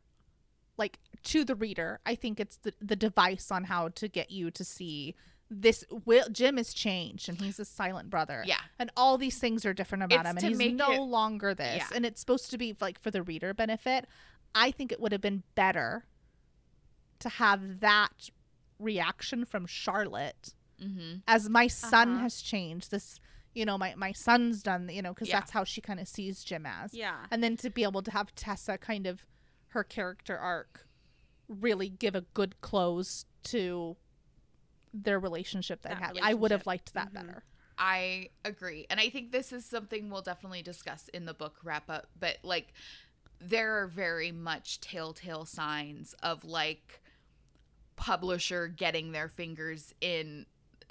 [0.76, 4.50] like to the reader, I think it's the, the device on how to get you
[4.50, 5.14] to see
[5.60, 8.42] this will Jem has changed and he's a silent brother.
[8.46, 8.60] yeah.
[8.78, 11.76] And all these things are different about It's him and he's no it- longer this.
[11.78, 11.88] Yeah.
[11.94, 14.06] And it's supposed to be like for the reader benefit.
[14.54, 16.04] I think it would have been better
[17.20, 18.30] to have that
[18.78, 21.18] reaction from Charlotte Mm-hmm.
[21.28, 22.22] as my son Uh-huh.
[22.22, 23.20] has changed this
[23.54, 25.38] you know my, my son's done you know because Yeah.
[25.38, 27.26] that's how she kind of sees jem as Yeah.
[27.30, 29.24] and then to be able to have tessa kind of
[29.68, 30.88] her character arc
[31.46, 33.96] really give a good close to
[34.94, 37.14] their relationship they That had i would have liked that Mhm.
[37.14, 37.44] better
[37.78, 38.86] I agree.
[38.90, 42.06] And I think this is something we'll definitely discuss in the book wrap up.
[42.20, 42.74] But like,
[43.40, 47.00] there are very much telltale signs of like
[47.96, 50.46] publisher getting their fingers in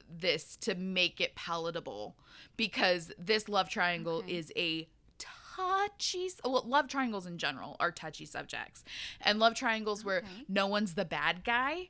[0.09, 2.17] this to make it palatable
[2.57, 4.33] because this love triangle Okay.
[4.37, 8.83] is a touchy well love triangles in general are touchy subjects
[9.21, 11.89] and love triangles where no one's the bad guy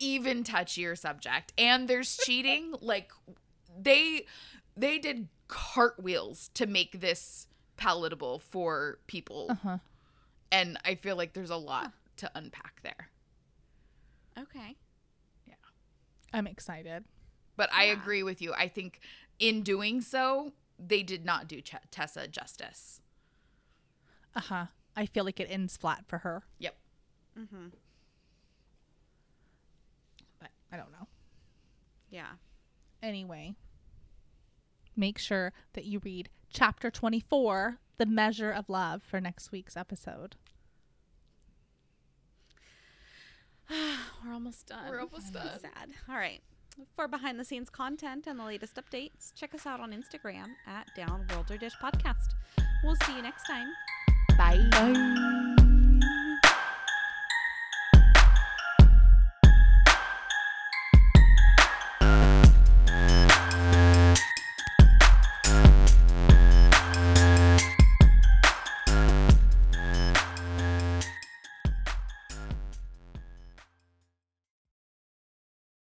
[0.00, 3.12] even touchier subject and there's cheating like
[3.78, 4.24] they
[4.76, 7.46] they did cartwheels to make this
[7.76, 9.78] palatable for people Uh-huh.
[10.50, 13.08] and i feel like there's a lot to unpack there
[14.38, 14.76] Okay.
[15.46, 15.54] Yeah.
[16.32, 17.04] I'm excited.
[17.56, 19.00] but i agree with you i think
[19.38, 23.00] in doing so they did not do Ch- tessa justice
[24.36, 24.66] Uh-huh.
[24.96, 26.42] I feel like it ends flat for her.
[26.58, 26.76] yep
[27.38, 27.68] Mm-hmm.
[27.68, 27.78] But
[30.72, 31.08] I don't know.
[32.10, 32.32] Yeah.
[33.02, 33.54] Anyway,
[34.96, 40.36] make sure that you read chapter 24, The Measure of Love, for next week's episode.
[43.70, 44.88] We're almost done.
[44.88, 45.60] We're almost done.
[45.60, 45.90] Sad.
[46.08, 46.40] All right.
[46.96, 50.88] For behind the scenes content and the latest updates, check us out on Instagram at
[50.96, 52.34] Downworlder Dish Podcast.
[52.82, 53.68] We'll see you next time.
[54.38, 55.46] bye Bye.